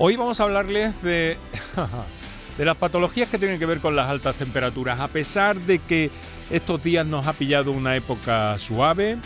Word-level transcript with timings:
Hoy 0.00 0.14
vamos 0.14 0.38
a 0.38 0.44
hablarles 0.44 1.02
de, 1.02 1.36
de 2.58 2.64
las 2.64 2.76
patologías 2.76 3.28
que 3.28 3.36
tienen 3.36 3.58
que 3.58 3.66
ver 3.66 3.80
con 3.80 3.96
las 3.96 4.08
altas 4.08 4.36
temperaturas. 4.36 5.00
A 5.00 5.08
pesar 5.08 5.56
de 5.56 5.80
que 5.80 6.08
estos 6.50 6.84
días 6.84 7.04
nos 7.04 7.26
ha 7.26 7.32
pillado 7.32 7.72
una 7.72 7.96
época 7.96 8.56
suave, 8.60 9.18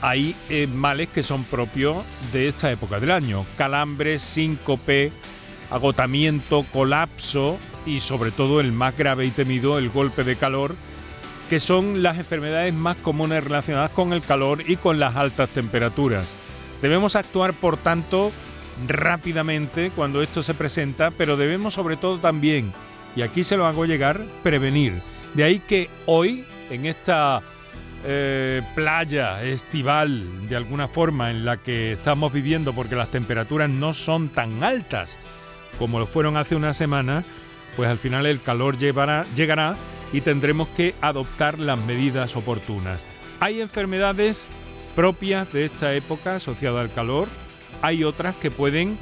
hay 0.00 0.36
eh, 0.50 0.68
males 0.68 1.08
que 1.08 1.24
son 1.24 1.42
propios 1.42 2.04
de 2.32 2.46
esta 2.46 2.70
época 2.70 3.00
del 3.00 3.10
año. 3.10 3.44
Calambres, 3.56 4.22
síncope, 4.22 5.10
agotamiento, 5.68 6.64
colapso 6.72 7.58
y 7.84 7.98
sobre 7.98 8.30
todo 8.30 8.60
el 8.60 8.70
más 8.70 8.96
grave 8.96 9.26
y 9.26 9.30
temido, 9.32 9.78
el 9.78 9.90
golpe 9.90 10.22
de 10.22 10.36
calor, 10.36 10.76
que 11.50 11.58
son 11.58 12.04
las 12.04 12.18
enfermedades 12.18 12.72
más 12.72 12.98
comunes 12.98 13.42
relacionadas 13.42 13.90
con 13.90 14.12
el 14.12 14.22
calor 14.22 14.62
y 14.64 14.76
con 14.76 15.00
las 15.00 15.16
altas 15.16 15.50
temperaturas. 15.50 16.36
Debemos 16.80 17.16
actuar, 17.16 17.52
por 17.52 17.76
tanto, 17.76 18.30
rápidamente 18.86 19.90
cuando 19.94 20.22
esto 20.22 20.42
se 20.42 20.54
presenta, 20.54 21.10
pero 21.10 21.36
debemos 21.36 21.74
sobre 21.74 21.96
todo 21.96 22.18
también, 22.18 22.72
y 23.16 23.22
aquí 23.22 23.44
se 23.44 23.56
lo 23.56 23.66
hago 23.66 23.86
llegar, 23.86 24.20
prevenir. 24.42 25.02
De 25.34 25.44
ahí 25.44 25.58
que 25.58 25.90
hoy, 26.06 26.44
en 26.70 26.86
esta 26.86 27.42
eh, 28.04 28.62
playa 28.74 29.42
estival, 29.42 30.48
de 30.48 30.56
alguna 30.56 30.88
forma, 30.88 31.30
en 31.30 31.44
la 31.44 31.56
que 31.56 31.92
estamos 31.92 32.32
viviendo, 32.32 32.72
porque 32.72 32.96
las 32.96 33.10
temperaturas 33.10 33.68
no 33.68 33.92
son 33.92 34.28
tan 34.28 34.62
altas 34.62 35.18
como 35.78 35.98
lo 35.98 36.06
fueron 36.06 36.36
hace 36.36 36.56
una 36.56 36.74
semana, 36.74 37.24
pues 37.76 37.88
al 37.88 37.98
final 37.98 38.26
el 38.26 38.42
calor 38.42 38.76
llegará 38.76 39.76
y 40.12 40.20
tendremos 40.20 40.68
que 40.68 40.94
adoptar 41.00 41.58
las 41.58 41.78
medidas 41.78 42.36
oportunas. 42.36 43.06
Hay 43.40 43.60
enfermedades 43.60 44.48
propias 44.96 45.52
de 45.52 45.66
esta 45.66 45.94
época 45.94 46.36
asociadas 46.36 46.82
al 46.82 46.92
calor, 46.92 47.28
hay 47.82 48.04
otras 48.04 48.36
que 48.36 48.50
pueden 48.50 48.98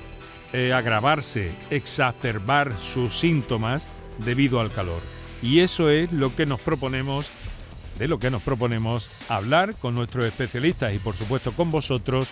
eh, 0.53 0.73
agravarse, 0.73 1.53
exacerbar 1.71 2.73
sus 2.81 3.19
síntomas 3.19 3.87
debido 4.25 4.61
al 4.61 4.73
calor. 4.73 5.01
Y 5.43 5.61
eso 5.61 5.91
es 5.91 6.13
lo 6.13 6.35
que 6.35 6.47
nos 6.47 6.61
proponemos, 6.61 7.27
de 7.99 8.09
lo 8.09 8.19
que 8.19 8.31
nos 8.31 8.43
proponemos 8.43 9.09
hablar 9.29 9.75
con 9.77 9.95
nuestros 9.95 10.25
especialistas 10.25 10.95
y 10.95 10.99
por 10.99 11.15
supuesto 11.15 11.53
con 11.53 11.71
vosotros 11.71 12.31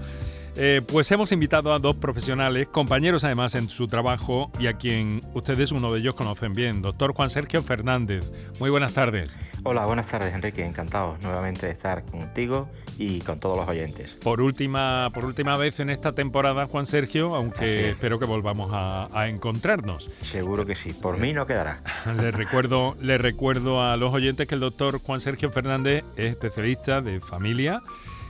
eh, 0.56 0.82
pues 0.86 1.10
hemos 1.12 1.32
invitado 1.32 1.72
a 1.72 1.78
dos 1.78 1.96
profesionales, 1.96 2.68
compañeros 2.68 3.24
además 3.24 3.54
en 3.54 3.68
su 3.68 3.86
trabajo 3.86 4.50
y 4.58 4.66
a 4.66 4.74
quien 4.74 5.20
ustedes, 5.34 5.72
uno 5.72 5.92
de 5.92 6.00
ellos, 6.00 6.14
conocen 6.14 6.52
bien, 6.52 6.82
doctor 6.82 7.14
Juan 7.14 7.30
Sergio 7.30 7.62
Fernández. 7.62 8.32
Muy 8.58 8.70
buenas 8.70 8.92
tardes. 8.92 9.38
Hola, 9.62 9.86
buenas 9.86 10.06
tardes 10.06 10.34
Enrique, 10.34 10.64
encantado 10.64 11.16
nuevamente 11.22 11.66
de 11.66 11.72
estar 11.72 12.04
contigo 12.04 12.68
y 12.98 13.20
con 13.20 13.40
todos 13.40 13.56
los 13.56 13.68
oyentes. 13.68 14.10
Por 14.22 14.40
última, 14.40 15.10
por 15.14 15.24
última 15.24 15.56
vez 15.56 15.80
en 15.80 15.90
esta 15.90 16.14
temporada, 16.14 16.66
Juan 16.66 16.86
Sergio, 16.86 17.34
aunque 17.34 17.90
espero 17.90 18.18
que 18.18 18.26
volvamos 18.26 18.70
a, 18.72 19.28
encontrarnos. 19.28 20.10
Seguro 20.22 20.66
que 20.66 20.74
sí, 20.74 20.92
por 20.92 21.18
mí 21.18 21.32
no 21.32 21.46
quedará. 21.46 21.82
le 22.20 22.30
recuerdo, 22.30 22.96
le 23.00 23.18
recuerdo 23.18 23.82
a 23.82 23.96
los 23.96 24.12
oyentes 24.12 24.48
que 24.48 24.54
el 24.54 24.60
doctor 24.60 25.00
Juan 25.00 25.20
Sergio 25.20 25.50
Fernández 25.50 26.04
es 26.16 26.30
especialista 26.30 27.00
de 27.00 27.20
familia 27.20 27.82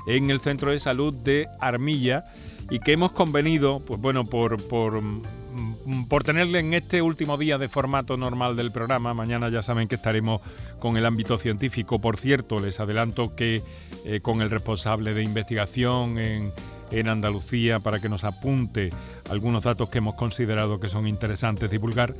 en 0.07 0.31
el 0.31 0.41
Centro 0.41 0.71
de 0.71 0.79
Salud 0.79 1.15
de 1.15 1.49
Armilla 1.61 2.25
y 2.71 2.79
que 2.79 2.93
hemos 2.93 3.13
convenido, 3.13 3.81
pues 3.81 4.01
bueno, 4.01 4.25
por, 4.25 4.63
por, 4.69 5.03
mm, 5.03 5.23
por 6.09 6.23
tenerle 6.23 6.61
en 6.61 6.75
este 6.75 7.03
último 7.03 7.37
día 7.37 7.59
de 7.59 7.69
formato 7.69 8.17
normal 8.17 8.57
del 8.57 8.71
programa, 8.71 9.13
mañana 9.13 9.49
ya 9.49 9.63
saben 9.63 9.89
que 9.89 9.97
estaremos 9.97 10.41
con 10.79 10.97
el 10.97 11.05
ámbito 11.05 11.37
científico. 11.39 12.01
Por 12.01 12.17
cierto, 12.17 12.61
les 12.61 12.79
adelanto 12.79 13.35
que 13.35 13.63
eh, 14.07 14.21
con 14.21 14.41
el 14.41 14.51
responsable 14.51 15.15
de 15.15 15.25
investigación 15.25 16.19
en, 16.19 16.51
en 16.91 17.09
Andalucía 17.09 17.81
para 17.81 18.01
que 18.01 18.09
nos 18.09 18.25
apunte 18.25 18.91
algunos 19.31 19.63
datos 19.63 19.91
que 19.91 19.99
hemos 19.99 20.17
considerado 20.17 20.81
que 20.81 20.89
son 20.89 21.07
interesantes 21.07 21.71
divulgar. 21.71 22.15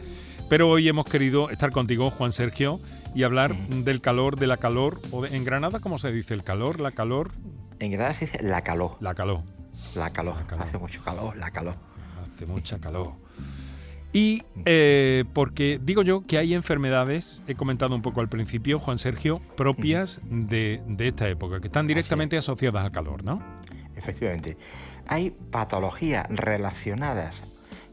Pero 0.49 0.69
hoy 0.69 0.89
hemos 0.89 1.07
querido 1.07 1.51
estar 1.51 1.71
contigo, 1.71 2.11
Juan 2.11 2.33
Sergio, 2.33 2.81
y 3.15 3.23
hablar 3.23 3.57
del 3.69 4.01
calor, 4.01 4.37
de 4.37 4.47
la 4.47 4.57
calor, 4.57 4.99
o 5.13 5.25
en 5.25 5.45
Granada, 5.45 5.81
¿cómo 5.81 5.99
se 5.99 6.11
dice? 6.13 6.35
¿El 6.35 6.45
calor? 6.45 6.81
¿La 6.81 6.93
calor? 6.93 7.33
En 7.79 7.93
Granada 7.93 8.15
se 8.15 8.27
dice 8.27 8.43
la 8.43 8.63
calor. 8.63 8.97
La 9.01 9.15
calor. 9.15 9.43
La 9.95 10.11
calor. 10.11 10.37
Hace 10.59 10.79
mucho 10.79 11.03
calor, 11.03 11.37
la 11.37 11.51
calor. 11.51 11.77
Hace 12.23 12.47
mucha 12.47 12.79
calor. 12.79 13.15
Y 14.13 14.43
eh, 14.65 15.25
porque 15.33 15.79
digo 15.81 16.03
yo 16.03 16.27
que 16.27 16.39
hay 16.39 16.55
enfermedades, 16.55 17.43
he 17.47 17.55
comentado 17.55 17.95
un 17.95 18.03
poco 18.03 18.21
al 18.21 18.29
principio, 18.29 18.81
Juan 18.81 18.99
Sergio, 18.99 19.41
propias 19.57 20.21
de, 20.25 20.83
esta 20.99 21.29
época, 21.29 21.61
que 21.61 21.69
están 21.69 21.87
directamente 21.87 22.37
asociadas 22.37 22.85
al 22.85 22.91
calor, 22.91 23.23
¿no? 23.23 23.41
Efectivamente. 24.01 24.57
Hay 25.07 25.31
patologías 25.31 26.27
relacionadas 26.31 27.50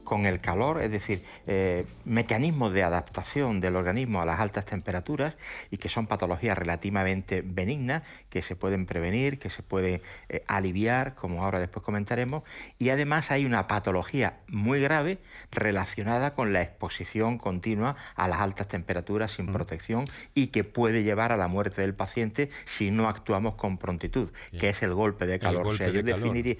con 0.07 0.25
el 0.25 0.39
calor, 0.39 0.81
es 0.81 0.89
decir, 0.89 1.21
eh, 1.47 1.85
mecanismos 2.05 2.71
de 2.71 2.81
adaptación 2.81 3.59
del 3.59 3.75
organismo 3.75 4.21
a 4.21 4.25
las 4.25 4.39
altas 4.39 4.63
temperaturas 4.63 5.35
y 5.69 5.79
que 5.79 5.89
son 5.89 6.07
patologías 6.07 6.57
relativamente 6.57 7.43
benignas 7.43 8.03
que 8.29 8.41
se 8.41 8.55
pueden 8.55 8.85
prevenir, 8.85 9.37
que 9.37 9.49
se 9.49 9.63
pueden 9.63 10.01
eh, 10.29 10.45
aliviar, 10.47 11.13
como 11.15 11.43
ahora 11.43 11.59
después 11.59 11.83
comentaremos, 11.83 12.43
y 12.79 12.87
además 12.87 13.31
hay 13.31 13.45
una 13.45 13.67
patología 13.67 14.37
muy 14.47 14.79
grave 14.79 15.17
relacionada 15.51 16.33
con 16.33 16.53
la 16.53 16.61
exposición 16.61 17.37
continua 17.37 17.97
a 18.15 18.29
las 18.29 18.39
altas 18.39 18.69
temperaturas 18.69 19.33
sin 19.33 19.47
protección 19.47 20.05
y 20.33 20.47
que 20.47 20.63
puede 20.63 21.03
llevar 21.03 21.33
a 21.33 21.37
la 21.37 21.49
muerte 21.49 21.81
del 21.81 21.93
paciente 21.93 22.49
si 22.63 22.91
no 22.91 23.09
actuamos 23.09 23.55
con 23.55 23.77
prontitud, 23.77 24.29
que 24.57 24.69
es 24.69 24.81
el 24.83 24.93
golpe 24.93 25.25
de 25.25 25.37
calor. 25.37 25.67
o 25.67 25.75
sea, 25.75 25.89
yo 25.89 26.01
definiría, 26.01 26.55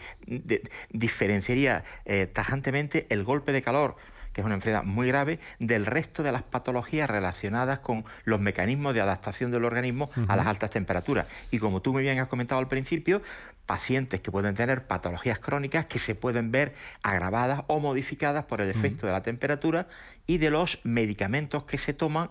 diferenciaría 0.90 1.86
eh, 2.04 2.28
tajantemente 2.28 3.08
el 3.10 3.24
golpe 3.24 3.37
golpe 3.38 3.52
de 3.52 3.62
calor, 3.62 3.96
que 4.34 4.42
es 4.42 4.46
una 4.46 4.56
enfermedad 4.56 4.84
muy 4.84 5.08
grave, 5.08 5.40
del 5.60 5.86
resto 5.86 6.24
de 6.24 6.32
las 6.32 6.44
patologías 6.44 7.10
relacionadas 7.10 7.80
con 7.80 8.04
los 8.24 8.40
mecanismos 8.40 8.94
de 8.94 9.02
adaptación 9.02 9.52
del 9.52 9.66
organismo 9.66 10.10
a 10.28 10.36
las 10.36 10.48
altas 10.48 10.72
temperaturas. 10.72 11.28
Y 11.52 11.60
como 11.60 11.82
tú 11.82 11.94
muy 11.94 12.04
bien 12.04 12.20
has 12.20 12.28
comentado 12.28 12.60
al 12.60 12.68
principio, 12.68 13.22
pacientes 13.66 14.22
que 14.22 14.32
pueden 14.32 14.56
tener 14.56 14.88
patologías 14.88 15.40
crónicas 15.40 15.86
que 15.86 16.00
se 16.00 16.16
pueden 16.16 16.52
ver 16.52 16.74
agravadas 17.04 17.64
o 17.68 17.80
modificadas 17.80 18.46
por 18.46 18.62
el 18.62 18.70
efecto 18.70 19.06
de 19.06 19.14
la 19.14 19.22
temperatura 19.22 19.88
y 20.26 20.38
de 20.40 20.50
los 20.50 20.80
medicamentos 20.84 21.64
que 21.66 21.78
se 21.78 21.94
toman 21.94 22.30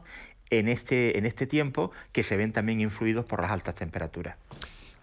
en 0.51 0.69
este, 0.69 1.19
en 1.19 1.27
este 1.27 1.47
tiempo 1.47 1.93
que 2.13 2.23
se 2.23 2.37
ven 2.37 2.53
también 2.53 2.81
influidos 2.81 3.25
por 3.25 3.41
las 3.41 3.51
altas 3.51 3.75
temperaturas. 3.75 4.37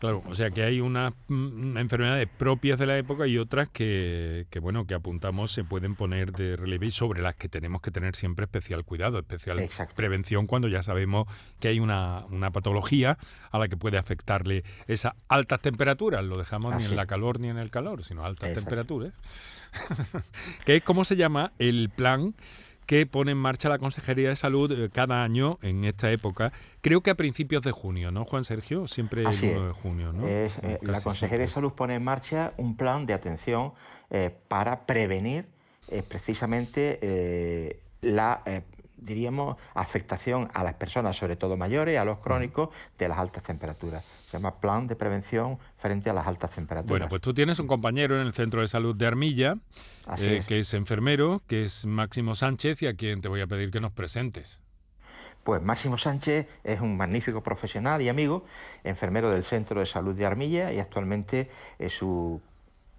Claro, 0.03 0.21
o 0.27 0.35
sea 0.35 0.51
que 0.51 0.63
hay 0.63 0.81
unas 0.81 1.13
mm, 1.29 1.77
enfermedades 1.77 2.27
propias 2.27 2.77
de 2.77 2.85
la 2.85 2.97
época 2.97 3.25
y 3.25 3.37
otras 3.37 3.69
que, 3.69 4.45
bueno, 4.61 4.85
que 4.85 4.95
apuntamos 4.95 5.53
se 5.53 5.63
pueden 5.63 5.95
poner 5.95 6.33
de 6.33 6.57
relieve 6.57 6.87
y 6.87 6.91
sobre 6.91 7.21
las 7.21 7.35
que 7.35 7.47
tenemos 7.47 7.79
que 7.79 7.89
tener 7.89 8.13
siempre 8.13 8.43
especial 8.43 8.83
cuidado, 8.83 9.17
especial 9.17 9.65
prevención 9.95 10.45
cuando 10.45 10.67
ya 10.67 10.83
sabemos 10.83 11.27
que 11.61 11.69
hay 11.69 11.79
una, 11.79 12.25
patología 12.51 13.17
a 13.49 13.57
la 13.57 13.69
que 13.69 13.77
puede 13.77 13.97
afectarle 13.97 14.65
esas 14.87 15.13
altas 15.29 15.61
temperaturas. 15.61 16.21
Lo 16.21 16.37
dejamos 16.37 16.75
ni 16.75 16.83
en 16.83 16.97
la 16.97 17.05
calor 17.05 17.39
ni 17.39 17.47
en 17.47 17.57
el 17.57 17.69
calor, 17.71 18.03
sino 18.03 18.25
altas 18.25 18.51
temperaturas. 18.51 19.13
que 20.65 20.75
es 20.75 20.83
como 20.83 21.05
se 21.05 21.15
llama 21.15 21.53
el 21.59 21.89
plan 21.89 22.35
que 22.85 23.05
pone 23.05 23.31
en 23.31 23.37
marcha 23.37 23.69
la 23.69 23.79
Consejería 23.79 24.29
de 24.29 24.35
Salud 24.35 24.71
eh, 24.71 24.89
cada 24.91 25.23
año 25.23 25.57
en 25.61 25.83
esta 25.83 26.11
época. 26.11 26.51
Creo 26.81 27.01
que 27.01 27.09
a 27.09 27.15
principios 27.15 27.61
de 27.61 27.71
junio, 27.71 28.11
¿no, 28.11 28.25
Juan 28.25 28.43
Sergio? 28.43 28.87
Siempre 28.87 29.21
el 29.21 29.27
1 29.27 29.67
de 29.67 29.73
junio, 29.73 30.13
¿no? 30.13 30.27
Eh, 30.27 30.49
la 30.81 31.01
Consejería 31.01 31.45
de 31.45 31.47
Salud 31.47 31.73
pone 31.73 31.95
en 31.95 32.03
marcha 32.03 32.53
un 32.57 32.75
plan 32.75 33.05
de 33.05 33.13
atención 33.13 33.73
eh, 34.09 34.35
para 34.47 34.85
prevenir 34.85 35.45
precisamente 36.07 37.79
la 38.01 38.41
diríamos, 38.97 39.57
afectación 39.73 40.49
a 40.53 40.63
las 40.63 40.75
personas, 40.75 41.15
sobre 41.15 41.35
todo 41.35 41.57
mayores, 41.57 41.99
a 41.99 42.05
los 42.05 42.19
crónicos, 42.19 42.69
de 42.97 43.07
las 43.07 43.17
altas 43.17 43.43
temperaturas. 43.43 44.03
Se 44.33 44.39
llama 44.39 44.59
Plan 44.59 44.87
de 44.87 44.95
Prevención 44.95 45.59
frente 45.77 46.09
a 46.09 46.13
las 46.13 46.25
altas 46.25 46.49
temperaturas. 46.55 46.89
Bueno, 46.89 47.07
pues 47.07 47.21
tú 47.21 47.35
tienes 47.35 47.59
un 47.59 47.67
compañero 47.67 48.19
en 48.19 48.25
el 48.25 48.33
Centro 48.33 48.61
de 48.61 48.67
Salud 48.67 48.95
de 48.95 49.05
Armilla, 49.05 49.57
eh, 50.17 50.41
que 50.47 50.57
es 50.57 50.73
enfermero, 50.73 51.43
que 51.45 51.63
es 51.65 51.85
Máximo 51.85 52.33
Sánchez, 52.33 52.81
y 52.81 52.87
a 52.87 52.95
quien 52.95 53.21
te 53.21 53.27
voy 53.27 53.41
a 53.41 53.47
pedir 53.47 53.69
que 53.69 53.79
nos 53.79 53.91
presentes. 53.91 54.63
Pues 55.43 55.61
Máximo 55.61 55.99
Sánchez 55.99 56.47
es 56.63 56.81
un 56.81 56.97
magnífico 56.97 57.43
profesional 57.43 58.01
y 58.01 58.09
amigo, 58.09 58.43
enfermero 58.83 59.29
del 59.29 59.43
Centro 59.43 59.81
de 59.81 59.85
Salud 59.85 60.15
de 60.15 60.25
Armilla 60.25 60.73
y 60.73 60.79
actualmente 60.79 61.51
su 61.89 62.41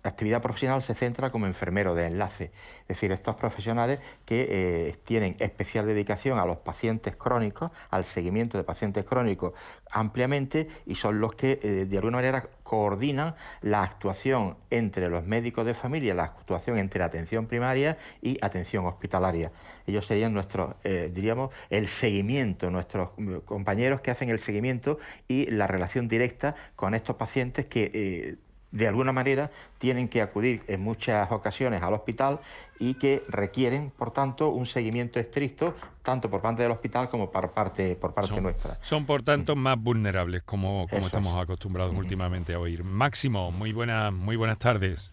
actividad 0.05 0.43
profesional 0.43 0.83
se 0.83 0.95
centra 0.95 1.31
como 1.31 1.47
enfermero 1.47 1.95
de 1.95 2.07
enlace, 2.07 2.53
es 2.83 2.89
decir, 2.89 3.11
estos 3.11 3.37
profesionales 3.37 4.01
que 4.25 4.47
eh, 4.51 4.97
tienen 5.05 5.37
especial 5.39 5.87
dedicación 5.87 6.39
a 6.39 6.45
los 6.45 6.59
pacientes 6.59 7.17
crónicos, 7.17 7.71
al 7.91 8.05
seguimiento 8.05 8.59
de 8.59 8.65
pacientes 8.65 9.05
crónicos 9.05 9.55
ampliamente 9.91 10.69
y 10.87 10.97
son 10.97 11.21
los 11.21 11.35
que 11.35 11.59
eh, 11.63 11.87
de 11.89 11.97
alguna 11.97 12.19
manera 12.19 12.49
coordinan 12.63 13.35
la 13.63 13.83
actuación 13.83 14.57
entre 14.71 15.09
los 15.09 15.25
médicos 15.25 15.65
de 15.65 15.75
familia, 15.75 16.15
la 16.15 16.25
actuación 16.25 16.79
entre 16.79 17.03
atención 17.03 17.47
primaria 17.47 17.97
y 18.21 18.39
atención 18.43 18.87
hospitalaria. 18.87 19.53
Ellos 19.87 20.07
serían 20.07 20.35
nuestros, 20.35 20.75
eh, 20.85 21.11
diríamos, 21.15 21.51
el 21.71 21.87
seguimiento, 21.89 22.71
nuestros 22.71 23.11
mm, 23.17 23.37
compañeros 23.45 24.01
que 24.01 24.11
hacen 24.11 24.29
el 24.29 24.39
seguimiento 24.39 24.99
y 25.29 25.47
la 25.47 25.67
relación 25.67 26.09
directa 26.09 26.55
con 26.77 26.95
estos 26.95 27.17
pacientes 27.17 27.67
que 27.67 28.37
de 28.75 28.89
alguna 28.89 29.13
manera 29.13 29.51
tienen 29.79 30.09
que 30.09 30.21
acudir 30.21 30.63
en 30.67 30.81
muchas 30.81 31.31
ocasiones 31.31 31.81
al 31.81 31.95
hospital 31.95 32.41
y 32.81 32.95
que 32.95 33.23
requieren, 33.29 33.93
por 33.97 34.11
tanto, 34.11 34.49
un 34.49 34.67
seguimiento 34.67 35.21
estricto 35.21 35.77
tanto 36.03 36.29
por 36.29 36.43
parte 36.43 36.63
del 36.63 36.73
hospital 36.73 37.09
como 37.09 37.31
por 37.31 37.53
parte, 37.53 37.95
por 37.95 38.13
parte 38.13 38.41
nuestra. 38.41 38.77
Son, 38.83 39.07
por 39.07 39.23
tanto, 39.23 39.55
más 39.55 39.81
vulnerables, 39.81 40.43
como, 40.43 40.89
como 40.91 41.07
estamos 41.07 41.41
acostumbrados 41.41 41.95
últimamente 41.95 42.55
a 42.55 42.59
oír. 42.59 42.83
Máximo, 42.83 43.53
muy, 43.53 43.73
buenas 43.73 44.13
muy 44.13 44.35
buenas 44.35 44.59
tardes. 44.59 45.13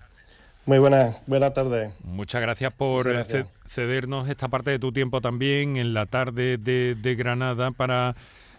Muy 0.65 0.79
buenas, 0.79 1.21
buenas 1.27 1.53
tardes. 1.53 1.93
Muchas 2.03 2.41
gracias 2.41 2.73
por 2.73 3.07
cedernos 3.67 4.27
esta 4.27 4.47
parte 4.47 4.71
de 4.71 4.79
tu 4.79 4.91
tiempo 4.91 5.21
también 5.21 5.77
en 5.77 5.93
la 5.93 6.07
tarde 6.07 6.57
de 6.57 7.15
Granada 7.15 7.69
para 7.71 8.15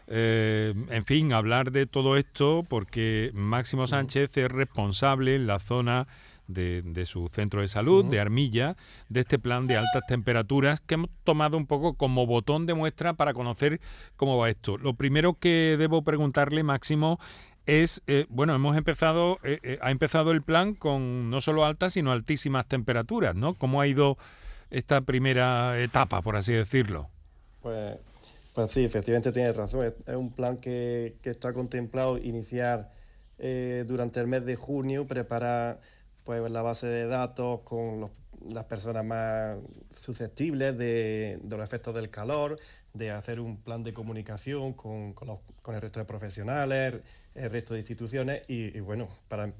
eh, 0.07 0.75
en 0.91 1.05
fin, 1.05 1.33
hablar 1.33 1.71
de 1.71 1.87
todo 1.87 2.17
esto 2.17 2.65
porque 2.69 3.31
Máximo 3.35 3.87
Sánchez 3.87 4.37
es 4.37 4.51
responsable 4.51 5.37
en 5.37 5.47
la 5.47 5.61
zona 5.61 6.07
de, 6.49 7.07
su 7.07 7.29
centro 7.29 7.63
de 7.63 7.69
salud, 7.69 8.05
de 8.05 8.21
Armilla, 8.21 8.77
de 9.09 9.21
este 9.21 9.39
plan 9.39 9.67
de 9.67 9.77
altas 9.77 10.03
temperaturas 10.07 10.81
que 10.81 10.95
hemos 10.95 11.11
tomado 11.25 11.57
un 11.57 11.67
poco 11.67 11.95
como 11.95 12.27
botón 12.27 12.67
de 12.67 12.75
muestra 12.75 13.15
para 13.15 13.33
conocer 13.33 13.81
cómo 14.17 14.37
va 14.37 14.51
esto. 14.51 14.77
Lo 14.77 14.95
primero 14.95 15.35
que 15.35 15.77
debo 15.79 16.03
preguntarle, 16.03 16.63
Máximo, 16.63 17.19
es, 17.67 18.03
eh, 18.07 18.27
bueno, 18.29 18.55
hemos 18.55 18.77
empezado, 18.77 19.39
eh, 19.45 19.79
ha 19.81 19.91
empezado 19.91 20.33
el 20.33 20.43
plan 20.43 20.75
con 20.75 21.31
no 21.31 21.41
solo 21.41 21.65
altas, 21.65 21.95
sino 21.95 22.13
altísimas 22.13 22.67
temperaturas, 22.67 23.35
¿no? 23.35 23.55
¿Cómo 23.55 23.81
ha 23.81 23.87
ido 23.87 24.19
esta 24.71 25.03
primera 25.03 25.79
etapa, 25.81 26.23
por 26.23 26.37
así 26.37 26.53
decirlo? 26.53 27.09
Pues 27.63 27.99
pues 28.55 28.71
sí, 28.71 28.85
efectivamente 28.85 29.33
tienes 29.33 29.57
razón. 29.57 29.87
Es, 29.87 30.15
un 30.15 30.33
plan 30.33 30.59
que, 30.59 31.17
está 31.25 31.53
contemplado 31.53 32.19
iniciar 32.19 32.91
eh, 33.39 33.85
durante 33.87 34.21
el 34.21 34.27
mes 34.27 34.45
de 34.45 34.57
junio, 34.57 35.07
preparar 35.07 35.81
pues, 36.25 36.51
la 36.51 36.63
base 36.63 36.87
de 36.87 37.07
datos 37.07 37.61
con 37.61 38.11
las 38.53 38.65
personas 38.65 39.05
más 39.05 39.59
susceptibles 39.91 40.77
de, 40.77 41.41
los 41.49 41.61
efectos 41.61 41.95
del 41.95 42.11
calor, 42.11 42.59
de 42.93 43.11
hacer 43.11 43.41
un 43.41 43.57
plan 43.57 43.85
de 43.85 43.95
comunicación 43.95 44.75
con, 44.75 45.15
el 45.69 45.81
resto 45.81 46.01
de 46.01 46.05
profesionales, 46.05 46.97
el 47.35 47.51
resto 47.51 47.73
de 47.73 47.81
instituciones 47.81 48.43
y, 48.49 48.79
bueno, 48.81 49.09
para, 49.29 49.51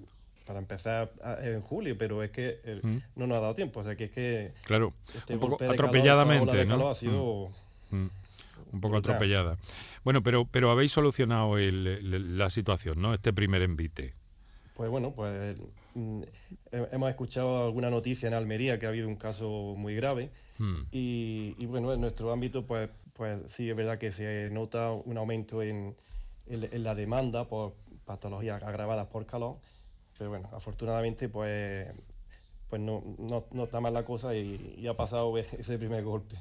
para 0.45 0.59
empezar 0.59 1.13
en 1.41 1.63
julio, 1.63 1.97
pero 1.97 2.23
es 2.23 2.31
que 2.31 2.61
eh, 2.65 2.81
mm. 2.83 2.99
no 3.17 3.27
nos 3.27 3.39
ha 3.39 3.41
dado 3.41 3.55
tiempo. 3.55 3.81
O 3.81 3.85
sea 3.85 3.97
que 3.97 4.05
es 4.05 4.11
que. 4.11 4.53
Claro, 4.65 4.93
este 5.15 5.35
un 5.35 5.41
poco 5.41 5.65
atropelladamente. 5.65 6.67
¿no? 6.67 6.89
ha 6.89 6.95
sido. 6.95 7.49
Mm. 7.91 7.97
Mm 7.97 8.22
un 8.73 8.81
poco 8.81 8.97
atropellada. 8.97 9.59
Bueno, 10.05 10.23
pero, 10.23 10.47
pero 10.47 10.71
habéis 10.71 10.93
solucionado 10.93 11.57
la 11.57 12.51
situación, 12.51 13.01
¿no? 13.01 13.15
Este 13.15 13.33
primer 13.33 13.63
envite. 13.63 14.15
Pues 14.75 14.91
bueno, 14.91 15.13
pues 15.15 15.61
mm, 15.95 16.23
hemos 16.73 17.11
escuchado 17.11 17.67
alguna 17.67 17.91
noticia 17.91 18.27
en 18.27 18.35
Almería 18.35 18.79
que 18.79 18.87
ha 18.87 18.89
habido 18.89 19.07
un 19.07 19.17
caso 19.17 19.75
muy 19.77 19.95
grave 19.95 20.31
hmm. 20.59 20.87
y, 20.91 21.67
bueno, 21.67 21.93
en 21.93 22.01
nuestro 22.01 22.33
ámbito 22.33 22.67
pues, 22.67 22.89
pues 23.13 23.43
sí 23.51 23.69
es 23.69 23.77
verdad 23.77 23.99
que 23.99 24.13
se 24.13 24.49
nota 24.51 24.91
un 24.93 25.19
aumento 25.19 25.63
en, 25.63 25.95
en 26.47 26.83
la 26.83 26.95
demanda 26.95 27.47
por 27.47 27.75
patologías 28.07 28.63
agravadas 28.63 29.07
por 29.09 29.27
calor, 29.27 29.59
pero 30.17 30.31
bueno, 30.31 30.49
afortunadamente 30.53 31.29
pues 31.29 31.89
pues 32.73 32.81
no, 32.81 33.03
no, 33.19 33.65
está 33.65 33.81
mal 33.81 33.93
la 33.93 34.03
cosa 34.03 34.35
y, 34.35 34.87
ha 34.89 34.97
pasado 34.97 35.37
ese 35.37 35.77
primer 35.77 36.03
golpe. 36.03 36.39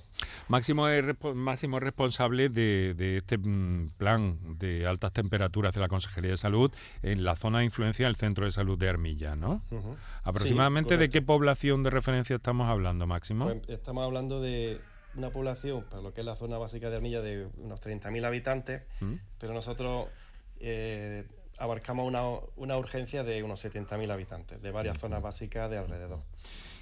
Máximo 0.47 0.87
es 0.87 1.03
máximo 1.35 1.77
responsable 1.81 2.47
de, 2.47 3.17
este 3.17 3.37
mm, 3.37 3.89
plan 3.97 4.39
de 4.57 4.87
altas 4.87 5.11
temperaturas 5.11 5.73
de 5.73 5.81
la 5.81 5.89
Consejería 5.89 6.31
de 6.31 6.37
Salud 6.37 6.71
en 7.03 7.25
la 7.25 7.35
zona 7.35 7.59
de 7.59 7.65
influencia 7.65 8.05
del 8.05 8.15
Centro 8.15 8.45
de 8.45 8.51
Salud 8.51 8.79
de 8.79 8.87
Armilla, 8.87 9.35
¿no? 9.35 9.61
¿Aproximadamente 10.23 10.95
de 10.95 11.09
qué 11.09 11.21
población 11.21 11.83
de 11.83 11.89
referencia 11.89 12.37
estamos 12.37 12.69
hablando, 12.69 13.05
Máximo? 13.05 13.47
Pues 13.47 13.67
estamos 13.67 14.05
hablando 14.05 14.39
de 14.39 14.79
una 15.15 15.31
población, 15.31 15.83
para 15.89 16.01
lo 16.01 16.13
que 16.13 16.21
es 16.21 16.25
la 16.25 16.37
zona 16.37 16.57
básica 16.57 16.89
de 16.89 16.95
Armilla, 16.95 17.21
de 17.21 17.49
unos 17.57 17.81
30.000 17.81 18.25
habitantes, 18.25 18.83
¿Mm? 19.01 19.15
pero 19.37 19.53
nosotros... 19.53 20.07
Eh, 20.61 21.25
abarcamos 21.61 22.07
una, 22.07 22.23
una 22.55 22.77
urgencia 22.77 23.23
de 23.23 23.43
unos 23.43 23.63
70.000 23.63 24.11
habitantes, 24.11 24.61
de 24.61 24.71
varias 24.71 24.97
zonas 24.97 25.21
básicas 25.21 25.69
de 25.69 25.77
alrededor. 25.77 26.19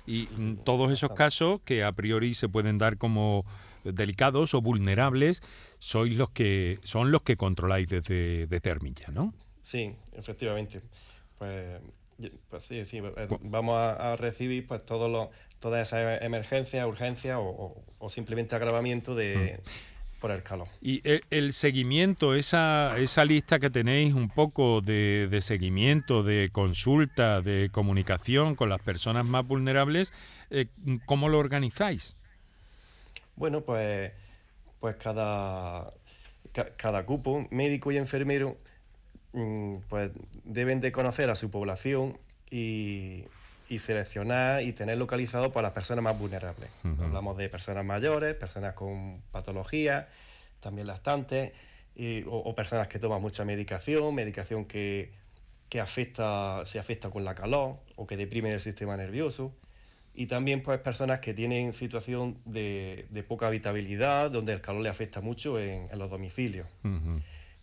Y 0.08 0.26
todos 0.64 0.92
esos 0.92 1.12
casos 1.12 1.62
que 1.66 1.84
a 1.84 1.92
priori 1.92 2.34
se 2.34 2.50
pueden 2.50 2.78
dar 2.78 2.98
como 2.98 3.46
delicados 3.84 4.54
o 4.54 4.62
vulnerables, 4.62 5.42
sois 5.78 6.16
los 6.16 6.30
que 6.32 6.80
son 6.84 7.12
los 7.12 7.22
que 7.22 7.38
controláis 7.38 7.90
desde, 7.90 8.48
de 8.48 8.96
¿no? 9.14 9.34
Sí, 9.62 9.94
efectivamente. 10.14 10.82
Pues, 11.38 11.80
pues 12.50 12.64
sí, 12.64 12.86
sí, 12.86 12.98
eh, 12.98 13.28
vamos 13.42 13.76
a, 13.76 14.16
recibir 14.16 14.66
pues 14.66 14.86
todos 14.86 15.12
los, 15.12 15.30
todas 15.60 15.88
esas 15.88 16.22
emergencias, 16.22 16.88
urgencias 16.88 17.38
o, 17.40 17.84
o, 18.00 18.10
simplemente 18.10 18.56
agravamiento 18.56 19.14
de, 19.14 19.60
mm 19.64 19.89
por 20.20 20.32
el 20.32 20.44
calor. 20.44 20.68
Y 20.82 21.02
e, 21.10 21.22
el, 21.30 21.54
seguimiento, 21.54 22.36
esa, 22.36 22.98
esa 22.98 23.26
lista 23.26 23.60
que 23.60 23.70
tenéis 23.70 24.14
un 24.14 24.30
poco 24.30 24.82
de, 24.82 25.40
seguimiento, 25.42 26.24
de 26.24 26.50
consulta, 26.52 27.42
de 27.42 27.70
comunicación 27.72 28.56
con 28.56 28.70
las 28.70 28.80
personas 28.82 29.26
más 29.26 29.48
vulnerables, 29.48 30.14
eh, 30.50 30.68
¿cómo 31.06 31.30
lo 31.30 31.40
organizáis? 31.40 32.16
Bueno, 33.36 33.62
pues, 33.62 34.12
pues 34.80 34.96
cada, 34.98 35.94
cada 36.76 37.06
cupo, 37.06 37.48
médico 37.52 37.92
y 37.92 37.98
enfermero, 37.98 38.58
mm, 39.34 39.78
pues 39.88 40.12
deben 40.44 40.82
de 40.82 40.92
conocer 40.92 41.30
a 41.30 41.36
su 41.36 41.50
población 41.50 42.18
y, 42.52 43.24
y 43.70 43.78
seleccionar 43.80 44.64
y 44.64 44.74
tener 44.74 44.98
localizado 44.98 45.52
para 45.52 45.68
las 45.68 45.74
personas 45.74 46.04
más 46.04 46.18
vulnerables. 46.18 46.70
Hablamos 46.84 47.38
de 47.38 47.50
personas 47.50 47.86
mayores, 47.86 48.34
personas 48.34 48.74
con 48.74 49.22
patologías, 49.32 50.08
también 50.60 50.88
lactantes, 50.88 51.54
o, 52.26 52.56
personas 52.56 52.88
que 52.88 52.98
toman 52.98 53.22
mucha 53.22 53.46
medicación, 53.46 54.14
medicación 54.16 54.66
que, 54.66 55.12
afecta, 55.80 56.66
se 56.66 56.80
afecta 56.80 57.12
con 57.12 57.24
la 57.24 57.36
calor 57.36 57.78
o 57.96 58.08
que 58.08 58.18
deprime 58.18 58.50
el 58.50 58.60
sistema 58.60 58.98
nervioso. 58.98 59.54
Y 60.16 60.26
también 60.26 60.64
pues 60.64 60.80
personas 60.80 61.20
que 61.20 61.36
tienen 61.36 61.72
situación 61.72 62.40
de, 62.46 63.08
poca 63.28 63.48
habitabilidad, 63.48 64.32
donde 64.32 64.54
el 64.54 64.62
calor 64.62 64.82
le 64.82 64.90
afecta 64.90 65.22
mucho 65.22 65.60
en, 65.60 65.88
los 65.98 66.10
domicilios. 66.10 66.68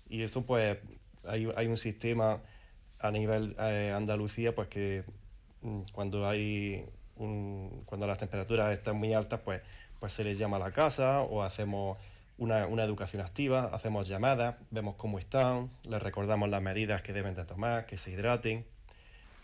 Y 0.09 0.23
eso 0.23 0.43
pues 0.43 0.79
hay, 1.25 1.67
un 1.67 1.77
sistema 1.77 2.41
a 3.01 3.11
nivel 3.11 3.57
eh, 3.59 3.93
Andalucía 3.95 4.55
pues 4.55 4.69
que 4.69 5.05
cuando 5.93 6.29
hay 6.29 6.85
cuando 7.17 8.07
las 8.07 8.19
temperaturas 8.19 8.77
están 8.77 8.97
muy 8.97 9.15
altas, 9.15 9.41
pues, 9.41 9.63
pues 9.99 10.13
se 10.13 10.23
les 10.23 10.39
llama 10.39 10.57
a 10.57 10.61
la 10.61 10.73
casa 10.73 11.23
o 11.23 11.43
hacemos 11.43 11.97
una, 12.39 12.85
educación 12.85 13.23
activa, 13.23 13.71
hacemos 13.73 14.07
llamadas, 14.07 14.57
vemos 14.71 14.97
cómo 14.97 15.19
están, 15.19 15.71
les 15.85 16.03
recordamos 16.03 16.51
las 16.51 16.61
medidas 16.61 17.01
que 17.03 17.13
deben 17.13 17.35
de 17.35 17.45
tomar, 17.45 17.87
que 17.87 17.97
se 17.97 18.11
hidraten. 18.11 18.67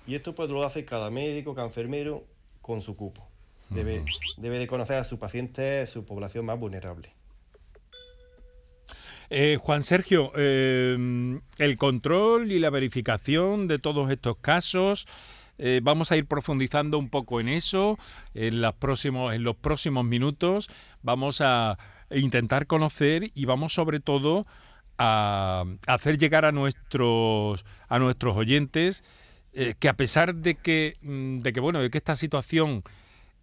Y 0.07 0.15
esto 0.15 0.35
pues 0.35 0.51
lo 0.51 0.65
hace 0.65 0.85
cada 0.85 1.11
médico, 1.11 1.55
cada 1.55 1.67
enfermero 1.67 2.25
con 2.61 2.83
su 2.83 2.97
cupo. 2.97 3.27
Debe, 3.71 4.05
debe 4.37 4.59
de 4.59 4.67
conocer 4.67 4.99
a 4.99 5.05
su 5.05 5.19
paciente, 5.19 5.87
su 5.87 6.05
población 6.05 6.45
más 6.45 6.59
vulnerable. 6.59 7.15
Eh, 9.31 9.57
Juan 9.59 9.83
Sergio, 9.83 10.31
eh, 10.37 11.41
el 11.57 11.77
control 11.79 12.53
y 12.53 12.59
la 12.59 12.69
verificación 12.69 13.67
de 13.67 13.79
todos 13.79 14.11
estos 14.11 14.37
casos, 14.37 15.07
eh, 15.59 15.81
vamos 15.83 16.13
a 16.13 16.17
ir 16.17 16.27
profundizando 16.27 16.99
un 16.99 17.09
poco 17.09 17.41
en 17.41 17.49
eso 17.49 17.99
en, 18.35 18.61
los 18.61 18.75
próximos, 18.75 19.35
en 19.35 19.45
los 19.45 19.57
próximos 19.57 20.05
minutos. 20.05 20.71
Vamos 21.03 21.41
a 21.41 21.79
intentar 22.11 22.67
conocer 22.67 23.31
y 23.35 23.45
vamos 23.45 23.73
sobre 23.73 24.01
todo 24.01 24.47
a 24.99 25.65
hacer 25.87 26.19
llegar 26.19 26.45
a 26.45 26.53
nuestros, 26.53 27.65
a 27.89 27.99
nuestros 27.99 28.37
oyentes 28.37 29.03
eh, 29.55 29.75
que 29.79 29.89
a 29.89 29.97
pesar 29.97 30.35
de 30.35 30.55
que, 30.55 30.97
mm, 31.03 31.39
de 31.39 31.53
que, 31.53 31.61
bueno, 31.61 31.81
de 31.81 31.91
que 31.91 31.99
esta 31.99 32.17
situación 32.17 32.83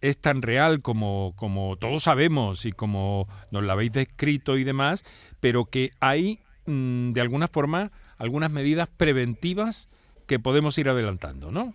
es 0.00 0.18
tan 0.18 0.42
real 0.42 0.82
como, 0.82 1.34
como 1.36 1.76
todos 1.76 2.04
sabemos 2.04 2.64
y 2.64 2.72
como 2.72 3.28
nos 3.52 3.62
la 3.62 3.74
habéis 3.74 3.92
descrito 3.92 4.58
y 4.58 4.64
demás, 4.64 5.04
pero 5.38 5.66
que 5.66 5.92
hay 6.00 6.40
mm, 6.66 7.12
de 7.12 7.20
alguna 7.20 7.46
forma 7.46 7.92
algunas 8.18 8.50
medidas 8.50 8.88
preventivas 8.88 9.88
que 10.26 10.40
podemos 10.40 10.76
ir 10.78 10.88
adelantando, 10.88 11.52
¿no? 11.52 11.74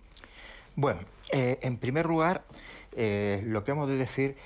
Bueno, 0.76 1.00
Eh, 1.32 1.58
en 1.62 1.78
primer 1.78 2.06
lugar, 2.06 2.44
eh, 2.92 3.42
lo 3.44 3.64
que 3.64 3.72
hemos 3.72 3.88
de 3.88 3.96
decir 3.96 4.36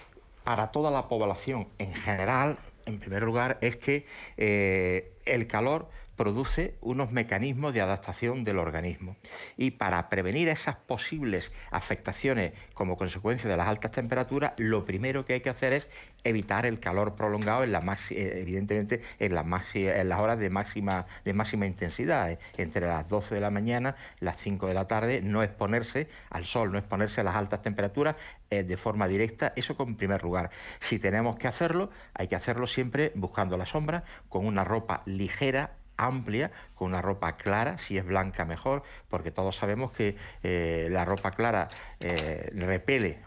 para 0.44 0.70
toda 0.72 0.90
la 0.90 1.08
población 1.08 1.68
en 1.78 1.92
general, 1.92 2.56
en 2.86 2.98
primer 2.98 3.22
lugar, 3.22 3.58
es 3.60 3.76
que 3.76 4.06
eh, 4.38 5.12
el 5.26 5.46
calor 5.46 5.90
produce 6.20 6.74
unos 6.82 7.12
mecanismos 7.12 7.72
de 7.72 7.80
adaptación 7.80 8.44
del 8.44 8.58
organismo. 8.58 9.16
Y 9.56 9.70
para 9.70 10.10
prevenir 10.10 10.50
esas 10.50 10.76
posibles 10.76 11.50
afectaciones 11.70 12.52
como 12.74 12.98
consecuencia 12.98 13.48
de 13.48 13.56
las 13.56 13.66
altas 13.66 13.92
temperaturas, 13.92 14.52
lo 14.58 14.84
primero 14.84 15.24
que 15.24 15.32
hay 15.32 15.40
que 15.40 15.48
hacer 15.48 15.72
es 15.72 15.88
evitar 16.22 16.66
el 16.66 16.78
calor 16.78 17.14
prolongado 17.14 17.64
en 17.64 17.72
la 17.72 17.80
eh, 18.10 18.40
evidentemente 18.42 19.00
en 19.18 19.34
las, 19.34 20.20
horas 20.20 20.38
de 20.38 20.50
máxima, 20.50 21.06
de 21.24 21.66
intensidad, 21.66 22.30
eh, 22.30 22.38
entre 22.58 22.86
las 22.86 23.08
12 23.08 23.36
de 23.36 23.40
la 23.40 23.48
mañana, 23.48 23.96
las 24.18 24.38
5 24.40 24.66
de 24.66 24.74
la 24.74 24.86
tarde, 24.86 25.22
no 25.22 25.42
exponerse 25.42 26.06
al 26.28 26.44
sol, 26.44 26.70
no 26.70 26.76
exponerse 26.76 27.22
a 27.22 27.24
las 27.24 27.34
altas 27.34 27.62
temperaturas 27.62 28.16
eh, 28.50 28.62
de 28.62 28.76
forma 28.76 29.08
directa, 29.08 29.54
eso 29.56 29.74
en 29.78 29.96
primer 29.96 30.22
lugar. 30.22 30.50
Si 30.80 30.98
tenemos 30.98 31.38
que 31.38 31.48
hacerlo, 31.48 31.88
hay 32.12 32.28
que 32.28 32.36
hacerlo 32.36 32.66
siempre 32.66 33.10
buscando 33.14 33.56
la 33.56 33.64
sombra, 33.64 34.04
con 34.28 34.44
una 34.44 34.64
ropa 34.64 35.02
ligera, 35.06 35.79
amplia, 36.06 36.50
con 36.74 36.88
una 36.88 37.02
ropa 37.02 37.36
clara, 37.36 37.78
si 37.78 37.98
es 37.98 38.04
blanca 38.04 38.44
mejor, 38.44 38.82
porque 39.08 39.30
todos 39.30 39.56
sabemos 39.56 39.92
que 39.92 40.16
eh, 40.42 40.88
la 40.90 41.04
ropa 41.04 41.30
clara 41.30 41.68
eh, 42.00 42.50
repele, 42.54 43.18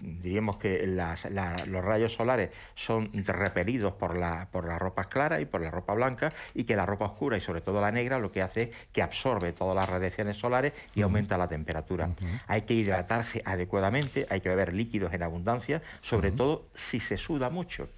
diríamos 0.00 0.56
que 0.56 0.86
los 0.86 1.84
rayos 1.84 2.14
solares 2.14 2.50
son 2.74 3.10
repelidos 3.24 3.94
por 3.94 4.16
la, 4.16 4.48
por 4.50 4.66
las 4.66 4.78
ropas 4.78 5.06
claras 5.06 5.40
y 5.40 5.46
por 5.46 5.62
la 5.62 5.70
ropa 5.70 5.94
blanca, 5.94 6.32
y 6.54 6.64
que 6.64 6.76
la 6.76 6.86
ropa 6.86 7.06
oscura 7.06 7.36
y 7.36 7.40
sobre 7.40 7.60
todo 7.60 7.80
la 7.80 7.90
negra 7.90 8.18
lo 8.18 8.30
que 8.30 8.42
hace 8.42 8.62
es 8.62 8.70
que 8.92 9.02
absorbe 9.02 9.52
todas 9.52 9.74
las 9.74 9.88
radiaciones 9.88 10.36
solares 10.36 10.72
y 10.94 11.02
aumenta 11.02 11.38
la 11.38 11.48
temperatura. 11.48 12.10
Hay 12.46 12.62
que 12.62 12.74
hidratarse 12.74 13.42
adecuadamente, 13.44 14.26
hay 14.30 14.40
que 14.40 14.48
beber 14.48 14.74
líquidos 14.74 15.12
en 15.14 15.22
abundancia, 15.22 15.82
sobre 16.00 16.30
todo 16.30 16.66
si 16.74 17.00
se 17.00 17.16
suda 17.16 17.50
mucho. 17.50 17.88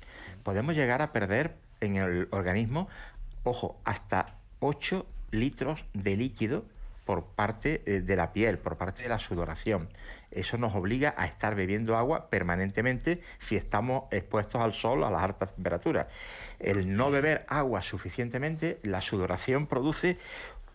Podemos 0.42 0.74
llegar 0.74 1.02
a 1.02 1.12
perder 1.12 1.56
en 1.80 1.96
el 1.96 2.28
organismo 2.30 2.88
ojo, 3.44 3.76
hasta 3.84 4.36
8 4.60 5.06
litros 5.30 5.84
de 5.92 6.16
líquido 6.16 6.64
por 7.04 7.24
parte 7.24 7.82
eh, 7.86 8.00
de 8.02 8.16
la 8.16 8.32
piel, 8.32 8.58
por 8.58 8.76
parte 8.76 9.02
de 9.02 9.08
la 9.08 9.18
sudoración. 9.18 9.88
Eso 10.30 10.58
nos 10.58 10.74
obliga 10.74 11.14
a 11.16 11.26
estar 11.26 11.54
bebiendo 11.56 11.96
agua 11.96 12.30
permanentemente 12.30 13.20
si 13.38 13.56
estamos 13.56 14.04
expuestos 14.12 14.60
al 14.60 14.74
sol 14.74 15.02
a 15.02 15.10
las 15.10 15.22
altas 15.22 15.54
temperaturas. 15.54 16.06
El 16.60 16.94
no 16.94 17.10
beber 17.10 17.44
agua 17.48 17.82
suficientemente, 17.82 18.78
la 18.82 19.00
sudoración 19.00 19.66
produce 19.66 20.18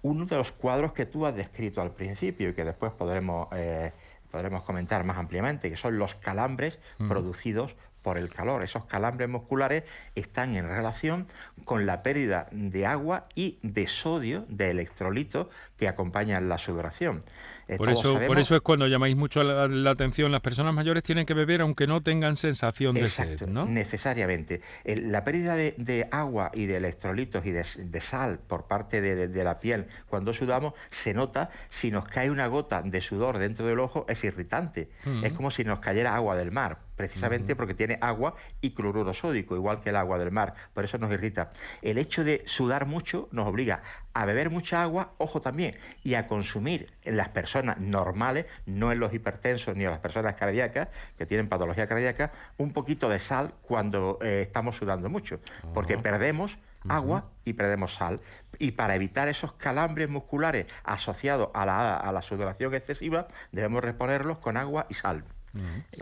uno 0.01 0.25
de 0.25 0.35
los 0.35 0.51
cuadros 0.51 0.93
que 0.93 1.05
tú 1.05 1.25
has 1.25 1.35
descrito 1.35 1.81
al 1.81 1.91
principio 1.91 2.49
y 2.49 2.53
que 2.53 2.65
después 2.65 2.91
podremos, 2.91 3.47
eh, 3.53 3.93
podremos 4.29 4.63
comentar 4.63 5.03
más 5.03 5.17
ampliamente, 5.17 5.69
que 5.69 5.77
son 5.77 5.97
los 5.97 6.15
calambres 6.15 6.79
producidos 6.97 7.75
por 8.05 8.19
el 8.19 8.29
calor. 8.29 8.61
Esos 8.61 8.85
calambres 8.85 9.27
musculares 9.27 9.83
están 10.13 10.55
en 10.55 10.69
relación 10.69 11.25
con 11.63 11.87
la 11.87 12.03
pérdida 12.03 12.45
de 12.51 12.85
agua 12.85 13.25
y 13.33 13.57
de 13.63 13.87
sodio, 13.87 14.45
de 14.47 14.69
electrolitos 14.69 15.47
que 15.75 15.87
acompañan 15.87 16.47
la 16.47 16.59
sudoración. 16.59 17.23
Eh, 17.67 17.77
por, 17.77 17.89
eso, 17.89 18.19
por 18.27 18.37
eso 18.37 18.55
es 18.55 18.61
cuando 18.61 18.87
llamáis 18.87 19.15
mucho 19.15 19.43
la, 19.43 19.89
atención, 19.89 20.31
las 20.31 20.41
personas 20.41 20.73
mayores 20.73 21.03
tienen 21.03 21.25
que 21.25 21.33
beber 21.33 21.61
aunque 21.61 21.87
no 21.87 22.01
tengan 22.01 22.35
sensación 22.35 22.95
de 22.95 23.09
sed, 23.09 23.41
¿no? 23.47 23.65
Necesariamente. 23.65 24.61
la 24.83 25.23
pérdida 25.23 25.55
de, 25.55 26.07
agua 26.11 26.51
y 26.53 26.65
de 26.67 26.77
electrolitos 26.77 27.45
y 27.45 27.51
de, 27.51 28.01
sal 28.01 28.39
por 28.39 28.67
parte 28.67 29.01
de, 29.01 29.43
la 29.43 29.59
piel 29.59 29.87
cuando 30.07 30.33
sudamos 30.33 30.73
se 30.91 31.13
nota 31.13 31.49
si 31.69 31.91
nos 31.91 32.05
cae 32.05 32.29
una 32.29 32.47
gota 32.47 32.81
de 32.81 33.01
sudor 33.01 33.37
dentro 33.37 33.65
del 33.65 33.79
ojo 33.79 34.05
es 34.07 34.23
irritante. 34.23 34.89
Es 35.23 35.33
como 35.33 35.49
si 35.51 35.63
nos 35.63 35.79
cayera 35.79 36.15
agua 36.15 36.35
del 36.35 36.51
mar 36.51 36.85
precisamente 36.95 37.55
porque 37.55 37.73
tiene 37.73 37.97
agua 38.01 38.35
y 38.61 38.71
cloruro 38.71 39.13
sódico, 39.13 39.55
igual 39.55 39.81
que 39.81 39.89
el 39.89 39.95
agua 39.95 40.17
del 40.17 40.31
mar, 40.31 40.53
por 40.73 40.85
eso 40.85 40.97
nos 40.97 41.11
irrita. 41.11 41.51
El 41.81 41.97
hecho 41.97 42.23
de 42.23 42.43
sudar 42.45 42.85
mucho 42.85 43.27
nos 43.31 43.47
obliga 43.47 43.83
a 44.15 44.25
beber 44.25 44.49
mucha 44.49 44.81
agua, 44.81 45.11
ojo 45.17 45.41
también, 45.41 45.75
y 46.03 46.15
a 46.15 46.27
consumir 46.27 46.89
en 47.03 47.17
las 47.17 47.29
personas 47.29 47.77
normales, 47.79 48.45
no 48.65 48.93
en 48.93 48.99
los 48.99 49.13
hipertensos 49.13 49.75
ni 49.75 49.83
en 49.83 49.91
las 49.91 49.99
personas 49.99 50.35
cardíacas, 50.35 50.87
que 51.17 51.25
tienen 51.25 51.49
patología 51.49 51.85
cardíaca, 51.85 52.31
un 52.57 52.71
poquito 52.71 53.09
de 53.09 53.19
sal 53.19 53.53
cuando 53.61 54.17
eh, 54.21 54.41
estamos 54.41 54.77
sudando 54.77 55.09
mucho, 55.09 55.41
porque 55.73 55.97
perdemos 55.97 56.57
agua 56.87 57.25
y 57.43 57.53
perdemos 57.53 57.93
sal. 57.93 58.21
Y 58.57 58.71
para 58.71 58.95
evitar 58.95 59.27
esos 59.27 59.51
calambres 59.53 60.07
musculares 60.07 60.67
asociados 60.85 61.49
a 61.53 61.65
la, 61.65 61.97
a 61.97 62.11
la 62.13 62.21
sudoración 62.21 62.73
excesiva, 62.73 63.27
debemos 63.51 63.83
reponerlos 63.83 64.37
con 64.37 64.55
agua 64.55 64.85
y 64.89 64.93
sal. 64.93 65.25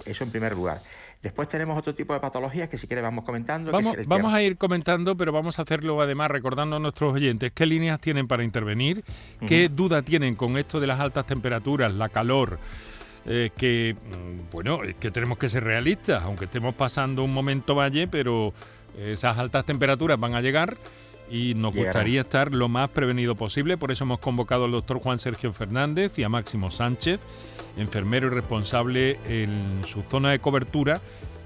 Eso 0.05 0.23
en 0.23 0.31
primer 0.31 0.53
lugar. 0.53 0.81
Después 1.23 1.47
tenemos 1.47 1.77
otro 1.77 1.95
tipo 1.95 2.13
de 2.13 2.19
patologías 2.19 2.67
que 2.67 2.77
si 2.77 2.85
quieres 2.85 3.01
vamos 3.01 3.23
comentando. 3.23 3.71
Vamos, 3.71 4.33
a 4.33 4.41
ir 4.43 4.57
comentando, 4.57 5.15
pero 5.15 5.31
vamos 5.31 5.57
a 5.57 5.61
hacerlo 5.61 6.01
además 6.01 6.29
recordando 6.29 6.75
a 6.75 6.79
nuestros 6.79 7.13
oyentes 7.13 7.53
qué 7.53 7.65
líneas 7.65 8.01
tienen 8.01 8.27
para 8.27 8.43
intervenir, 8.43 9.05
qué 9.47 9.69
duda 9.69 10.01
tienen 10.01 10.35
con 10.35 10.57
esto 10.57 10.81
de 10.81 10.87
las 10.87 10.99
altas 10.99 11.25
temperaturas, 11.25 11.93
la 11.93 12.09
calor. 12.09 12.59
Eh, 13.25 13.51
que 13.55 13.95
mm, 13.95 14.51
bueno, 14.51 14.81
que 14.99 15.09
tenemos 15.09 15.37
que 15.37 15.47
ser 15.47 15.63
realistas, 15.63 16.21
aunque 16.23 16.43
estemos 16.43 16.75
pasando 16.75 17.23
un 17.23 17.33
momento 17.33 17.73
valle, 17.73 18.05
pero 18.09 18.53
esas 18.99 19.37
altas 19.37 19.65
temperaturas 19.65 20.19
van 20.19 20.35
a 20.35 20.41
llegar 20.41 20.75
y 21.29 21.53
nos 21.55 21.73
gustaría 21.73 22.21
estar 22.21 22.53
lo 22.53 22.69
más 22.69 22.89
prevenido 22.89 23.35
posible. 23.35 23.77
Por 23.77 23.91
eso 23.91 24.03
hemos 24.03 24.19
convocado 24.19 24.65
al 24.65 24.71
doctor 24.71 24.99
Juan 24.99 25.19
Sergio 25.19 25.53
Fernández 25.53 26.17
y 26.19 26.23
a 26.23 26.29
Máximo 26.29 26.71
Sánchez, 26.71 27.19
enfermero 27.77 28.27
y 28.27 28.29
responsable 28.31 29.19
en 29.25 29.81
su 29.85 30.01
zona 30.03 30.31
de 30.31 30.39
cobertura 30.39 31.01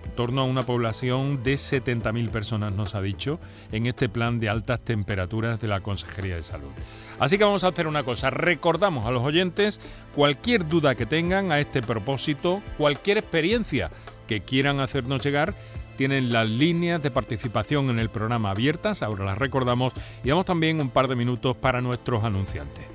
en 0.05 0.11
torno 0.11 0.41
a 0.41 0.45
una 0.45 0.63
población 0.63 1.43
de 1.43 1.55
70.000 1.55 2.29
personas, 2.29 2.73
nos 2.73 2.95
ha 2.95 3.01
dicho, 3.01 3.39
en 3.71 3.85
este 3.85 4.09
plan 4.09 4.39
de 4.39 4.49
altas 4.49 4.79
temperaturas 4.79 5.59
de 5.59 5.67
la 5.67 5.81
Consejería 5.81 6.35
de 6.35 6.43
Salud. 6.43 6.71
Así 7.19 7.37
que 7.37 7.43
vamos 7.43 7.63
a 7.63 7.67
hacer 7.67 7.87
una 7.87 8.03
cosa, 8.03 8.29
recordamos 8.29 9.05
a 9.05 9.11
los 9.11 9.23
oyentes 9.23 9.79
cualquier 10.15 10.67
duda 10.67 10.95
que 10.95 11.05
tengan 11.05 11.51
a 11.51 11.59
este 11.59 11.81
propósito, 11.81 12.61
cualquier 12.77 13.17
experiencia 13.17 13.91
que 14.27 14.41
quieran 14.41 14.79
hacernos 14.79 15.23
llegar, 15.23 15.55
tienen 15.97 16.31
las 16.31 16.47
líneas 16.47 17.03
de 17.03 17.11
participación 17.11 17.89
en 17.89 17.99
el 17.99 18.09
programa 18.09 18.51
abiertas, 18.51 19.03
ahora 19.03 19.25
las 19.25 19.37
recordamos, 19.37 19.93
y 20.23 20.29
damos 20.29 20.45
también 20.45 20.79
un 20.79 20.89
par 20.89 21.09
de 21.09 21.15
minutos 21.15 21.57
para 21.57 21.81
nuestros 21.81 22.23
anunciantes. 22.23 22.85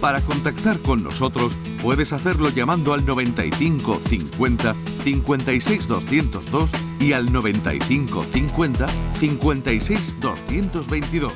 Para 0.00 0.22
contactar 0.22 0.80
con 0.80 1.04
nosotros 1.04 1.56
puedes 1.82 2.12
hacerlo 2.12 2.48
llamando 2.48 2.94
al 2.94 3.04
95 3.04 4.00
50 4.06 4.74
56 5.04 5.88
202 5.88 6.72
y 7.00 7.12
al 7.12 7.30
95 7.30 8.24
50 8.32 8.86
56 9.18 10.16
222 10.20 11.32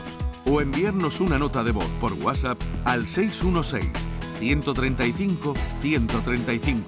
o 0.46 0.60
enviarnos 0.60 1.20
una 1.20 1.38
nota 1.38 1.62
de 1.62 1.72
voz 1.72 1.88
por 2.00 2.14
WhatsApp 2.14 2.58
al 2.84 3.06
616 3.06 3.90
135 4.38 5.54
135 5.80 6.84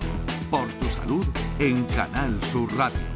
por 0.51 0.69
tu 0.69 0.89
salud 0.89 1.27
en 1.59 1.85
Canal 1.85 2.43
Sur 2.43 2.75
Radio. 2.77 3.16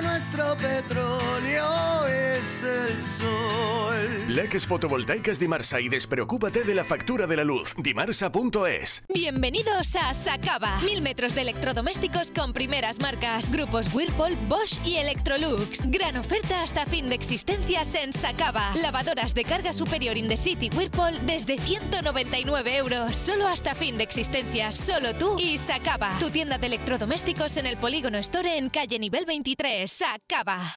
nuestro 0.00 0.56
petróleo 0.56 2.06
es 2.06 2.62
el 2.62 3.02
sol. 3.06 4.24
Leques 4.28 4.66
fotovoltaicas 4.66 5.38
Dimarsa 5.38 5.80
y 5.80 5.88
despreocúpate 5.88 6.64
de 6.64 6.74
la 6.74 6.82
factura 6.82 7.26
de 7.26 7.36
la 7.36 7.44
luz. 7.44 7.74
Dimarsa.es. 7.76 9.04
Bienvenidos 9.12 9.94
a 9.96 10.12
Sacaba. 10.14 10.80
Mil 10.80 11.02
metros 11.02 11.34
de 11.34 11.42
electrodomésticos 11.42 12.30
con 12.30 12.52
primeras 12.52 13.00
marcas. 13.00 13.52
Grupos 13.52 13.94
Whirlpool, 13.94 14.36
Bosch 14.48 14.84
y 14.84 14.96
Electrolux. 14.96 15.90
Gran 15.90 16.16
oferta 16.16 16.62
hasta 16.62 16.86
fin 16.86 17.08
de 17.08 17.14
existencias 17.14 17.94
en 17.94 18.12
Sacaba. 18.12 18.72
Lavadoras 18.80 19.34
de 19.34 19.44
carga 19.44 19.72
superior 19.72 20.16
in 20.16 20.26
the 20.26 20.36
city 20.36 20.70
Whirlpool 20.74 21.24
desde 21.26 21.58
199 21.58 22.76
euros. 22.76 23.16
Solo 23.16 23.46
hasta 23.46 23.74
fin 23.74 23.98
de 23.98 24.04
existencias. 24.04 24.74
Solo 24.74 25.14
tú 25.14 25.36
y 25.38 25.58
Sacaba. 25.58 26.16
Tu 26.18 26.30
tienda 26.30 26.58
de 26.58 26.66
electrodomésticos 26.66 27.56
en 27.58 27.66
el 27.66 27.76
Polígono 27.76 28.18
Store 28.18 28.56
en 28.56 28.70
calle 28.70 28.98
nivel 28.98 29.26
23. 29.26 29.83
Sacaba. 29.86 30.76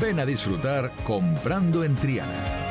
Ven 0.00 0.20
a 0.20 0.26
disfrutar 0.26 0.92
comprando 1.04 1.84
en 1.84 1.94
Triana. 1.96 2.62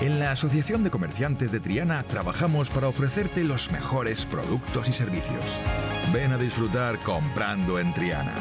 En 0.00 0.18
la 0.18 0.32
Asociación 0.32 0.82
de 0.82 0.90
Comerciantes 0.90 1.52
de 1.52 1.60
Triana 1.60 2.02
trabajamos 2.02 2.70
para 2.70 2.88
ofrecerte 2.88 3.44
los 3.44 3.70
mejores 3.70 4.26
productos 4.26 4.88
y 4.88 4.92
servicios. 4.92 5.60
Ven 6.12 6.32
a 6.32 6.38
disfrutar 6.38 6.98
comprando 7.04 7.78
en 7.78 7.94
Triana. 7.94 8.34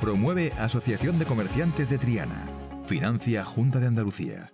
Promueve 0.00 0.52
Asociación 0.58 1.18
de 1.18 1.26
Comerciantes 1.26 1.90
de 1.90 1.98
Triana. 1.98 2.48
Financia 2.86 3.44
Junta 3.44 3.80
de 3.80 3.88
Andalucía. 3.88 4.53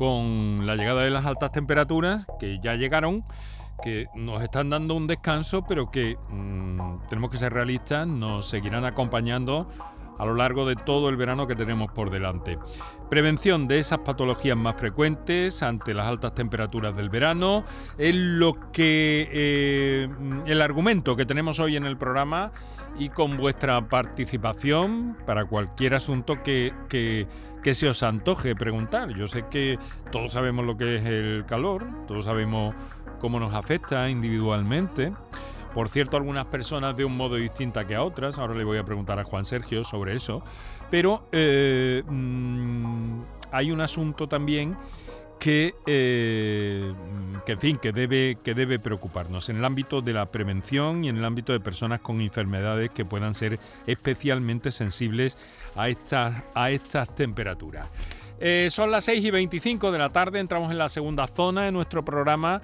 con 0.00 0.64
la 0.64 0.76
llegada 0.76 1.02
de 1.02 1.10
las 1.10 1.26
altas 1.26 1.52
temperaturas, 1.52 2.26
que 2.38 2.58
ya 2.58 2.74
llegaron, 2.74 3.22
que 3.82 4.06
nos 4.14 4.42
están 4.42 4.70
dando 4.70 4.94
un 4.94 5.06
descanso, 5.06 5.66
pero 5.68 5.90
que 5.90 6.16
mm, 6.30 7.06
tenemos 7.10 7.30
que 7.30 7.36
ser 7.36 7.52
realistas, 7.52 8.06
nos 8.06 8.48
seguirán 8.48 8.86
acompañando 8.86 9.68
a 10.18 10.24
lo 10.24 10.34
largo 10.34 10.64
de 10.64 10.74
todo 10.74 11.10
el 11.10 11.16
verano 11.16 11.46
que 11.46 11.54
tenemos 11.54 11.92
por 11.92 12.08
delante. 12.08 12.58
Prevención 13.10 13.68
de 13.68 13.78
esas 13.78 13.98
patologías 13.98 14.56
más 14.56 14.76
frecuentes 14.76 15.62
ante 15.62 15.92
las 15.92 16.06
altas 16.06 16.34
temperaturas 16.34 16.96
del 16.96 17.10
verano 17.10 17.64
es 17.98 18.14
lo 18.14 18.70
que 18.72 19.28
eh, 19.30 20.08
el 20.46 20.62
argumento 20.62 21.14
que 21.14 21.26
tenemos 21.26 21.60
hoy 21.60 21.76
en 21.76 21.84
el 21.84 21.98
programa 21.98 22.52
y 22.98 23.10
con 23.10 23.36
vuestra 23.36 23.86
participación 23.86 25.18
para 25.26 25.44
cualquier 25.44 25.94
asunto 25.94 26.42
que, 26.42 26.72
que 26.88 27.26
que 27.62 27.74
se 27.74 27.88
os 27.88 28.02
antoje 28.02 28.54
preguntar. 28.54 29.10
Yo 29.10 29.28
sé 29.28 29.46
que 29.50 29.78
todos 30.10 30.32
sabemos 30.32 30.64
lo 30.64 30.76
que 30.76 30.96
es 30.96 31.04
el 31.04 31.44
calor, 31.46 31.86
todos 32.06 32.24
sabemos 32.24 32.74
cómo 33.18 33.38
nos 33.38 33.54
afecta 33.54 34.08
individualmente. 34.08 35.12
Por 35.74 35.88
cierto, 35.88 36.16
algunas 36.16 36.46
personas 36.46 36.96
de 36.96 37.04
un 37.04 37.16
modo 37.16 37.36
distinto 37.36 37.86
que 37.86 37.94
a 37.94 38.02
otras. 38.02 38.38
Ahora 38.38 38.54
le 38.54 38.64
voy 38.64 38.78
a 38.78 38.84
preguntar 38.84 39.20
a 39.20 39.24
Juan 39.24 39.44
Sergio 39.44 39.84
sobre 39.84 40.16
eso. 40.16 40.42
Pero 40.90 41.28
eh, 41.30 42.02
mm, 42.08 43.20
hay 43.52 43.70
un 43.70 43.80
asunto 43.80 44.28
también 44.28 44.76
que, 45.40 45.74
eh, 45.86 46.92
que, 47.46 47.52
en 47.52 47.58
fin, 47.58 47.76
que 47.78 47.92
debe, 47.92 48.36
que 48.44 48.54
debe 48.54 48.78
preocuparnos 48.78 49.48
en 49.48 49.56
el 49.56 49.64
ámbito 49.64 50.02
de 50.02 50.12
la 50.12 50.26
prevención 50.26 51.02
y 51.02 51.08
en 51.08 51.16
el 51.16 51.24
ámbito 51.24 51.52
de 51.52 51.60
personas 51.60 52.00
con 52.00 52.20
enfermedades 52.20 52.90
que 52.90 53.06
puedan 53.06 53.34
ser 53.34 53.58
especialmente 53.86 54.70
sensibles 54.70 55.38
a 55.74 55.88
estas, 55.88 56.34
a 56.54 56.70
estas 56.70 57.12
temperaturas. 57.14 57.88
Eh, 58.38 58.68
son 58.70 58.90
las 58.90 59.04
6 59.04 59.24
y 59.24 59.30
25 59.30 59.90
de 59.90 59.98
la 59.98 60.10
tarde, 60.10 60.40
entramos 60.40 60.70
en 60.70 60.78
la 60.78 60.88
segunda 60.88 61.26
zona 61.26 61.64
de 61.64 61.72
nuestro 61.72 62.04
programa 62.04 62.60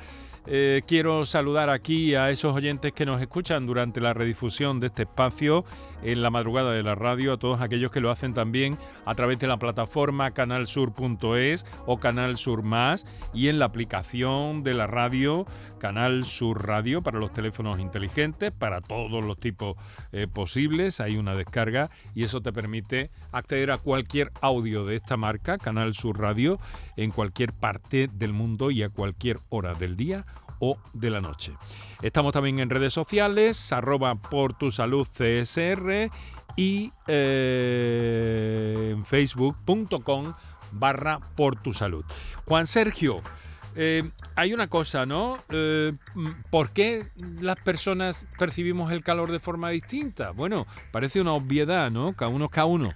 eh, 0.47 0.83
quiero 0.87 1.25
saludar 1.25 1.71
aquí 1.71 2.15
a 2.15 2.31
esos 2.31 2.55
oyentes 2.55 2.93
que 2.93 3.07
nos 3.07 3.21
escuchan 3.21 3.67
durante 3.67 4.01
la 4.01 4.15
redifusión 4.15 4.81
de 4.81 4.89
este 4.89 5.03
espacio 5.03 5.65
en 6.03 6.23
la 6.23 6.31
madrugada 6.31 6.73
de 6.73 6.83
la 6.83 6.95
radio, 6.95 7.33
a 7.33 7.39
todos 7.39 7.61
aquellos 7.61 7.91
que 7.91 8.01
lo 8.01 8.11
hacen 8.11 8.35
también 8.35 8.79
a 9.05 9.15
través 9.15 9.39
de 9.39 9.49
la 9.49 9.59
plataforma 9.59 10.31
canalsur.es 10.31 11.67
o 11.87 11.99
Canal 11.99 12.37
Sur 12.37 12.63
Más 12.63 13.07
y 13.35 13.49
en 13.49 13.59
la 13.59 13.65
aplicación 13.65 14.63
de 14.63 14.75
la 14.75 14.87
radio 14.87 15.47
Canal 15.79 16.25
Sur 16.25 16.67
Radio 16.67 17.03
para 17.03 17.19
los 17.19 17.33
teléfonos 17.33 17.81
inteligentes, 17.81 18.51
para 18.53 18.81
todos 18.81 19.25
los 19.25 19.39
tipos 19.39 19.77
eh, 20.13 20.27
posibles. 20.27 21.01
Hay 21.01 21.17
una 21.17 21.35
descarga 21.35 21.91
y 22.15 22.23
eso 22.23 22.41
te 22.41 22.53
permite 22.53 23.11
acceder 23.33 23.71
a 23.71 23.79
cualquier 23.79 24.33
audio 24.41 24.85
de 24.85 24.97
esta 24.97 25.17
marca, 25.17 25.59
Canal 25.59 25.95
Sur 25.95 26.21
Radio, 26.21 26.59
en 26.97 27.11
cualquier 27.11 27.53
parte 27.53 28.09
del 28.13 28.33
mundo 28.33 28.71
y 28.71 28.83
a 28.83 28.89
cualquier 28.89 29.39
hora 29.49 29.75
del 29.75 29.97
día 29.97 30.25
o 30.59 30.79
de 30.93 31.11
la 31.11 31.21
noche. 31.21 31.53
Estamos 32.03 32.33
también 32.33 32.59
en 32.59 32.71
redes 32.71 32.93
sociales, 32.93 33.73
arroba 33.73 34.15
por 34.15 34.55
tu 34.55 34.71
salud 34.71 35.07
CSR 35.07 36.11
y 36.57 36.93
eh, 37.07 38.91
en 38.93 39.05
facebook.com 39.05 40.35
barra 40.73 41.21
por 41.37 41.61
tu 41.61 41.73
salud. 41.73 42.05
Juan 42.45 42.67
Sergio, 42.67 43.23
eh, 43.77 44.11
hay 44.35 44.55
una 44.55 44.69
cosa, 44.69 45.05
¿no? 45.05 45.39
Eh, 45.51 45.93
¿Por 46.51 46.71
qué 46.71 47.09
las 47.41 47.57
personas 47.57 48.27
percibimos 48.39 48.91
el 48.91 49.03
calor 49.03 49.31
de 49.31 49.39
forma 49.39 49.71
distinta? 49.71 50.31
Bueno, 50.31 50.67
parece 50.93 51.21
una 51.21 51.35
obviedad, 51.35 51.91
¿no? 51.91 52.15
Cada 52.15 52.31
uno, 52.31 52.49
cada 52.49 52.67
uno. 52.67 52.95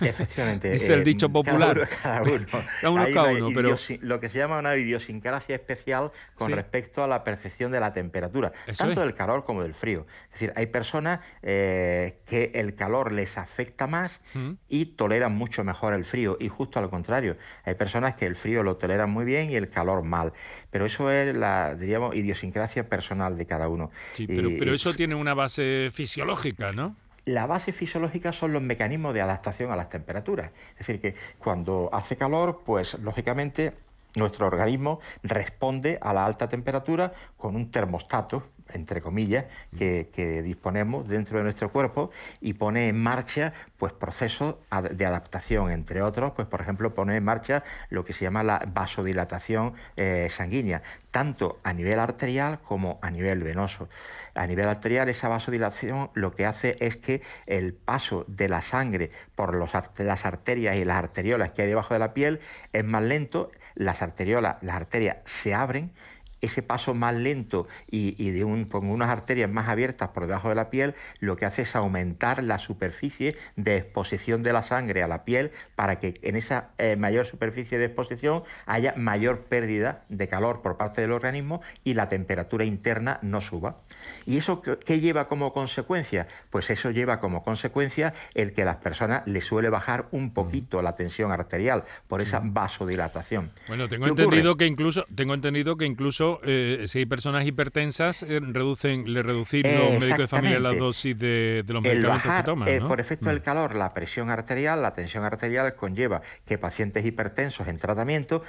Efectivamente. 0.00 0.70
Dice 0.70 0.94
el 0.94 1.04
dicho 1.04 1.28
popular. 1.28 1.88
Cada 2.02 2.22
uno, 2.30 2.46
cada 2.80 2.90
uno. 2.90 3.06
cada 3.12 3.32
uno, 3.32 3.48
pero... 3.54 3.76
Lo 4.00 4.20
que 4.20 4.28
se 4.28 4.38
llama 4.38 4.58
una 4.58 4.76
idiosincrasia 4.76 5.54
especial 5.54 6.10
con 6.34 6.50
respecto 6.52 7.02
a 7.02 7.06
la 7.06 7.24
percepción 7.24 7.72
de 7.72 7.80
la 7.80 7.92
temperatura, 7.92 8.52
tanto 8.76 9.00
del 9.00 9.14
calor 9.14 9.44
como 9.44 9.62
del 9.62 9.74
frío. 9.74 10.06
Es 10.26 10.40
decir, 10.40 10.52
hay 10.56 10.66
personas 10.66 11.20
eh, 11.42 12.18
que 12.26 12.52
el 12.54 12.74
calor 12.74 13.12
les 13.12 13.38
afecta 13.38 13.86
más 13.86 14.20
y 14.68 14.86
toleran 14.86 15.32
mucho 15.32 15.64
mejor 15.64 15.94
el 15.94 16.04
frío, 16.04 16.36
y 16.40 16.48
justo 16.48 16.78
al 16.78 16.90
contrario, 16.90 17.36
hay 17.64 17.74
personas 17.74 18.14
que 18.14 18.26
el 18.26 18.36
frío 18.36 18.62
lo 18.62 18.76
toleran 18.76 19.10
muy 19.10 19.24
bien 19.24 19.50
y 19.50 19.56
el 19.56 19.68
calor 19.68 20.02
mal. 20.02 20.32
Pero 20.70 20.86
eso 20.86 21.10
es 21.10 21.34
la, 21.34 21.74
diríamos, 21.74 22.14
idiosincrasia 22.14 22.88
personal 22.88 23.36
de 23.36 23.46
cada 23.46 23.68
uno. 23.68 23.90
Sí, 24.12 24.26
pero, 24.26 24.50
pero 24.58 24.74
eso 24.74 24.94
tiene 24.94 25.14
una 25.14 25.34
base 25.34 25.90
fisiológica, 25.92 26.72
¿no? 26.72 26.96
La 27.24 27.46
base 27.46 27.72
fisiológica 27.72 28.32
son 28.32 28.52
los 28.52 28.62
mecanismos 28.62 29.14
de 29.14 29.22
adaptación 29.22 29.70
a 29.70 29.76
las 29.76 29.88
temperaturas. 29.88 30.50
Es 30.72 30.86
decir, 30.86 31.00
que 31.00 31.14
cuando 31.38 31.88
hace 31.92 32.16
calor, 32.16 32.62
pues 32.64 32.98
lógicamente 33.00 33.72
nuestro 34.16 34.46
organismo 34.46 35.00
responde 35.22 35.98
a 36.00 36.12
la 36.12 36.24
alta 36.24 36.48
temperatura 36.48 37.12
con 37.36 37.56
un 37.56 37.70
termostato, 37.70 38.44
entre 38.72 39.02
comillas, 39.02 39.46
que, 39.76 40.42
disponemos 40.44 41.08
dentro 41.08 41.38
de 41.38 41.44
nuestro 41.44 41.70
cuerpo 41.70 42.10
y 42.40 42.54
pone 42.54 42.88
en 42.88 42.98
marcha 43.02 43.52
pues, 43.76 43.92
procesos 43.92 44.56
de 44.92 45.06
adaptación, 45.06 45.70
entre 45.70 46.02
otros, 46.02 46.32
pues, 46.32 46.46
por 46.48 46.60
ejemplo, 46.60 46.94
pone 46.94 47.16
en 47.16 47.24
marcha 47.24 47.64
lo 47.90 48.04
que 48.04 48.12
se 48.12 48.24
llama 48.24 48.42
la 48.42 48.62
vasodilatación 48.66 49.74
eh, 49.96 50.28
sanguínea, 50.30 50.82
tanto 51.10 51.58
a 51.62 51.72
nivel 51.72 51.98
arterial 51.98 52.60
como 52.60 52.98
a 53.02 53.10
nivel 53.10 53.42
venoso. 53.42 53.88
A 54.34 54.46
nivel 54.46 54.68
arterial, 54.68 55.08
esa 55.08 55.28
vasodilatación 55.28 56.10
lo 56.14 56.34
que 56.34 56.46
hace 56.46 56.76
es 56.80 56.96
que 56.96 57.22
el 57.46 57.72
paso 57.72 58.24
de 58.26 58.48
la 58.48 58.62
sangre 58.62 59.10
por 59.34 59.54
las 59.56 60.26
arterias 60.26 60.76
y 60.76 60.84
las 60.84 60.96
arteriolas 60.96 61.52
que 61.52 61.62
hay 61.62 61.68
debajo 61.68 61.94
de 61.94 62.00
la 62.00 62.14
piel 62.14 62.40
es 62.72 62.84
más 62.84 63.02
lento, 63.02 63.52
las 63.74 64.02
arteriolas, 64.02 64.56
las 64.62 64.76
arterias 64.76 65.18
se 65.24 65.54
abren 65.54 65.92
ese 66.44 66.62
paso 66.62 66.94
más 66.94 67.14
lento 67.14 67.66
y, 67.90 68.30
de 68.30 68.44
un, 68.44 68.64
con 68.64 68.88
unas 68.88 69.10
arterias 69.10 69.50
más 69.50 69.68
abiertas 69.68 70.10
por 70.10 70.26
debajo 70.26 70.48
de 70.48 70.54
la 70.54 70.70
piel, 70.70 70.94
lo 71.20 71.36
que 71.36 71.46
hace 71.46 71.62
es 71.62 71.76
aumentar 71.76 72.42
la 72.42 72.58
superficie 72.58 73.36
de 73.56 73.76
exposición 73.78 74.42
de 74.42 74.52
la 74.52 74.62
sangre 74.62 75.02
a 75.02 75.08
la 75.08 75.24
piel 75.24 75.52
para 75.74 75.98
que 75.98 76.18
en 76.22 76.36
esa 76.36 76.70
eh, 76.78 76.96
mayor 76.96 77.26
superficie 77.26 77.78
de 77.78 77.86
exposición 77.86 78.42
haya 78.66 78.94
mayor 78.96 79.40
pérdida 79.42 80.04
de 80.08 80.28
calor 80.28 80.62
por 80.62 80.76
parte 80.76 81.00
del 81.00 81.12
organismo 81.12 81.62
y 81.84 81.94
la 81.94 82.08
temperatura 82.08 82.64
interna 82.64 83.18
no 83.22 83.40
suba. 83.40 83.76
¿Y 84.26 84.38
eso 84.38 84.62
qué 84.62 85.00
lleva 85.00 85.28
como 85.28 85.52
consecuencia? 85.52 86.28
Pues 86.50 86.70
eso 86.70 86.90
lleva 86.90 87.20
como 87.20 87.42
consecuencia 87.42 88.14
el 88.34 88.52
que 88.52 88.62
a 88.62 88.66
las 88.66 88.76
personas 88.76 89.26
les 89.26 89.44
suele 89.44 89.68
bajar 89.68 90.06
un 90.10 90.32
poquito 90.32 90.82
la 90.82 90.96
tensión 90.96 91.32
arterial 91.32 91.84
por 92.08 92.20
esa 92.20 92.40
vasodilatación. 92.42 93.50
Bueno, 93.68 93.88
tengo 93.88 94.06
entendido 94.06 94.56
que 94.56 94.66
incluso 94.66 95.06
tengo 95.14 95.34
entendido 95.34 95.76
que 95.76 95.86
incluso 95.86 96.33
ejemplo, 96.34 96.50
eh, 96.52 96.86
si 96.86 97.00
hay 97.00 97.06
personas 97.06 97.46
hipertensas, 97.46 98.22
eh, 98.22 98.40
reducen, 98.40 99.12
le 99.12 99.22
reducir 99.22 99.66
los 99.66 100.00
médicos 100.00 100.18
de 100.18 100.28
familia 100.28 100.60
la 100.60 100.72
dosis 100.74 101.18
de, 101.18 101.64
los 101.66 101.82
medicamentos 101.82 102.32
que 102.36 102.42
toman. 102.42 102.78
¿no? 102.78 102.88
por 102.88 103.00
efecto 103.00 103.28
del 103.28 103.40
mm. 103.40 103.44
calor, 103.44 103.74
la 103.74 103.90
presión 103.94 104.30
arterial, 104.30 104.82
la 104.82 104.92
tensión 104.92 105.24
arterial 105.24 105.74
conlleva 105.74 106.22
que 106.46 106.58
pacientes 106.58 107.04
hipertensos 107.04 107.68
en 107.68 107.78
tratamiento 107.78 108.42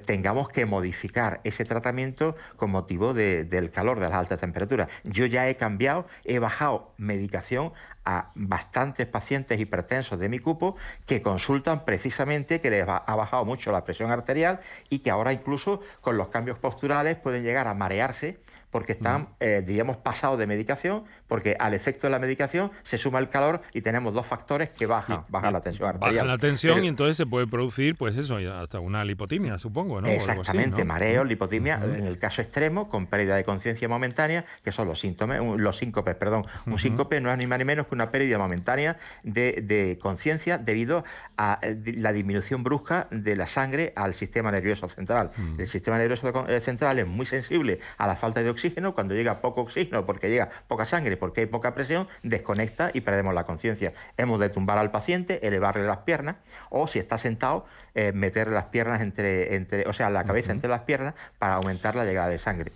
tengamos 0.00 0.48
que 0.48 0.66
modificar 0.66 1.40
ese 1.44 1.64
tratamiento 1.64 2.36
con 2.56 2.70
motivo 2.70 3.14
del 3.14 3.70
calor, 3.70 4.00
de 4.00 4.08
las 4.08 4.14
altas 4.14 4.40
temperaturas. 4.40 4.88
Yo 5.04 5.26
ya 5.26 5.48
he 5.48 5.56
cambiado, 5.56 6.06
he 6.24 6.38
bajado 6.38 6.92
medicación 6.96 7.72
a 8.04 8.30
bastantes 8.34 9.06
pacientes 9.06 9.60
hipertensos 9.60 10.18
de 10.18 10.28
mi 10.28 10.38
cupo 10.38 10.76
que 11.06 11.22
consultan 11.22 11.84
precisamente 11.84 12.60
que 12.60 12.70
les 12.70 12.86
ha 12.88 13.14
bajado 13.14 13.44
mucho 13.44 13.72
la 13.72 13.84
presión 13.84 14.10
arterial 14.10 14.60
y 14.88 15.00
que 15.00 15.10
ahora 15.10 15.32
incluso 15.32 15.80
con 16.00 16.16
los 16.16 16.28
cambios 16.28 16.58
posturales 16.58 17.16
pueden 17.16 17.42
llegar 17.44 17.68
a 17.68 17.74
marearse 17.74 18.40
porque 18.72 18.92
están, 18.92 19.28
eh, 19.38 19.62
digamos, 19.64 19.98
pasados 19.98 20.38
de 20.38 20.46
medicación, 20.46 21.04
porque 21.28 21.56
al 21.60 21.74
efecto 21.74 22.06
de 22.06 22.10
la 22.10 22.18
medicación 22.18 22.72
se 22.82 22.96
suma 22.96 23.18
el 23.18 23.28
calor 23.28 23.60
y 23.74 23.82
tenemos 23.82 24.14
dos 24.14 24.26
factores 24.26 24.70
que 24.70 24.86
bajan, 24.86 25.26
bajan 25.28 25.52
la 25.52 25.60
tensión 25.60 25.90
arterial. 25.90 26.14
Bajan 26.14 26.26
la 26.26 26.38
tensión 26.38 26.82
y 26.82 26.88
entonces 26.88 27.18
se 27.18 27.26
puede 27.26 27.46
producir, 27.46 27.96
pues 27.96 28.16
eso, 28.16 28.38
hasta 28.58 28.80
una 28.80 29.04
lipotimia, 29.04 29.58
supongo, 29.58 30.00
¿no? 30.00 30.08
Exactamente, 30.08 30.84
mareo, 30.84 31.22
lipotimia, 31.22 31.80
en 31.84 32.06
el 32.06 32.18
caso 32.18 32.40
extremo, 32.40 32.88
con 32.88 33.06
pérdida 33.06 33.36
de 33.36 33.44
conciencia 33.44 33.88
momentánea, 33.90 34.46
que 34.64 34.72
son 34.72 34.88
los 34.88 34.98
síntomas, 34.98 35.38
los 35.58 35.76
síncopes, 35.76 36.16
perdón. 36.16 36.46
Un 36.64 36.78
síncope 36.78 37.20
no 37.20 37.30
es 37.30 37.36
ni 37.36 37.46
más 37.46 37.58
ni 37.58 37.66
menos 37.66 37.88
que 37.88 37.94
una 37.94 38.10
pérdida 38.10 38.38
momentánea 38.38 38.96
de, 39.22 39.98
conciencia 40.00 40.56
debido 40.56 41.04
a 41.36 41.58
eh, 41.60 41.76
la 41.98 42.12
disminución 42.12 42.62
brusca 42.62 43.06
de 43.10 43.36
la 43.36 43.46
sangre 43.46 43.92
al 43.96 44.14
sistema 44.14 44.50
nervioso 44.50 44.88
central. 44.88 45.30
Mm. 45.36 45.60
El 45.60 45.68
sistema 45.68 45.98
nervioso 45.98 46.48
eh, 46.48 46.60
central 46.60 46.98
es 46.98 47.06
muy 47.06 47.26
sensible 47.26 47.78
a 47.98 48.06
la 48.06 48.16
falta 48.16 48.42
de 48.42 48.48
oxígeno 48.48 48.61
cuando 48.94 49.14
llega 49.14 49.40
poco 49.40 49.62
oxígeno, 49.62 50.06
porque 50.06 50.28
llega 50.28 50.50
poca 50.68 50.84
sangre, 50.84 51.16
porque 51.16 51.42
hay 51.42 51.46
poca 51.46 51.74
presión, 51.74 52.08
desconecta 52.22 52.90
y 52.92 53.00
perdemos 53.00 53.34
la 53.34 53.44
conciencia. 53.44 53.92
Hemos 54.16 54.38
de 54.40 54.48
tumbar 54.48 54.78
al 54.78 54.90
paciente, 54.90 55.46
elevarle 55.46 55.86
las 55.86 55.98
piernas, 55.98 56.36
o 56.70 56.86
si 56.86 56.98
está 56.98 57.18
sentado, 57.18 57.66
eh, 57.94 58.12
meter 58.12 58.48
las 58.48 58.66
piernas 58.66 59.00
entre, 59.00 59.54
entre, 59.54 59.86
o 59.86 59.92
sea, 59.92 60.10
la 60.10 60.24
cabeza 60.24 60.52
entre 60.52 60.68
las 60.68 60.82
piernas 60.82 61.14
para 61.38 61.54
aumentar 61.54 61.94
la 61.94 62.04
llegada 62.04 62.28
de 62.28 62.38
sangre. 62.38 62.72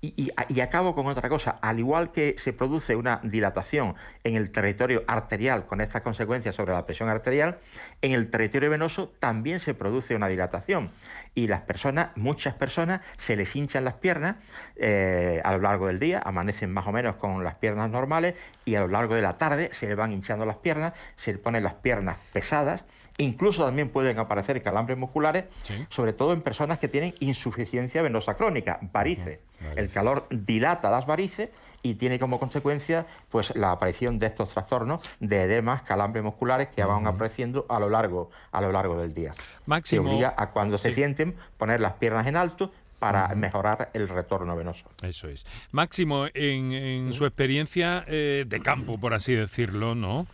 y, 0.00 0.30
y, 0.48 0.60
acabo 0.60 0.94
con 0.94 1.06
otra 1.06 1.28
cosa, 1.28 1.56
al 1.60 1.78
igual 1.78 2.12
que 2.12 2.36
se 2.38 2.52
produce 2.52 2.96
una 2.96 3.20
dilatación 3.22 3.94
en 4.24 4.34
el 4.34 4.50
territorio 4.50 5.02
arterial 5.06 5.66
con 5.66 5.80
estas 5.80 6.02
consecuencias 6.02 6.54
sobre 6.54 6.72
la 6.72 6.86
presión 6.86 7.08
arterial, 7.08 7.58
en 8.02 8.12
el 8.12 8.30
territorio 8.30 8.70
venoso 8.70 9.12
también 9.18 9.60
se 9.60 9.74
produce 9.74 10.14
una 10.14 10.28
dilatación 10.28 10.90
y 11.34 11.46
las 11.46 11.62
personas, 11.62 12.10
muchas 12.16 12.54
personas, 12.54 13.02
se 13.16 13.36
les 13.36 13.54
hinchan 13.54 13.84
las 13.84 13.94
piernas 13.94 14.36
eh, 14.76 15.40
a 15.44 15.52
lo 15.52 15.60
largo 15.60 15.86
del 15.86 15.98
día, 15.98 16.20
amanecen 16.24 16.72
más 16.72 16.86
o 16.86 16.92
menos 16.92 17.16
con 17.16 17.44
las 17.44 17.54
piernas 17.56 17.90
normales 17.90 18.34
y 18.64 18.74
a 18.74 18.80
lo 18.80 18.88
largo 18.88 19.14
de 19.14 19.22
la 19.22 19.38
tarde 19.38 19.70
se 19.72 19.88
les 19.88 19.96
van 19.96 20.12
hinchando 20.12 20.44
las 20.44 20.56
piernas, 20.56 20.94
se 21.16 21.32
les 21.32 21.40
ponen 21.40 21.62
las 21.62 21.74
piernas 21.74 22.18
pesadas. 22.32 22.84
Incluso 23.18 23.64
también 23.64 23.90
pueden 23.90 24.18
aparecer 24.18 24.62
calambres 24.62 24.96
musculares, 24.96 25.44
sobre 25.88 26.12
todo 26.12 26.32
en 26.32 26.42
personas 26.42 26.78
que 26.78 26.88
tienen 26.88 27.14
insuficiencia 27.20 28.02
venosa 28.02 28.34
crónica, 28.34 28.78
varices. 28.92 29.40
El 29.76 29.90
calor 29.90 30.26
dilata 30.30 30.90
las 30.90 31.06
varices 31.06 31.50
y 31.82 31.94
tiene 31.94 32.18
como 32.18 32.38
consecuencia 32.38 33.06
pues 33.30 33.54
la 33.56 33.72
aparición 33.72 34.18
de 34.18 34.26
estos 34.26 34.50
trastornos 34.50 35.08
de 35.18 35.42
edemas, 35.42 35.82
calambres 35.82 36.22
musculares 36.22 36.68
que 36.68 36.84
van 36.84 37.06
apareciendo 37.06 37.66
a 37.68 37.78
lo 37.78 37.88
largo 37.88 38.30
a 38.52 38.60
lo 38.60 38.72
largo 38.72 39.00
del 39.00 39.14
día. 39.14 39.32
Máximo. 39.66 40.02
Se 40.02 40.08
obliga 40.08 40.34
a 40.36 40.50
cuando 40.50 40.78
se 40.78 40.92
sienten 40.92 41.34
poner 41.56 41.80
las 41.80 41.94
piernas 41.94 42.26
en 42.26 42.36
alto 42.36 42.72
para 42.98 43.34
mejorar 43.34 43.90
el 43.94 44.08
retorno 44.08 44.54
venoso. 44.54 44.84
Eso 45.02 45.26
es. 45.28 45.46
Máximo, 45.72 46.26
en, 46.34 47.12
su 47.14 47.24
experiencia 47.24 48.04
eh, 48.06 48.44
de 48.46 48.60
campo, 48.60 49.00
por 49.00 49.14
así 49.14 49.34
decirlo, 49.34 49.94
¿no? 49.94 50.26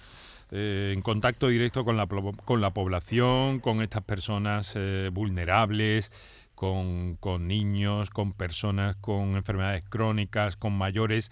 Eh, 0.59 0.93
en 0.95 1.03
contacto 1.03 1.49
directo 1.49 1.85
con 1.85 1.99
la, 1.99 2.07
con 2.07 2.63
la 2.63 2.73
población, 2.73 3.61
con 3.61 3.83
estas 3.83 4.03
personas 4.05 4.73
eh, 4.75 5.11
vulnerables, 5.13 6.11
con, 6.55 7.19
niños, 7.47 8.09
con 8.09 8.33
personas 8.33 8.97
con 8.97 9.37
enfermedades 9.37 9.85
crónicas, 9.87 10.57
con 10.57 10.73
mayores. 10.73 11.31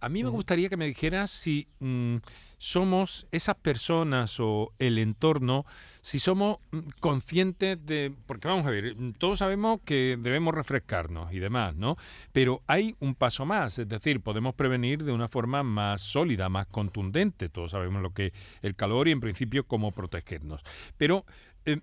A 0.00 0.08
mí 0.08 0.22
me 0.22 0.30
gustaría 0.30 0.68
que 0.68 0.76
me 0.76 0.86
dijeras 0.86 1.32
si 1.32 1.66
mm, 1.80 2.18
somos 2.62 3.26
esas 3.32 3.56
personas 3.56 4.38
o 4.38 4.72
el 4.78 4.98
entorno, 4.98 5.66
si 6.00 6.20
somos 6.20 6.58
mm, 6.70 6.78
conscientes 7.00 7.84
de, 7.84 8.12
porque 8.26 8.46
vamos 8.46 8.64
a 8.68 8.70
ver, 8.70 8.94
mm, 8.94 9.14
todos 9.14 9.40
sabemos 9.40 9.80
que 9.84 10.16
debemos 10.16 10.54
refrescarnos 10.54 11.32
y 11.32 11.40
demás, 11.40 11.74
¿no? 11.74 11.96
Pero 12.30 12.62
hay 12.68 12.94
un 13.00 13.16
paso 13.16 13.44
más, 13.44 13.80
es 13.80 13.88
decir, 13.88 14.20
podemos 14.20 14.54
prevenir 14.54 15.02
de 15.02 15.10
una 15.10 15.26
forma 15.26 15.64
más 15.64 16.02
sólida, 16.02 16.48
más 16.48 16.68
contundente, 16.68 17.48
todos 17.48 17.72
sabemos 17.72 18.00
lo 18.00 18.14
que 18.14 18.32
el 18.62 18.76
calor 18.76 19.08
y 19.08 19.10
en 19.10 19.18
principio 19.18 19.66
cómo 19.66 19.90
protegernos. 19.90 20.62
Pero 20.96 21.24
eh, 21.64 21.80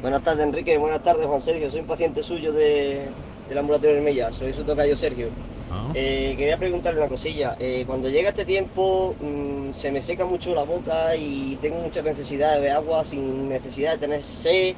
Buenas 0.00 0.22
tardes, 0.22 0.46
Enrique. 0.46 0.78
Buenas 0.78 1.02
tardes, 1.02 1.26
Juan 1.26 1.42
Sergio. 1.42 1.68
Soy 1.68 1.82
un 1.82 1.86
paciente 1.86 2.22
suyo 2.22 2.50
de, 2.52 3.10
del 3.46 3.58
ambulatorio 3.58 3.96
de 3.96 4.02
Mella. 4.02 4.32
Soy 4.32 4.54
su 4.54 4.64
tocayo 4.64 4.96
Sergio. 4.96 5.28
Ah. 5.70 5.90
Eh, 5.94 6.34
quería 6.36 6.56
preguntarle 6.56 7.00
una 7.00 7.08
cosilla. 7.08 7.56
Eh, 7.58 7.84
cuando 7.86 8.08
llega 8.08 8.30
este 8.30 8.44
tiempo 8.44 9.14
mm, 9.20 9.72
se 9.72 9.90
me 9.90 10.00
seca 10.00 10.24
mucho 10.24 10.54
la 10.54 10.64
boca 10.64 11.14
y 11.16 11.56
tengo 11.60 11.76
mucha 11.78 12.02
necesidad 12.02 12.60
de 12.60 12.70
agua 12.70 13.04
sin 13.04 13.48
necesidad 13.48 13.92
de 13.92 13.98
tener 13.98 14.22
sed 14.22 14.74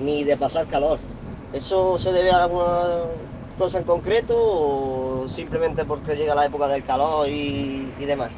ni 0.00 0.24
de 0.24 0.36
pasar 0.36 0.66
calor. 0.66 0.98
¿Eso 1.52 1.98
se 1.98 2.12
debe 2.12 2.30
a 2.30 2.44
alguna 2.44 3.00
cosa 3.58 3.78
en 3.78 3.84
concreto 3.84 4.34
o 4.36 5.28
simplemente 5.28 5.84
porque 5.84 6.16
llega 6.16 6.34
la 6.34 6.46
época 6.46 6.68
del 6.68 6.84
calor 6.84 7.28
y, 7.28 7.92
demás? 7.98 8.30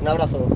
Un 0.00 0.08
abrazo. 0.08 0.46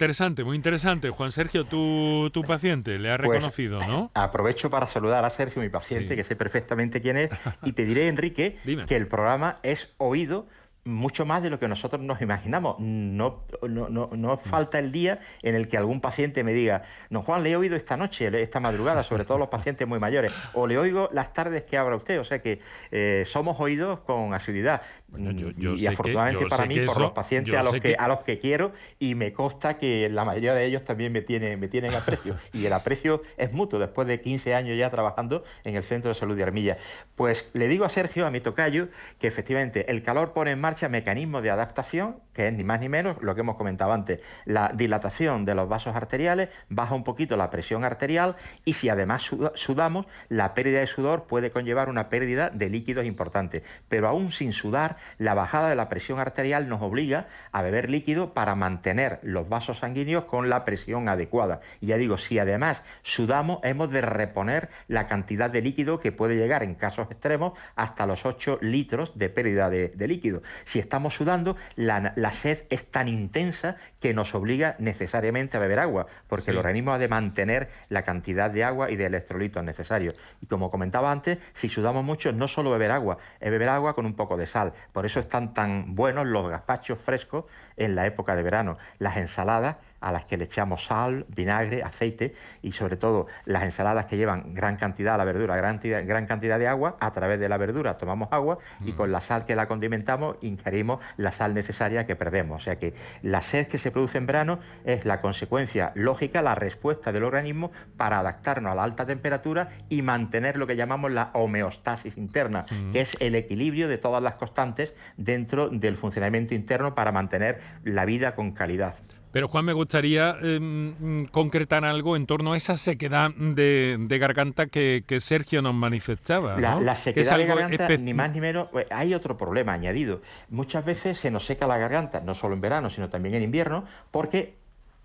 Interesante, 0.00 0.44
muy 0.44 0.56
interesante. 0.56 1.10
Juan 1.10 1.30
Sergio, 1.30 1.64
tu, 1.66 2.30
tu 2.32 2.42
paciente 2.42 2.98
le 2.98 3.10
ha 3.12 3.18
Pues, 3.18 3.32
reconocido, 3.32 3.86
¿no? 3.86 4.10
Aprovecho 4.14 4.70
para 4.70 4.86
saludar 4.88 5.26
a 5.26 5.28
Sergio, 5.30 5.60
mi 5.60 5.68
paciente, 5.68 6.08
Sí. 6.08 6.16
que 6.16 6.24
sé 6.24 6.36
perfectamente 6.36 7.02
quién 7.02 7.18
es, 7.18 7.28
y 7.64 7.72
te 7.72 7.84
diré, 7.84 8.08
Enrique, 8.08 8.56
Dime. 8.64 8.86
que 8.86 8.96
el 8.96 9.06
programa 9.08 9.58
es 9.62 9.92
oído 9.98 10.46
mucho 10.90 11.24
más 11.26 11.42
de 11.42 11.50
lo 11.50 11.58
que 11.58 11.68
nosotros 11.68 12.00
nos 12.02 12.20
imaginamos. 12.20 12.76
No, 12.78 13.44
no, 13.68 13.88
no, 13.88 14.10
no 14.12 14.34
Mm. 14.36 14.38
falta 14.48 14.78
el 14.78 14.92
día 14.92 15.20
en 15.42 15.54
el 15.54 15.68
que 15.68 15.76
algún 15.76 16.00
paciente 16.00 16.44
me 16.44 16.52
diga, 16.52 16.82
no 17.08 17.22
Juan, 17.22 17.42
le 17.42 17.50
he 17.50 17.56
oído 17.56 17.76
esta 17.76 17.96
noche, 17.96 18.28
esta 18.42 18.60
madrugada, 18.60 19.02
sobre 19.02 19.24
todo 19.24 19.38
los 19.38 19.48
pacientes 19.48 19.86
muy 19.86 19.98
mayores, 19.98 20.32
o 20.54 20.66
le 20.66 20.78
oigo 20.78 21.08
las 21.12 21.32
tardes 21.32 21.62
que 21.62 21.76
habla 21.76 21.96
usted. 21.96 22.20
O 22.20 22.24
sea 22.24 22.40
que 22.40 22.60
eh, 22.90 23.24
somos 23.26 23.58
oídos 23.60 24.00
con 24.00 24.34
asiduidad. 24.34 24.82
Bueno, 25.08 25.32
yo- 25.32 25.50
yo 25.56 25.74
y 25.74 25.80
que- 25.80 25.88
afortunadamente 25.88 26.42
yo 26.42 26.48
para 26.48 26.66
mí, 26.66 26.74
que 26.74 26.84
por 26.86 27.00
los 27.00 27.10
pacientes 27.12 27.54
a 27.54 27.62
los 27.62 27.72
que, 27.72 27.80
que- 27.80 27.96
a 27.96 28.06
los 28.08 28.20
que 28.20 28.38
quiero, 28.38 28.72
y 28.98 29.14
me 29.14 29.32
consta 29.32 29.78
que 29.78 30.08
la 30.08 30.24
mayoría 30.24 30.54
de 30.54 30.64
ellos 30.64 30.82
también 30.84 31.12
me 31.12 31.20
tienen, 31.22 31.58
me 31.58 31.68
tienen 31.68 31.94
aprecio. 31.94 32.36
Y 32.52 32.66
el 32.66 32.72
aprecio 32.72 33.22
es 33.36 33.52
mutuo 33.52 33.78
después 33.78 34.06
de 34.06 34.20
15 34.20 34.54
años 34.54 34.78
ya 34.78 34.90
trabajando 34.90 35.44
en 35.64 35.76
el 35.76 35.82
Centro 35.82 36.08
de 36.10 36.14
Salud 36.14 36.36
de 36.36 36.42
Armilla. 36.42 36.76
Pues 37.16 37.48
le 37.54 37.68
digo 37.68 37.84
a 37.84 37.88
Sergio, 37.88 38.26
a 38.26 38.30
mi 38.30 38.40
tocayo, 38.40 38.88
que 39.18 39.26
efectivamente 39.26 39.90
el 39.90 40.02
calor 40.02 40.32
pone 40.32 40.52
en 40.52 40.60
marcha 40.60 40.79
mecanismos 40.88 41.42
de 41.42 41.50
adaptación, 41.50 42.16
que 42.32 42.48
es 42.48 42.52
ni 42.52 42.64
más 42.64 42.80
ni 42.80 42.88
menos 42.88 43.16
lo 43.22 43.34
que 43.34 43.40
hemos 43.42 43.56
comentado 43.56 43.92
antes, 43.92 44.20
la 44.44 44.70
dilatación 44.74 45.44
de 45.44 45.54
los 45.54 45.68
vasos 45.68 45.94
arteriales, 45.94 46.48
baja 46.68 46.94
un 46.94 47.04
poquito 47.04 47.36
la 47.36 47.50
presión 47.50 47.84
arterial 47.84 48.36
y 48.64 48.74
si 48.74 48.88
además 48.88 49.22
suda- 49.22 49.52
sudamos, 49.54 50.06
la 50.28 50.54
pérdida 50.54 50.80
de 50.80 50.86
sudor 50.86 51.24
puede 51.24 51.50
conllevar 51.50 51.88
una 51.88 52.08
pérdida 52.08 52.50
de 52.50 52.68
líquidos 52.68 53.04
importante. 53.06 53.62
Pero 53.88 54.08
aún 54.08 54.32
sin 54.32 54.52
sudar, 54.52 54.96
la 55.18 55.34
bajada 55.34 55.68
de 55.68 55.76
la 55.76 55.88
presión 55.88 56.18
arterial 56.18 56.68
nos 56.68 56.82
obliga 56.82 57.26
a 57.52 57.62
beber 57.62 57.90
líquido 57.90 58.32
para 58.34 58.54
mantener 58.54 59.18
los 59.22 59.48
vasos 59.48 59.78
sanguíneos 59.78 60.24
con 60.24 60.48
la 60.48 60.64
presión 60.64 61.08
adecuada. 61.08 61.60
Y 61.80 61.86
ya 61.88 61.96
digo, 61.96 62.18
si 62.18 62.38
además 62.38 62.82
sudamos, 63.02 63.60
hemos 63.64 63.90
de 63.90 64.00
reponer 64.00 64.68
la 64.88 65.06
cantidad 65.06 65.50
de 65.50 65.62
líquido 65.62 66.00
que 66.00 66.12
puede 66.12 66.36
llegar 66.36 66.62
en 66.62 66.74
casos 66.74 67.10
extremos 67.10 67.52
hasta 67.76 68.06
los 68.06 68.24
8 68.24 68.58
litros 68.60 69.16
de 69.18 69.28
pérdida 69.28 69.70
de, 69.70 69.88
de 69.88 70.08
líquido. 70.08 70.42
Si 70.64 70.78
estamos 70.78 71.14
sudando, 71.14 71.56
la, 71.76 72.12
la 72.16 72.32
sed 72.32 72.58
es 72.70 72.90
tan 72.90 73.08
intensa 73.08 73.76
que 74.00 74.14
nos 74.14 74.34
obliga 74.34 74.76
necesariamente 74.78 75.56
a 75.56 75.60
beber 75.60 75.78
agua, 75.78 76.06
porque 76.28 76.44
Sí. 76.46 76.50
el 76.52 76.58
organismo 76.58 76.92
ha 76.92 76.98
de 76.98 77.08
mantener 77.08 77.68
la 77.88 78.02
cantidad 78.02 78.50
de 78.50 78.64
agua 78.64 78.90
y 78.90 78.96
de 78.96 79.06
electrolitos 79.06 79.62
necesarios. 79.64 80.14
Y 80.40 80.46
como 80.46 80.70
comentaba 80.70 81.10
antes, 81.12 81.38
si 81.54 81.68
sudamos 81.68 82.04
mucho, 82.04 82.32
no 82.32 82.48
solo 82.48 82.70
beber 82.70 82.90
agua, 82.90 83.18
es 83.40 83.50
beber 83.50 83.68
agua 83.68 83.94
con 83.94 84.06
un 84.06 84.14
poco 84.14 84.36
de 84.36 84.46
sal. 84.46 84.72
Por 84.92 85.06
eso 85.06 85.20
están 85.20 85.54
tan 85.54 85.94
buenos 85.94 86.26
los 86.26 86.48
gazpachos 86.48 86.98
frescos 86.98 87.44
en 87.76 87.94
la 87.94 88.06
época 88.06 88.34
de 88.36 88.42
verano. 88.42 88.78
Las 88.98 89.16
ensaladas 89.16 89.76
a 90.00 90.12
las 90.12 90.24
que 90.24 90.36
le 90.36 90.44
echamos 90.44 90.86
sal, 90.86 91.26
vinagre, 91.28 91.82
aceite 91.82 92.34
y 92.62 92.72
sobre 92.72 92.96
todo 92.96 93.26
las 93.44 93.62
ensaladas 93.64 94.06
que 94.06 94.16
llevan 94.16 94.54
gran 94.54 94.76
cantidad 94.76 95.12
de 95.12 95.18
la 95.18 95.24
verdura, 95.24 95.56
gran, 95.56 95.80
gran 95.80 96.26
cantidad 96.26 96.58
de 96.58 96.66
agua, 96.66 96.96
a 97.00 97.10
través 97.12 97.38
de 97.40 97.48
la 97.48 97.56
verdura 97.56 97.98
tomamos 97.98 98.28
agua 98.32 98.58
y 98.84 98.92
con 98.92 99.12
la 99.12 99.20
sal 99.20 99.44
que 99.44 99.54
la 99.54 99.66
condimentamos 99.68 100.36
ingerimos 100.40 101.00
la 101.16 101.32
sal 101.32 101.54
necesaria 101.54 102.06
que 102.06 102.16
perdemos. 102.16 102.62
O 102.62 102.64
sea 102.64 102.78
que 102.78 102.94
la 103.22 103.42
sed 103.42 103.66
que 103.68 103.78
se 103.78 103.90
produce 103.90 104.18
en 104.18 104.26
verano 104.26 104.60
es 104.84 105.04
la 105.04 105.20
consecuencia 105.20 105.92
lógica, 105.94 106.42
la 106.42 106.54
respuesta 106.54 107.12
del 107.12 107.24
organismo 107.24 107.70
para 107.96 108.18
adaptarnos 108.18 108.72
a 108.72 108.74
la 108.74 108.84
alta 108.84 109.06
temperatura 109.06 109.68
y 109.88 110.02
mantener 110.02 110.56
lo 110.56 110.66
que 110.66 110.76
llamamos 110.76 111.12
la 111.12 111.30
homeostasis 111.34 112.16
interna, 112.16 112.66
que 112.92 113.00
es 113.00 113.16
el 113.20 113.34
equilibrio 113.34 113.88
de 113.88 113.98
todas 113.98 114.22
las 114.22 114.34
constantes 114.34 114.94
dentro 115.16 115.68
del 115.68 115.96
funcionamiento 115.96 116.54
interno 116.54 116.94
para 116.94 117.12
mantener 117.12 117.60
la 117.84 118.04
vida 118.04 118.34
con 118.34 118.52
calidad. 118.52 118.94
Pero 119.32 119.46
Juan, 119.46 119.64
me 119.64 119.72
gustaría 119.72 120.36
eh, 120.42 120.58
mm, 120.60 121.26
concretar 121.26 121.84
algo 121.84 122.16
en 122.16 122.26
torno 122.26 122.52
a 122.52 122.56
esa 122.56 122.76
sequedad 122.76 123.30
de, 123.30 123.96
de 123.98 124.18
garganta 124.18 124.66
que, 124.66 125.04
que 125.06 125.20
Sergio 125.20 125.62
nos 125.62 125.74
manifestaba. 125.74 126.58
La, 126.58 126.74
¿no? 126.74 126.80
la 126.80 126.94
Que 126.94 126.98
es 126.98 127.28
sequedad 127.28 127.36
de 127.36 127.42
algo 127.44 127.56
garganta, 127.56 127.96
ni 127.98 128.14
más 128.14 128.32
ni 128.32 128.40
menos, 128.40 128.68
pues, 128.72 128.86
hay 128.90 129.14
otro 129.14 129.38
problema 129.38 129.72
añadido. 129.72 130.20
Muchas 130.48 130.84
veces 130.84 131.18
se 131.18 131.30
nos 131.30 131.46
seca 131.46 131.66
la 131.66 131.78
garganta, 131.78 132.20
no 132.20 132.34
solo 132.34 132.54
en 132.54 132.60
verano, 132.60 132.90
sino 132.90 133.08
también 133.08 133.34
en 133.36 133.42
invierno, 133.42 133.84
porque 134.10 134.54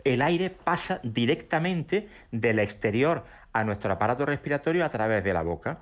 el 0.03 0.21
aire 0.21 0.49
pasa 0.49 0.99
directamente 1.03 2.07
del 2.31 2.59
exterior 2.59 3.25
a 3.53 3.63
nuestro 3.63 3.93
aparato 3.93 4.25
respiratorio 4.25 4.85
a 4.85 4.89
través 4.89 5.23
de 5.23 5.33
la 5.33 5.43
boca. 5.43 5.79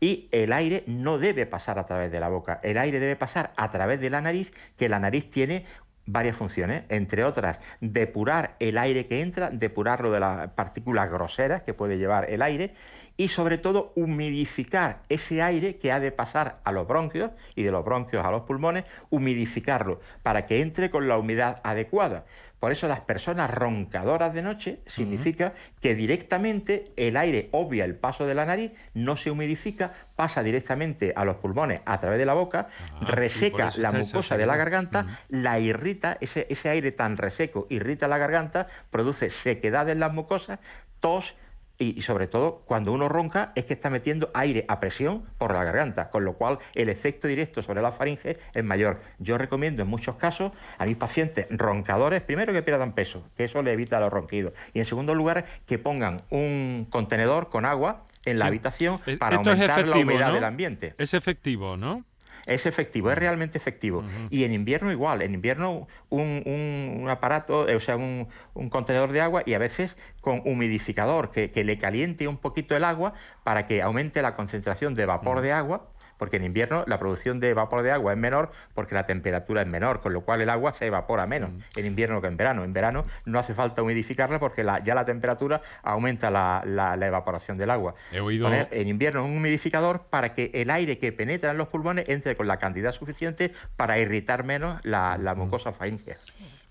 Y 0.00 0.28
el 0.32 0.52
aire 0.52 0.84
no 0.86 1.18
debe 1.18 1.46
pasar 1.46 1.78
a 1.78 1.86
través 1.86 2.10
de 2.10 2.20
la 2.20 2.28
boca, 2.28 2.60
el 2.62 2.76
aire 2.78 2.98
debe 3.00 3.16
pasar 3.16 3.52
a 3.56 3.70
través 3.70 4.00
de 4.00 4.10
la 4.10 4.20
nariz, 4.20 4.52
que 4.76 4.88
la 4.88 4.98
nariz 4.98 5.30
tiene 5.30 5.64
varias 6.06 6.36
funciones, 6.36 6.84
entre 6.88 7.24
otras, 7.24 7.60
depurar 7.80 8.56
el 8.58 8.78
aire 8.78 9.06
que 9.06 9.20
entra, 9.20 9.50
depurarlo 9.50 10.10
de 10.10 10.20
las 10.20 10.50
partículas 10.50 11.10
groseras 11.10 11.62
que 11.62 11.74
puede 11.74 11.98
llevar 11.98 12.30
el 12.30 12.42
aire 12.42 12.74
y 13.16 13.28
sobre 13.28 13.58
todo 13.58 13.92
humidificar 13.94 15.02
ese 15.08 15.40
aire 15.42 15.76
que 15.76 15.92
ha 15.92 16.00
de 16.00 16.10
pasar 16.10 16.60
a 16.64 16.72
los 16.72 16.86
bronquios 16.86 17.30
y 17.54 17.62
de 17.62 17.70
los 17.70 17.84
bronquios 17.84 18.24
a 18.24 18.30
los 18.30 18.42
pulmones, 18.42 18.84
humidificarlo 19.10 20.00
para 20.22 20.46
que 20.46 20.60
entre 20.60 20.90
con 20.90 21.08
la 21.08 21.18
humedad 21.18 21.60
adecuada. 21.62 22.24
Por 22.64 22.72
eso 22.72 22.88
las 22.88 23.00
personas 23.00 23.50
roncadoras 23.50 24.32
de 24.32 24.40
noche 24.40 24.78
significa 24.86 25.52
que 25.82 25.94
directamente 25.94 26.92
el 26.96 27.18
aire 27.18 27.50
obvia 27.52 27.84
el 27.84 27.94
paso 27.94 28.24
de 28.24 28.34
la 28.34 28.46
nariz, 28.46 28.72
no 28.94 29.18
se 29.18 29.30
humidifica, 29.30 29.92
pasa 30.16 30.42
directamente 30.42 31.12
a 31.14 31.26
los 31.26 31.36
pulmones 31.36 31.82
a 31.84 32.00
través 32.00 32.18
de 32.18 32.24
la 32.24 32.32
boca, 32.32 32.68
Ah, 32.80 33.04
reseca 33.04 33.68
la 33.76 33.92
mucosa 33.92 34.38
de 34.38 34.46
la 34.46 34.56
garganta, 34.56 35.20
la 35.28 35.58
irrita, 35.58 36.16
ese, 36.22 36.46
ese 36.48 36.70
aire 36.70 36.90
tan 36.90 37.18
reseco 37.18 37.66
irrita 37.68 38.08
la 38.08 38.16
garganta, 38.16 38.66
produce 38.90 39.28
sequedad 39.28 39.86
en 39.90 40.00
las 40.00 40.14
mucosas, 40.14 40.58
tos 41.00 41.34
y, 41.78 41.98
y 41.98 42.02
sobre 42.02 42.26
todo 42.28 42.62
cuando 42.66 42.92
uno 42.92 43.08
ronca 43.08 43.52
es 43.56 43.64
que 43.64 43.74
está 43.74 43.90
metiendo 43.90 44.30
aire 44.34 44.64
a 44.68 44.78
presión 44.80 45.24
por 45.38 45.52
la 45.52 45.64
garganta, 45.64 46.08
con 46.10 46.24
lo 46.24 46.34
cual 46.34 46.58
el 46.74 46.88
efecto 46.88 47.26
directo 47.28 47.62
sobre 47.62 47.82
la 47.82 47.90
faringe 47.92 48.38
es 48.52 48.64
mayor. 48.64 49.00
Yo 49.18 49.38
recomiendo 49.38 49.82
en 49.82 49.88
muchos 49.88 50.16
casos 50.16 50.52
a 50.78 50.86
mis 50.86 50.96
pacientes 50.96 51.46
roncadores, 51.50 52.22
primero 52.22 52.52
que 52.52 52.62
pierdan 52.62 52.92
peso, 52.94 53.24
que 53.36 53.44
eso 53.44 53.62
le 53.62 53.72
evita 53.72 53.98
los 54.00 54.12
ronquidos, 54.12 54.52
y 54.72 54.78
en 54.78 54.84
segundo 54.84 55.14
lugar 55.14 55.44
que 55.66 55.78
pongan 55.78 56.22
un 56.30 56.86
contenedor 56.90 57.50
con 57.50 57.64
agua 57.64 58.04
en 58.24 58.38
la 58.38 58.44
Sí. 58.44 58.48
habitación 58.48 59.00
Eh, 59.06 59.16
para 59.18 59.36
esto 59.36 59.50
aumentar 59.50 59.86
la 59.86 59.96
humedad 59.98 60.28
¿no? 60.28 60.34
del 60.34 60.44
ambiente. 60.44 60.94
Es 60.98 61.12
efectivo, 61.12 61.76
¿no? 61.76 62.04
Es 62.46 62.66
efectivo, 62.66 63.10
es 63.10 63.16
realmente 63.16 63.56
efectivo. 63.56 64.02
Y 64.28 64.44
en 64.44 64.52
invierno 64.52 64.92
igual, 64.92 65.22
en 65.22 65.32
invierno 65.32 65.86
un, 66.10 66.42
un- 66.44 66.98
un 67.02 67.08
aparato, 67.08 67.66
eh, 67.68 67.76
o 67.76 67.80
sea, 67.80 67.96
un, 67.96 68.28
un 68.52 68.68
contenedor 68.68 69.12
de 69.12 69.22
agua 69.22 69.42
y 69.46 69.54
a 69.54 69.58
veces 69.58 69.96
con 70.20 70.42
humidificador 70.44 71.30
que, 71.30 71.50
que 71.50 71.64
le 71.64 71.78
caliente 71.78 72.28
un 72.28 72.36
poquito 72.36 72.76
el 72.76 72.84
agua 72.84 73.14
para 73.44 73.66
que 73.66 73.80
aumente 73.80 74.20
la 74.20 74.36
concentración 74.36 74.94
de 74.94 75.06
vapor 75.06 75.40
de 75.40 75.52
agua, 75.52 75.88
porque 76.18 76.36
en 76.36 76.44
invierno 76.44 76.84
la 76.86 76.98
producción 76.98 77.40
de 77.40 77.54
vapor 77.54 77.82
de 77.82 77.90
agua 77.92 78.12
es 78.12 78.18
menor 78.18 78.50
porque 78.74 78.94
la 78.94 79.06
temperatura 79.06 79.62
es 79.62 79.68
menor, 79.68 80.00
con 80.00 80.12
lo 80.12 80.22
cual 80.22 80.40
el 80.40 80.50
agua 80.50 80.74
se 80.74 80.86
evapora 80.86 81.26
menos 81.26 81.50
en 81.76 81.86
invierno 81.86 82.20
que 82.20 82.28
en 82.28 82.36
verano. 82.36 82.64
En 82.64 82.72
verano 82.72 83.02
no 83.24 83.38
hace 83.38 83.54
falta 83.54 83.82
humidificarla 83.82 84.38
porque 84.38 84.64
la- 84.64 84.82
ya 84.82 84.94
la 84.94 85.04
temperatura 85.04 85.62
aumenta 85.82 86.30
la, 86.30 86.62
la- 86.66 86.96
la 86.96 87.06
evaporación 87.06 87.58
del 87.58 87.70
agua. 87.70 87.94
He 88.12 88.20
oído- 88.20 88.44
Poner 88.46 88.68
en 88.70 88.88
invierno 88.88 89.24
un 89.24 89.36
humidificador 89.36 90.02
para 90.10 90.34
que 90.34 90.50
el 90.54 90.70
aire 90.70 90.98
que 90.98 91.12
penetra 91.12 91.50
en 91.50 91.58
los 91.58 91.68
pulmones 91.68 92.08
entre 92.08 92.36
con 92.36 92.46
la 92.46 92.58
cantidad 92.58 92.92
suficiente 92.92 93.52
para 93.76 93.98
irritar 93.98 94.44
menos 94.44 94.84
la, 94.84 95.18
la 95.18 95.34
mucosa 95.34 95.72
faríngea. 95.72 96.16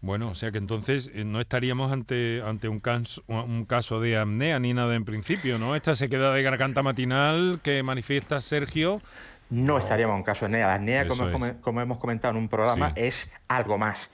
Bueno, 0.01 0.27
o 0.29 0.35
sea 0.35 0.51
que 0.51 0.57
entonces 0.57 1.09
eh, 1.13 1.23
no 1.23 1.39
estaríamos 1.39 1.89
ante, 1.93 2.41
ante 2.45 2.67
un, 2.67 2.81
caso, 2.81 3.23
un 3.27 3.63
caso 3.63 4.01
de 4.01 4.17
apnea 4.17 4.59
ni 4.59 4.73
nada 4.73 4.95
en 4.95 5.05
principio, 5.05 5.57
¿no? 5.57 5.77
Esta 5.77 5.95
sequedad 5.95 6.33
de 6.33 6.43
garganta 6.43 6.83
matinal 6.83 7.59
que 7.63 7.81
manifiesta 7.83 8.41
Sergio. 8.41 9.01
No 9.53 9.77
estaríamos 9.77 10.13
en 10.15 10.17
un 10.17 10.23
caso 10.23 10.47
de 10.47 10.63
apnea. 10.63 11.03
La 11.03 11.13
Eso 11.13 11.23
como, 11.31 11.45
es. 11.45 11.51
como- 11.53 11.61
como 11.61 11.81
hemos 11.81 11.97
comentado 11.99 12.31
en 12.31 12.37
un 12.37 12.49
programa, 12.49 12.89
Sí. 12.95 13.01
es 13.01 13.31
algo 13.47 13.77
más. 13.77 14.09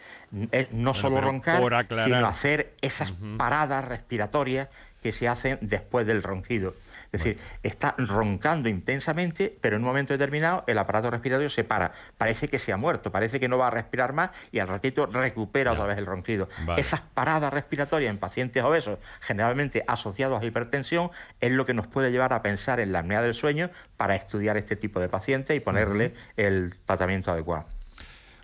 Es 0.52 0.72
no 0.74 0.94
solo 0.94 1.22
roncar, 1.22 1.62
sino 2.04 2.28
hacer 2.28 2.74
esas 2.82 3.14
paradas 3.38 3.86
respiratorias 3.86 4.68
que 5.02 5.12
se 5.14 5.28
hacen 5.30 5.58
después 5.62 6.06
del 6.06 6.24
ronquido. 6.24 6.74
Es 7.12 7.24
decir, 7.24 7.40
está 7.64 7.96
roncando 7.98 8.70
intensamente, 8.70 9.58
pero 9.62 9.76
en 9.76 9.82
un 9.82 9.88
momento 9.88 10.14
determinado 10.14 10.64
el 10.68 10.78
aparato 10.78 11.10
respiratorio 11.10 11.50
se 11.50 11.64
para. 11.64 11.92
Parece 12.18 12.48
que 12.48 12.60
se 12.60 12.72
ha 12.72 12.78
muerto, 12.78 13.12
parece 13.12 13.40
que 13.40 13.48
no 13.48 13.58
va 13.58 13.68
a 13.68 13.72
respirar 13.72 14.14
más 14.14 14.32
y 14.52 14.60
al 14.60 14.68
ratito 14.68 15.08
recupera 15.08 15.72
otra 15.72 15.86
vez 15.86 15.98
el 15.98 16.06
ronquido. 16.06 16.50
Vale. 16.66 16.80
Esas 16.80 17.02
paradas 17.02 17.52
respiratorias 17.52 18.12
en 18.12 18.20
pacientes 18.20 18.64
obesos, 18.64 19.00
generalmente 19.22 19.84
asociados 19.88 20.42
a 20.42 20.46
hipertensión, 20.46 21.10
es 21.40 21.52
lo 21.52 21.66
que 21.66 21.74
nos 21.74 21.88
puede 21.88 22.12
llevar 22.12 22.34
a 22.34 22.42
pensar 22.42 22.80
en 22.80 22.92
la 22.92 23.00
apnea 23.00 23.22
del 23.22 23.34
sueño 23.34 23.70
para 23.98 24.16
estudiar 24.16 24.58
este 24.58 24.76
tipo 24.76 25.00
de 25.00 25.10
pacientes 25.10 25.56
y 25.56 25.60
ponerle 25.60 26.14
el 26.38 26.76
tratamiento 26.86 27.32
adecuado. 27.32 27.66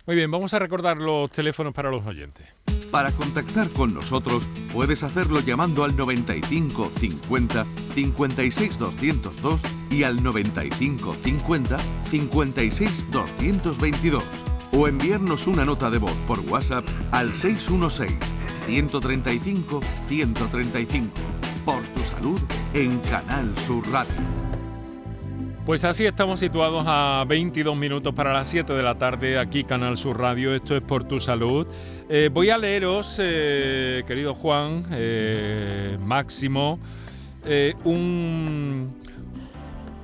Muy 0.06 0.14
bien, 0.16 0.30
vamos 0.30 0.54
a 0.54 0.58
recordar 0.58 0.96
los 0.96 1.30
teléfonos 1.30 1.72
para 1.72 1.90
los 1.90 2.06
oyentes. 2.06 2.46
Para 2.96 3.12
contactar 3.12 3.70
con 3.72 3.92
nosotros 3.92 4.48
puedes 4.72 5.02
hacerlo 5.02 5.40
llamando 5.40 5.84
al 5.84 5.94
95 5.94 6.90
50 6.98 7.66
56 7.94 8.78
202 8.78 9.62
y 9.90 10.02
al 10.04 10.22
95 10.22 11.14
50 11.22 11.76
56 12.10 13.10
222 13.10 14.24
o 14.72 14.88
enviarnos 14.88 15.46
una 15.46 15.66
nota 15.66 15.90
de 15.90 15.98
voz 15.98 16.14
por 16.26 16.40
WhatsApp 16.40 16.86
al 17.10 17.34
616 17.34 18.16
135 18.64 19.80
135. 20.08 21.10
Por 21.66 21.82
tu 21.82 22.02
salud 22.02 22.40
en 22.72 22.98
Canal 23.00 23.58
Sur 23.58 23.86
Radio. 23.90 24.14
Pues 25.66 25.82
así 25.82 26.06
estamos 26.06 26.38
situados 26.38 26.84
a 26.86 27.24
22 27.26 27.76
minutos 27.76 28.14
para 28.14 28.32
las 28.32 28.46
7 28.46 28.72
de 28.72 28.82
la 28.84 28.96
tarde 28.96 29.36
aquí 29.36 29.64
Canal 29.64 29.96
Sur 29.96 30.18
Radio. 30.18 30.54
Esto 30.54 30.76
es 30.76 30.84
por 30.84 31.02
tu 31.02 31.18
salud. 31.18 31.66
Eh, 32.08 32.30
voy 32.32 32.50
a 32.50 32.58
leeros, 32.58 33.18
eh, 33.20 34.04
querido 34.06 34.32
Juan, 34.32 34.84
eh, 34.92 35.98
Máximo, 36.00 36.78
un, 37.82 39.02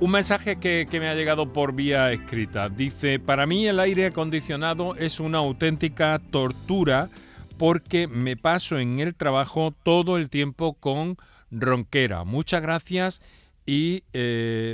un 0.01 0.11
mensaje 0.11 0.57
que, 0.57 0.85
que, 0.89 0.99
me 0.99 1.07
ha 1.07 1.15
llegado 1.15 1.53
por 1.53 1.73
vía 1.73 2.11
escrita. 2.11 2.67
Dice, 2.67 3.19
para 3.19 3.45
mí 3.45 3.67
el 3.67 3.79
aire 3.79 4.07
acondicionado 4.07 4.95
es 4.95 5.21
una 5.21 5.37
auténtica 5.37 6.19
tortura 6.29 7.09
porque 7.57 8.07
me 8.09 8.35
paso 8.35 8.79
en 8.79 8.99
el 8.99 9.15
trabajo 9.15 9.73
todo 9.83 10.17
el 10.17 10.29
tiempo 10.29 10.73
con 10.73 11.15
ronquera. 11.51 12.25
Muchas 12.25 12.61
gracias 12.61 13.21
y 13.65 14.03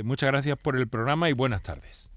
muchas 0.02 0.30
gracias 0.30 0.58
por 0.58 0.76
el 0.76 0.88
programa 0.88 1.30
y 1.30 1.32
buenas 1.32 1.62
tardes. 1.62 2.10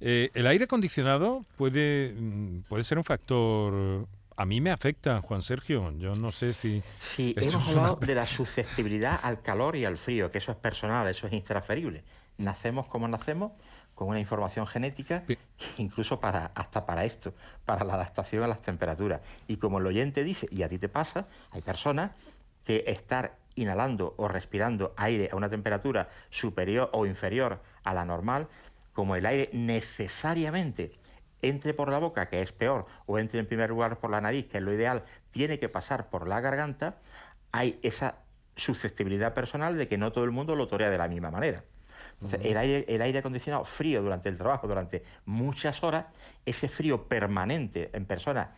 El 0.00 0.48
aire 0.48 0.64
acondicionado 0.64 1.44
puede, 1.56 2.12
mm, 2.18 2.62
puede 2.62 2.82
ser 2.82 2.98
un 2.98 3.04
factor... 3.04 4.08
A 4.42 4.44
mí 4.44 4.60
me 4.60 4.72
afecta, 4.72 5.20
Juan 5.22 5.40
Sergio. 5.40 5.92
Yo 5.98 6.16
no 6.16 6.30
sé 6.30 6.52
si... 6.52 6.82
Sí, 7.00 7.32
hemos 7.38 7.76
hablado 7.76 7.94
de 8.04 8.12
la 8.12 8.26
susceptibilidad 8.26 9.20
al 9.22 9.40
calor 9.40 9.76
y 9.76 9.84
al 9.84 9.96
frío, 9.96 10.32
que 10.32 10.38
eso 10.38 10.50
es 10.50 10.58
personal, 10.58 11.06
eso 11.06 11.28
es 11.28 11.32
intransferible. 11.32 12.02
Nacemos 12.38 12.88
como 12.88 13.06
nacemos, 13.06 13.52
con 13.94 14.08
una 14.08 14.18
información 14.18 14.66
genética, 14.66 15.22
incluso 15.76 16.18
para, 16.18 16.46
hasta 16.56 16.84
para 16.86 17.04
esto, 17.04 17.32
para 17.64 17.84
la 17.84 17.94
adaptación 17.94 18.42
a 18.42 18.48
las 18.48 18.60
temperaturas. 18.60 19.20
Y 19.46 19.58
como 19.58 19.78
el 19.78 19.86
oyente 19.86 20.24
dice, 20.24 20.48
y 20.50 20.64
a 20.64 20.68
ti 20.68 20.76
te 20.76 20.88
pasa, 20.88 21.28
hay 21.52 21.62
personas 21.62 22.10
que 22.64 22.82
estar 22.88 23.36
inhalando 23.54 24.12
o 24.16 24.26
respirando 24.26 24.92
aire 24.96 25.28
a 25.30 25.36
una 25.36 25.50
temperatura 25.50 26.08
superior 26.30 26.90
o 26.94 27.06
inferior 27.06 27.62
a 27.84 27.94
la 27.94 28.04
normal, 28.04 28.48
como 28.92 29.14
el 29.14 29.24
aire 29.24 29.50
necesariamente 29.52 31.00
entre 31.42 31.74
por 31.74 31.90
la 31.90 31.98
boca, 31.98 32.28
que 32.28 32.40
es 32.40 32.52
peor, 32.52 32.86
o 33.06 33.18
entre 33.18 33.40
en 33.40 33.46
primer 33.46 33.70
lugar 33.70 33.98
por 33.98 34.10
la 34.10 34.20
nariz, 34.20 34.46
que 34.46 34.58
es 34.58 34.64
lo 34.64 34.72
ideal, 34.72 35.02
tiene 35.30 35.58
que 35.58 35.68
pasar 35.68 36.08
por 36.08 36.28
la 36.28 36.40
garganta, 36.40 36.96
hay 37.50 37.78
esa 37.82 38.16
susceptibilidad 38.56 39.34
personal 39.34 39.76
de 39.76 39.88
que 39.88 39.98
no 39.98 40.12
todo 40.12 40.24
el 40.24 40.30
mundo 40.30 40.56
lo 40.56 40.68
torea 40.68 40.90
de 40.90 40.98
la 40.98 41.08
misma 41.08 41.30
manera. 41.30 41.64
Entonces, 42.14 42.40
el, 42.44 42.56
aire, 42.56 42.84
el 42.88 43.02
aire 43.02 43.18
acondicionado 43.18 43.64
frío 43.64 44.02
durante 44.02 44.28
el 44.28 44.36
trabajo, 44.36 44.68
durante 44.68 45.02
muchas 45.24 45.82
horas, 45.82 46.06
ese 46.46 46.68
frío 46.68 47.08
permanente 47.08 47.90
en 47.92 48.06
personas 48.06 48.48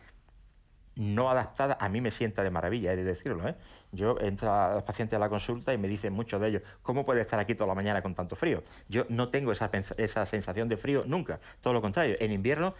no 0.95 1.29
adaptada, 1.29 1.77
a 1.79 1.89
mí 1.89 2.01
me 2.01 2.11
sienta 2.11 2.43
de 2.43 2.49
maravilla, 2.49 2.93
he 2.93 2.95
de 2.95 3.03
decirlo. 3.03 3.47
¿eh? 3.47 3.55
Yo 3.91 4.17
entro 4.19 4.51
a 4.53 4.75
los 4.75 4.83
pacientes 4.83 5.15
a 5.15 5.19
la 5.19 5.29
consulta 5.29 5.73
y 5.73 5.77
me 5.77 5.87
dicen 5.87 6.13
muchos 6.13 6.41
de 6.41 6.49
ellos, 6.49 6.61
¿cómo 6.81 7.05
puede 7.05 7.21
estar 7.21 7.39
aquí 7.39 7.55
toda 7.55 7.67
la 7.67 7.75
mañana 7.75 8.01
con 8.01 8.15
tanto 8.15 8.35
frío? 8.35 8.63
Yo 8.89 9.05
no 9.09 9.29
tengo 9.29 9.51
esa, 9.51 9.69
esa 9.97 10.25
sensación 10.25 10.69
de 10.69 10.77
frío 10.77 11.03
nunca, 11.05 11.39
todo 11.61 11.73
lo 11.73 11.81
contrario. 11.81 12.15
En 12.19 12.31
invierno 12.31 12.73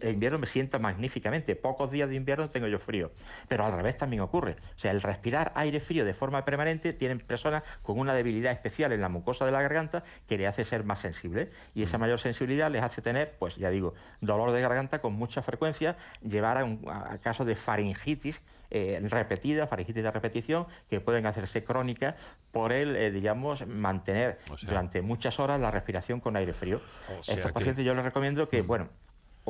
el 0.00 0.14
invierno 0.14 0.38
me 0.38 0.46
sienta 0.46 0.78
magníficamente. 0.78 1.56
Pocos 1.56 1.90
días 1.90 2.08
de 2.08 2.16
invierno 2.16 2.48
tengo 2.48 2.66
yo 2.66 2.78
frío. 2.78 3.10
Pero 3.48 3.64
al 3.64 3.72
revés 3.72 3.96
también 3.96 4.22
ocurre. 4.22 4.56
O 4.76 4.78
sea, 4.78 4.90
el 4.90 5.00
respirar 5.00 5.52
aire 5.54 5.80
frío 5.80 6.04
de 6.04 6.14
forma 6.14 6.44
permanente 6.44 6.92
tienen 6.92 7.20
personas 7.20 7.62
con 7.82 7.98
una 7.98 8.14
debilidad 8.14 8.52
especial 8.52 8.92
en 8.92 9.00
la 9.00 9.08
mucosa 9.08 9.46
de 9.46 9.52
la 9.52 9.62
garganta 9.62 10.04
que 10.28 10.36
le 10.36 10.46
hace 10.46 10.64
ser 10.64 10.84
más 10.84 11.00
sensible. 11.00 11.50
Y 11.74 11.82
esa 11.82 11.98
mm. 11.98 12.00
mayor 12.00 12.20
sensibilidad 12.20 12.70
les 12.70 12.82
hace 12.82 13.02
tener, 13.02 13.34
pues 13.38 13.56
ya 13.56 13.70
digo, 13.70 13.94
dolor 14.20 14.52
de 14.52 14.60
garganta 14.60 15.00
con 15.00 15.14
mucha 15.14 15.42
frecuencia, 15.42 15.96
llevar 16.22 16.58
a, 16.58 17.18
casos 17.18 17.46
de 17.46 17.56
faringitis 17.56 18.40
eh, 18.70 19.00
repetida, 19.02 19.66
faringitis 19.66 20.02
de 20.02 20.10
repetición, 20.10 20.66
que 20.90 21.00
pueden 21.00 21.24
hacerse 21.24 21.64
crónicas 21.64 22.16
por 22.52 22.72
el, 22.72 22.96
eh, 22.96 23.10
digamos, 23.10 23.66
mantener 23.66 24.38
durante 24.62 25.00
muchas 25.00 25.40
horas 25.40 25.58
la 25.60 25.70
respiración 25.70 26.20
con 26.20 26.36
aire 26.36 26.52
frío. 26.52 26.80
Estos 27.26 27.52
pacientes 27.52 27.84
yo 27.84 27.94
les 27.94 28.04
recomiendo 28.04 28.48
que, 28.48 28.62
mm. 28.62 28.66
bueno, 28.66 28.88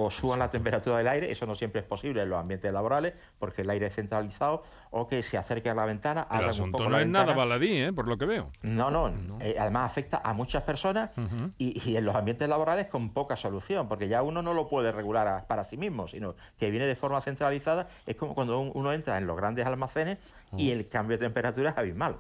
o 0.01 0.11
suban 0.11 0.39
la 0.39 0.49
temperatura 0.49 0.99
del 0.99 1.09
aire, 1.09 1.31
eso 1.31 1.45
no 1.45 1.57
siempre 1.57 1.81
es 1.81 1.87
posible 1.87 2.23
en 2.23 2.31
los 2.31 2.39
ambientes 2.39 2.73
laborales 2.73 3.15
porque 3.39 3.63
el 3.63 3.71
aire 3.71 3.87
es 3.87 3.95
centralizado, 3.95 4.63
o 4.91 5.09
que 5.09 5.23
se 5.23 5.37
acerque 5.37 5.69
a 5.69 5.75
la 5.75 5.85
ventana. 5.85 6.27
El 6.31 6.49
asunto 6.49 6.89
no 6.89 6.99
es 6.99 7.07
nada 7.07 7.35
baladí, 7.35 7.73
¿eh? 7.73 7.93
por 7.93 8.07
lo 8.07 8.17
que 8.17 8.25
veo. 8.25 8.51
No, 8.63 8.91
no, 8.91 9.13
eh, 9.41 9.57
además 9.59 9.91
afecta 9.91 10.21
a 10.23 10.33
muchas 10.33 10.63
personas 10.63 11.11
y, 11.59 11.97
en 11.97 12.05
los 12.05 12.15
ambientes 12.15 12.49
laborales 12.49 12.87
con 12.87 13.13
poca 13.13 13.37
solución, 13.37 13.89
porque 13.89 14.09
ya 14.09 14.23
uno 14.23 14.41
no 14.41 14.55
lo 14.55 14.69
puede 14.69 14.93
regular 14.93 15.47
para 15.49 15.65
sí 15.65 15.77
mismo, 15.77 16.07
sino 16.07 16.37
que 16.59 16.71
viene 16.71 16.87
de 16.87 16.95
forma 16.95 17.21
centralizada, 17.21 17.89
es 18.07 18.15
como 18.15 18.35
cuando 18.35 18.61
uno 18.61 18.93
entra 18.93 19.19
en 19.19 19.27
los 19.27 19.37
grandes 19.37 19.67
almacenes 19.67 20.19
y 20.57 20.71
el 20.71 20.89
cambio 20.89 21.19
de 21.19 21.25
temperatura 21.25 21.71
es 21.71 21.79
abismal. 21.79 22.17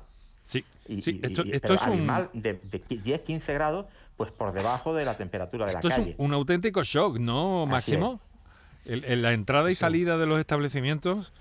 Sí, 0.49 0.65
sí. 1.03 1.21
esto, 1.23 1.75
es 1.75 1.87
un... 1.87 2.07
de, 2.33 2.55
de 2.55 2.83
10-15 2.83 3.53
grados 3.53 3.85
pues 4.17 4.33
por 4.33 4.53
debajo 4.53 4.95
de 4.95 5.05
la 5.05 5.15
temperatura 5.15 5.67
de 5.67 5.75
la 5.75 5.81
calle. 5.81 5.95
Esto 5.95 6.11
es 6.11 6.15
un, 6.17 6.33
auténtico 6.33 6.83
shock, 6.83 7.19
¿no, 7.19 7.67
Máximo? 7.67 8.19
En 8.87 9.21
la 9.21 9.35
entrada 9.35 9.71
y 9.71 9.75
salida 9.75 10.17
de 10.17 10.25
los 10.25 10.41
establecimientos. 10.41 11.35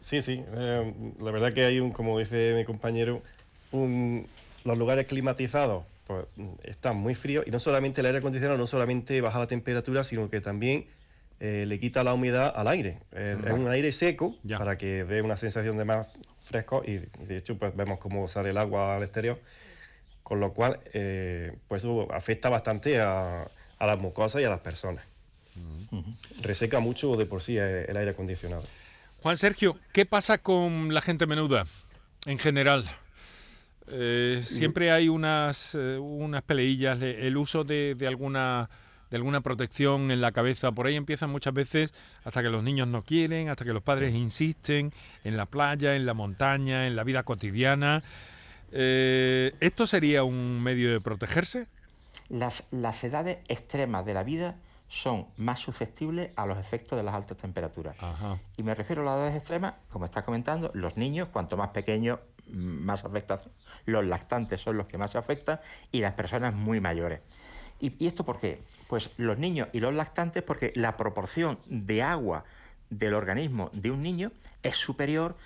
Sí, 0.00 0.22
sí. 0.22 0.42
Eh, 0.54 0.94
la 1.20 1.30
verdad 1.30 1.52
que 1.52 1.66
hay 1.66 1.78
un, 1.78 1.92
como 1.92 2.18
dice 2.18 2.54
mi 2.56 2.64
compañero, 2.64 3.22
un, 3.70 4.26
los 4.64 4.78
lugares 4.78 5.06
climatizados 5.06 5.84
pues, 6.06 6.24
están 6.64 6.96
muy 6.96 7.14
fríos 7.14 7.44
y 7.46 7.50
no 7.50 7.60
solamente 7.60 8.00
el 8.00 8.06
aire 8.06 8.18
acondicionado 8.18 8.58
no 8.58 8.66
solamente 8.66 9.20
baja 9.20 9.38
la 9.38 9.46
temperatura, 9.46 10.04
sino 10.04 10.30
que 10.30 10.40
también 10.40 10.86
eh, 11.38 11.66
le 11.66 11.78
quita 11.78 12.02
la 12.02 12.14
humedad 12.14 12.50
al 12.56 12.68
aire. 12.68 12.96
Eh, 13.12 13.36
es 13.46 13.52
un 13.52 13.68
aire 13.68 13.92
seco 13.92 14.34
para 14.48 14.78
que 14.78 15.04
dé 15.04 15.20
una 15.20 15.36
sensación 15.36 15.76
de 15.76 15.84
más 15.84 16.08
fresco 16.50 16.82
y 16.84 16.98
de 16.98 17.36
hecho 17.36 17.56
pues 17.56 17.74
vemos 17.76 17.98
cómo 17.98 18.26
sale 18.28 18.50
el 18.50 18.58
agua 18.58 18.96
al 18.96 19.02
exterior 19.04 19.38
con 20.22 20.40
lo 20.40 20.52
cual 20.52 20.80
eh, 20.92 21.56
pues 21.68 21.84
afecta 22.10 22.48
bastante 22.48 23.00
a, 23.00 23.48
a 23.78 23.86
las 23.86 23.98
mucosas 23.98 24.40
y 24.42 24.44
a 24.44 24.50
las 24.50 24.60
personas. 24.60 25.04
Reseca 26.42 26.78
mucho 26.78 27.16
de 27.16 27.26
por 27.26 27.42
sí 27.42 27.56
el 27.56 27.96
aire 27.96 28.12
acondicionado. 28.12 28.62
Juan 29.22 29.36
Sergio, 29.36 29.76
¿qué 29.92 30.06
pasa 30.06 30.38
con 30.38 30.94
la 30.94 31.00
gente 31.00 31.26
menuda 31.26 31.66
en 32.26 32.38
general? 32.38 32.84
Eh, 33.88 34.42
siempre 34.44 34.92
hay 34.92 35.08
unas, 35.08 35.74
eh, 35.74 35.98
unas 35.98 36.42
peleillas, 36.42 37.02
el 37.02 37.36
uso 37.36 37.64
de, 37.64 37.96
de, 37.96 38.06
alguna 38.06 38.70
de 39.10 39.16
alguna 39.16 39.40
protección 39.40 40.10
en 40.10 40.20
la 40.20 40.32
cabeza. 40.32 40.72
Por 40.72 40.86
ahí 40.86 40.96
empiezan 40.96 41.30
muchas 41.30 41.52
veces 41.52 41.92
hasta 42.24 42.42
que 42.42 42.48
los 42.48 42.62
niños 42.62 42.88
no 42.88 43.02
quieren, 43.02 43.48
hasta 43.48 43.64
que 43.64 43.72
los 43.72 43.82
padres 43.82 44.14
insisten 44.14 44.92
en 45.24 45.36
la 45.36 45.46
playa, 45.46 45.96
en 45.96 46.06
la 46.06 46.14
montaña, 46.14 46.86
en 46.86 46.96
la 46.96 47.04
vida 47.04 47.22
cotidiana. 47.22 48.02
Eh, 48.72 49.52
¿Esto 49.60 49.86
sería 49.86 50.24
un 50.24 50.62
medio 50.62 50.92
de 50.92 51.00
protegerse? 51.00 51.66
Las, 52.28 52.64
las 52.70 53.02
edades 53.02 53.38
extremas 53.48 54.06
de 54.06 54.14
la 54.14 54.22
vida 54.22 54.56
son 54.90 55.28
más 55.36 55.60
susceptibles 55.60 56.30
a 56.34 56.46
los 56.46 56.58
efectos 56.58 56.98
de 56.98 57.04
las 57.04 57.14
altas 57.14 57.38
temperaturas. 57.38 57.96
Y 58.56 58.64
me 58.64 58.74
refiero 58.74 59.02
a 59.02 59.04
las 59.04 59.14
edades 59.16 59.36
extremas, 59.36 59.74
como 59.88 60.04
está 60.04 60.24
comentando, 60.24 60.72
los 60.74 60.96
niños, 60.96 61.28
cuanto 61.28 61.56
más 61.56 61.68
pequeños, 61.68 62.18
más 62.52 63.04
afectación. 63.04 63.54
Los 63.86 64.04
lactantes 64.04 64.60
son 64.60 64.76
los 64.76 64.86
que 64.86 64.98
más 64.98 65.12
se 65.12 65.18
afectan 65.18 65.60
y 65.92 66.00
las 66.00 66.14
personas 66.14 66.54
muy 66.54 66.80
mayores. 66.80 67.20
¿Y, 67.80 67.94
¿Y, 68.02 68.06
esto 68.06 68.24
por 68.24 68.40
qué? 68.40 68.62
Pues 68.88 69.10
los 69.16 69.38
niños 69.38 69.68
y 69.72 69.80
los 69.80 69.94
lactantes 69.94 70.42
porque 70.42 70.72
la 70.76 70.96
proporción 70.96 71.58
de 71.66 72.02
agua 72.02 72.44
del 72.90 73.14
organismo 73.14 73.70
de 73.72 73.90
un 73.90 74.02
niño 74.02 74.32
es 74.62 74.76
superior 74.76 75.36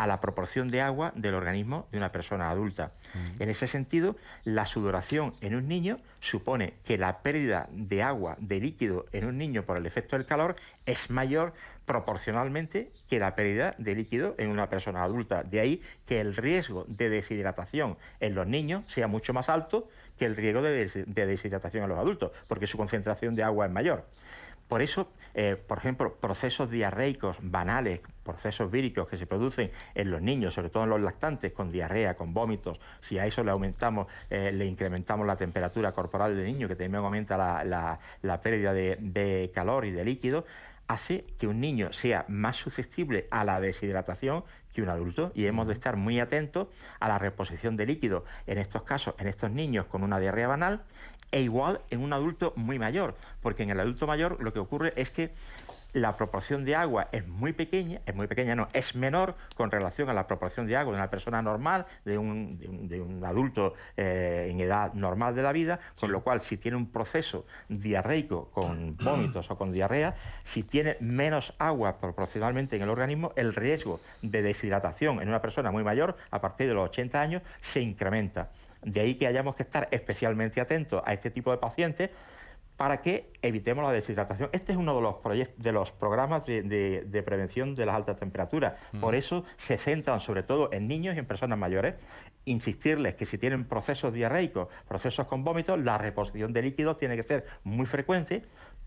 a 0.00 0.06
la 0.06 0.20
proporción 0.20 0.70
de 0.70 0.80
agua 0.80 1.12
del 1.14 1.34
organismo 1.34 1.86
de 1.92 1.98
una 1.98 2.10
persona 2.10 2.50
adulta. 2.50 2.92
En 3.38 3.50
ese 3.50 3.66
sentido, 3.66 4.16
la 4.44 4.64
sudoración 4.64 5.34
en 5.42 5.54
un 5.54 5.68
niño 5.68 5.98
supone 6.20 6.74
que 6.84 6.96
la 6.96 7.18
pérdida 7.18 7.68
de 7.70 8.02
agua, 8.02 8.36
de 8.38 8.60
líquido 8.60 9.04
en 9.12 9.26
un 9.26 9.36
niño 9.36 9.64
por 9.64 9.76
el 9.76 9.84
efecto 9.84 10.16
del 10.16 10.24
calor 10.24 10.56
es 10.86 11.10
mayor 11.10 11.52
proporcionalmente 11.90 12.92
que 13.08 13.18
la 13.18 13.34
pérdida 13.34 13.74
de 13.78 13.96
líquido 13.96 14.36
en 14.38 14.50
una 14.50 14.68
persona 14.68 15.02
adulta. 15.02 15.42
De 15.42 15.58
ahí 15.58 15.82
que 16.06 16.20
el 16.20 16.36
riesgo 16.36 16.84
de 16.86 17.10
deshidratación 17.10 17.96
en 18.20 18.36
los 18.36 18.46
niños 18.46 18.84
sea 18.86 19.08
mucho 19.08 19.34
más 19.34 19.48
alto 19.48 19.88
que 20.16 20.24
el 20.24 20.36
riesgo 20.36 20.62
de, 20.62 20.86
deshidratación 21.04 21.82
en 21.82 21.88
los 21.88 21.98
adultos, 21.98 22.30
porque 22.46 22.68
su 22.68 22.78
concentración 22.78 23.34
de 23.34 23.42
agua 23.42 23.66
es 23.66 23.72
mayor. 23.72 24.04
Por 24.68 24.82
eso, 24.82 25.08
eh, 25.34 25.56
por 25.56 25.78
ejemplo, 25.78 26.14
procesos 26.14 26.70
diarreicos 26.70 27.38
banales, 27.42 28.02
procesos 28.22 28.70
víricos 28.70 29.08
que 29.08 29.18
se 29.18 29.26
producen 29.26 29.72
en 29.96 30.12
los 30.12 30.22
niños, 30.22 30.54
sobre 30.54 30.70
todo 30.70 30.84
en 30.84 30.90
los 30.90 31.00
lactantes, 31.00 31.50
con 31.50 31.70
diarrea, 31.70 32.14
con 32.14 32.32
vómitos, 32.32 32.78
si 33.00 33.18
a 33.18 33.26
eso 33.26 33.42
le 33.42 33.50
aumentamos, 33.50 34.06
eh, 34.30 34.52
le 34.52 34.64
incrementamos 34.66 35.26
la 35.26 35.34
temperatura 35.34 35.90
corporal 35.90 36.36
del 36.36 36.44
niño, 36.46 36.68
que 36.68 36.76
también 36.76 37.02
aumenta 37.02 37.36
la, 37.36 38.40
pérdida 38.40 38.72
de, 38.72 39.50
calor 39.52 39.86
y 39.86 39.90
de 39.90 40.04
líquido, 40.04 40.44
hace 40.90 41.24
que 41.38 41.46
un 41.46 41.60
niño 41.60 41.92
sea 41.92 42.24
más 42.26 42.56
susceptible 42.56 43.28
a 43.30 43.44
la 43.44 43.60
deshidratación 43.60 44.42
que 44.74 44.82
un 44.82 44.88
adulto. 44.88 45.30
Y 45.36 45.46
hemos 45.46 45.68
de 45.68 45.74
estar 45.74 45.96
muy 45.96 46.18
atentos 46.18 46.66
a 46.98 47.08
la 47.08 47.16
reposición 47.16 47.76
de 47.76 47.86
líquido 47.86 48.24
en 48.48 48.58
estos 48.58 48.82
casos, 48.82 49.14
en 49.18 49.28
estos 49.28 49.52
niños 49.52 49.86
con 49.86 50.02
una 50.02 50.18
diarrea 50.18 50.48
banal 50.48 50.82
e 51.30 51.42
igual 51.42 51.80
en 51.90 52.00
un 52.00 52.12
adulto 52.12 52.52
muy 52.56 52.80
mayor, 52.80 53.14
porque 53.40 53.62
en 53.62 53.70
el 53.70 53.78
adulto 53.78 54.08
mayor 54.08 54.42
lo 54.42 54.52
que 54.52 54.58
ocurre 54.58 54.92
es 54.96 55.10
que 55.10 55.30
la 55.92 56.16
proporción 56.16 56.64
de 56.64 56.76
agua 56.76 57.08
es 57.12 57.26
muy 57.26 57.52
pequeña, 57.52 58.00
es 58.06 58.14
muy 58.14 58.26
pequeña, 58.26 58.54
no, 58.54 58.68
es 58.72 58.94
menor 58.94 59.34
con 59.56 59.70
relación 59.70 60.08
a 60.08 60.14
la 60.14 60.26
proporción 60.26 60.66
de 60.66 60.76
agua 60.76 60.92
de 60.92 60.98
una 60.98 61.10
persona 61.10 61.42
normal, 61.42 61.86
de 62.04 62.18
un, 62.18 62.88
de 62.88 63.00
un, 63.00 63.24
adulto 63.24 63.74
eh, 63.96 64.48
en 64.50 64.60
edad 64.60 64.92
normal 64.94 65.34
de 65.34 65.42
la 65.42 65.52
vida, 65.52 65.80
con 65.98 66.12
lo 66.12 66.22
cual 66.22 66.40
si 66.40 66.56
tiene 66.56 66.76
un 66.76 66.90
proceso 66.90 67.46
diarreico 67.68 68.50
con 68.50 68.96
vómitos 69.02 69.50
o 69.50 69.56
con 69.56 69.72
diarrea, 69.72 70.14
si 70.44 70.62
tiene 70.62 70.96
menos 71.00 71.54
agua 71.58 71.98
proporcionalmente 72.00 72.76
en 72.76 72.82
el 72.82 72.90
organismo, 72.90 73.32
el 73.36 73.54
riesgo 73.54 74.00
de 74.22 74.42
deshidratación 74.42 75.20
en 75.20 75.28
una 75.28 75.42
persona 75.42 75.70
muy 75.70 75.84
mayor, 75.84 76.16
a 76.30 76.40
partir 76.40 76.68
de 76.68 76.74
los 76.74 76.88
80 76.90 77.20
años, 77.20 77.42
se 77.60 77.80
incrementa. 77.80 78.50
De 78.82 79.00
ahí 79.00 79.16
que 79.16 79.26
hayamos 79.26 79.56
que 79.56 79.62
estar 79.62 79.88
especialmente 79.90 80.60
atentos 80.60 81.02
a 81.04 81.12
este 81.12 81.30
tipo 81.30 81.50
de 81.50 81.58
pacientes 81.58 82.10
para 82.80 83.02
que 83.02 83.30
evitemos 83.42 83.84
la 83.84 83.92
deshidratación. 83.92 84.48
Este 84.52 84.72
es 84.72 84.78
uno 84.78 84.96
de 84.96 85.02
los, 85.02 85.16
de 85.58 85.70
los 85.70 85.92
programas 85.92 86.46
de, 86.46 87.22
prevención 87.26 87.74
de 87.74 87.84
las 87.84 87.94
altas 87.94 88.16
temperaturas. 88.16 88.78
Por 89.02 89.14
eso 89.14 89.44
se 89.58 89.76
centran 89.76 90.20
sobre 90.20 90.44
todo 90.44 90.72
en 90.72 90.88
niños 90.88 91.14
y 91.14 91.18
en 91.18 91.26
personas 91.26 91.58
mayores. 91.58 91.96
Insistirles 92.46 93.16
que 93.16 93.26
si 93.26 93.36
tienen 93.36 93.66
procesos 93.66 94.14
diarreicos, 94.14 94.68
procesos 94.88 95.26
con 95.26 95.44
vómitos, 95.44 95.78
la 95.78 95.98
reposición 95.98 96.54
de 96.54 96.62
líquidos 96.62 96.96
tiene 96.96 97.16
que 97.16 97.22
ser 97.22 97.44
muy 97.64 97.84
frecuente 97.84 98.46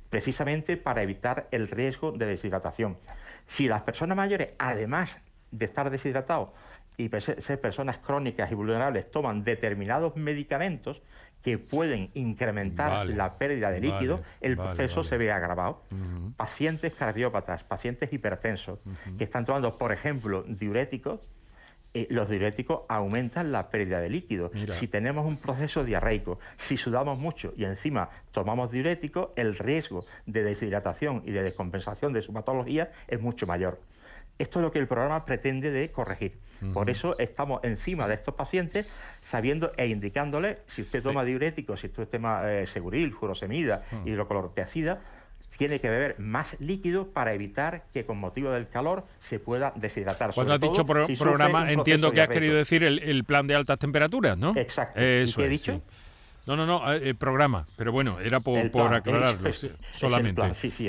precisamente 0.09 0.75
para 0.75 1.03
evitar 1.03 1.47
el 1.51 1.67
riesgo 1.67 2.13
de 2.13 2.25
deshidratación. 2.25 2.97
Si 3.45 3.67
las 3.67 3.83
personas 3.83 4.17
mayores, 4.17 4.53
además 4.57 5.21
de 5.51 5.65
estar 5.65 5.91
deshidratados, 5.91 6.49
y 6.97 7.09
ser 7.09 7.59
personas 7.59 7.97
crónicas 7.97 8.51
y 8.51 8.55
vulnerables 8.55 9.09
toman 9.09 9.43
determinados 9.43 10.15
medicamentos 10.15 11.01
que 11.43 11.57
pueden 11.57 12.09
incrementar 12.13 13.07
la 13.07 13.37
pérdida 13.37 13.69
de 13.69 13.81
líquido, 13.81 14.21
el 14.41 14.55
proceso 14.55 15.03
se 15.03 15.17
ve 15.17 15.31
agravado. 15.31 15.83
Pacientes 16.37 16.93
cardiópatas, 16.93 17.63
pacientes 17.63 18.11
hipertensos, 18.11 18.79
que 19.17 19.23
están 19.23 19.45
tomando, 19.45 19.77
por 19.77 19.91
ejemplo, 19.91 20.43
diuréticos, 20.47 21.29
eh, 21.95 22.07
los 22.09 22.27
diuréticos 22.27 22.81
aumentan 22.87 23.51
la 23.51 23.69
pérdida 23.69 23.99
de 23.99 24.09
líquido. 24.09 24.51
Si 24.71 24.87
tenemos 24.87 25.27
un 25.27 25.37
proceso 25.37 25.83
diarreico, 25.83 26.39
si 26.57 26.75
sudamos 26.75 27.19
mucho 27.19 27.53
y 27.55 27.65
encima 27.65 28.09
tomamos 28.31 28.71
diuréticos, 28.71 29.29
el 29.35 29.55
riesgo 29.55 30.05
de 30.25 30.43
deshidratación 30.43 31.21
y 31.25 31.31
de 31.31 31.43
descompensación 31.43 32.13
de 32.13 32.23
su 32.23 32.33
patología 32.33 32.89
es 33.07 33.21
mucho 33.21 33.45
mayor. 33.45 33.79
Esto 34.39 34.59
es 34.59 34.63
lo 34.63 34.71
que 34.71 34.79
el 34.79 34.87
programa 34.87 35.25
pretende 35.25 35.71
de 35.71 35.91
corregir. 35.91 36.37
Por 36.73 36.89
eso 36.89 37.17
estamos 37.19 37.61
encima 37.63 38.07
de 38.07 38.15
estos 38.15 38.35
pacientes 38.35 38.87
sabiendo 39.19 39.73
e 39.75 39.87
indicándoles 39.87 40.59
si 40.67 40.83
usted 40.83 41.03
toma 41.03 41.25
diuréticos, 41.25 41.81
si 41.81 41.87
usted 41.87 42.07
toma 42.07 42.49
eh, 42.49 42.65
seguril, 42.65 43.11
furosemida, 43.11 43.83
uh 43.91 44.07
hidrocloropeacida, 44.07 45.01
tiene 45.57 45.79
que 45.79 45.89
beber 45.89 46.19
más 46.19 46.55
líquido 46.59 47.07
para 47.09 47.33
evitar 47.33 47.83
que 47.93 48.05
con 48.05 48.17
motivo 48.17 48.51
del 48.51 48.67
calor 48.67 49.05
se 49.19 49.39
pueda 49.39 49.71
deshidratar. 49.75 50.33
Cuando 50.33 50.53
has 50.53 50.59
dicho 50.59 50.85
programa, 50.85 51.71
entiendo 51.71 52.11
que 52.11 52.21
has 52.21 52.29
querido 52.29 52.55
decir 52.55 52.83
el, 52.83 53.23
plan 53.23 53.47
de 53.47 53.55
altas 53.55 53.77
temperaturas, 53.79 54.37
¿no? 54.37 54.53
Exacto. 54.55 54.99
Eso 54.99 55.41
¿Y 55.41 55.43
he 55.43 55.47
dicho? 55.47 55.81
No, 56.45 56.57
no, 56.57 56.65
no, 56.65 56.91
el 56.91 57.07
eh, 57.07 57.15
programa, 57.15 57.65
pero 57.77 57.93
bueno, 57.93 58.19
era 58.19 58.41
por, 58.41 58.57
aclararlo 58.93 59.49
solamente. 59.91 60.41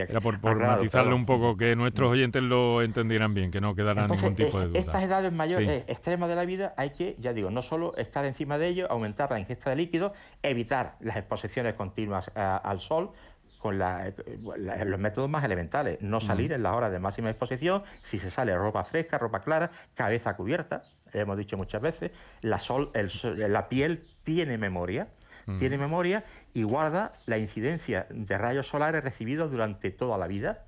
era 0.08 0.20
por, 0.20 0.40
matizarlo 0.40 1.14
un 1.14 1.26
poco, 1.26 1.56
que 1.56 1.76
nuestros 1.76 2.10
oyentes 2.10 2.42
lo 2.42 2.82
entendieran 2.82 3.34
bien, 3.34 3.52
que 3.52 3.60
no 3.60 3.76
quedara 3.76 4.08
ningún 4.08 4.34
tipo 4.34 4.58
de 4.58 4.64
eh, 4.64 4.68
duda. 4.68 4.80
Estas 4.80 5.02
edades 5.04 5.32
mayores 5.32 5.68
eh, 5.68 5.84
extremas 5.86 6.28
de 6.28 6.34
la 6.34 6.44
vida 6.44 6.74
hay 6.76 6.90
que, 6.90 7.14
ya 7.20 7.32
digo, 7.32 7.50
no 7.50 7.62
solo 7.62 7.96
estar 7.96 8.24
encima 8.24 8.58
de 8.58 8.66
ellos, 8.66 8.90
aumentar 8.90 9.30
la 9.30 9.38
ingesta 9.38 9.70
de 9.70 9.76
líquidos, 9.76 10.10
evitar 10.42 10.96
las 10.98 11.16
exposiciones 11.16 11.74
continuas 11.74 12.28
al 12.34 12.80
sol, 12.80 13.12
con 13.58 13.78
los 13.78 14.98
métodos 14.98 15.30
más 15.30 15.44
elementales. 15.44 16.02
No 16.02 16.20
salir 16.20 16.52
en 16.52 16.64
las 16.64 16.74
horas 16.74 16.90
de 16.90 16.98
máxima 16.98 17.30
exposición, 17.30 17.84
si 18.02 18.18
se 18.18 18.30
sale 18.30 18.54
ropa 18.56 18.84
fresca, 18.84 19.18
ropa 19.18 19.40
clara, 19.40 19.70
cabeza 19.94 20.36
cubierta, 20.36 20.82
hemos 21.12 21.38
dicho 21.38 21.56
muchas 21.56 21.80
veces, 21.80 22.10
la, 22.42 22.58
sol, 22.58 22.90
la 22.92 23.68
piel 23.68 24.04
tiene 24.24 24.58
memoria 24.58 25.08
tiene 25.58 25.78
memoria 25.78 26.24
y 26.52 26.62
guarda 26.62 27.12
la 27.26 27.38
incidencia 27.38 28.06
de 28.10 28.38
rayos 28.38 28.66
solares 28.68 29.04
recibidos 29.04 29.50
durante 29.50 29.90
toda 29.90 30.18
la 30.18 30.26
vida. 30.26 30.64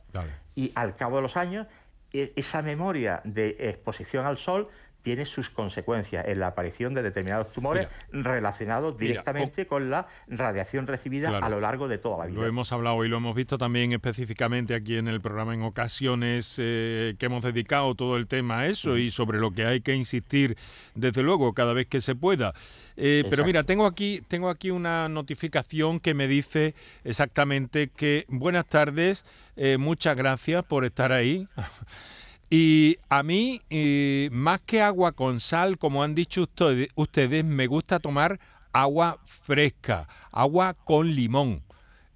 Y 0.55 0.73
al 0.75 0.97
cabo 0.97 1.17
de 1.17 1.23
los 1.23 1.37
años, 1.37 1.67
e, 2.13 2.33
esa 2.37 2.63
memoria 2.63 3.21
de 3.25 3.57
exposición 3.59 4.27
al 4.27 4.39
sol 4.39 4.69
tiene 5.07 5.25
sus 5.25 5.51
consecuencias 5.51 6.27
en 6.27 6.41
la 6.41 6.49
aparición 6.49 6.93
de 6.93 7.01
determinados 7.01 7.53
tumores 7.53 7.87
relacionados 8.11 8.99
directamente 8.99 9.65
con 9.69 9.89
la 9.89 10.09
radiación 10.27 10.89
recibida 10.89 11.39
a 11.39 11.49
lo 11.49 11.61
largo 11.61 11.87
de 11.87 11.99
toda 11.99 12.19
la 12.19 12.27
vida. 12.27 12.41
Lo 12.41 12.45
hemos 12.45 12.73
hablado 12.73 13.05
y 13.05 13.09
lo 13.09 13.19
hemos 13.19 13.37
visto 13.37 13.57
también 13.57 13.93
específicamente 13.93 14.75
aquí 14.75 14.97
en 14.97 15.07
el 15.07 15.21
programa 15.21 15.55
en 15.55 15.63
ocasiones 15.63 16.57
eh, 16.59 17.15
que 17.21 17.27
hemos 17.27 17.45
dedicado 17.45 17.95
todo 17.95 18.17
el 18.17 18.27
tema 18.27 18.59
a 18.59 18.67
eso 18.67 18.99
y 18.99 19.13
sobre 19.13 19.39
lo 19.39 19.53
que 19.53 19.65
hay 19.65 19.81
que 19.81 19.95
insistir 19.95 20.59
desde 20.97 21.23
luego 21.23 21.55
cada 21.55 21.73
vez 21.73 21.87
que 21.87 22.01
se 22.01 22.17
pueda. 22.17 22.53
Eh, 22.97 23.23
pero 23.31 23.45
mira, 23.45 23.63
tengo 23.63 23.87
aquí, 23.87 24.25
tengo 24.27 24.49
aquí 24.49 24.73
una 24.73 25.09
notificación 25.09 26.01
que 26.01 26.15
me 26.15 26.27
dice 26.27 26.75
exactamente 27.05 27.91
que 27.95 28.25
buenas 28.27 28.67
tardes, 28.67 29.25
eh, 29.55 29.77
muchas 29.79 30.17
gracias 30.17 30.65
por 30.65 30.85
estar 30.85 31.13
ahí. 31.13 31.47
Y 32.49 32.99
a 33.09 33.23
mí, 33.23 33.61
eh, 33.71 34.29
más 34.33 34.61
que 34.61 34.81
agua 34.81 35.13
con 35.13 35.41
sal, 35.41 35.79
como 35.79 36.03
han 36.03 36.15
dicho 36.15 36.43
ustedes, 36.43 37.45
me 37.45 37.67
gusta 37.67 37.99
tomar 37.99 38.39
agua 38.73 39.19
fresca, 39.25 40.07
agua 40.31 40.75
con 40.75 41.15
limón. 41.15 41.63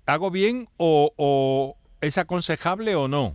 ¿Hago 0.07 0.31
bien 0.31 0.68
o, 0.76 1.76
es 2.01 2.18
aconsejable 2.18 2.95
o 2.95 3.09
no? 3.09 3.35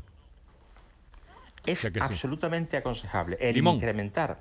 Es 1.66 1.84
absolutamente 1.86 2.78
aconsejable. 2.78 3.38
El 3.40 3.58
incrementar 3.58 4.40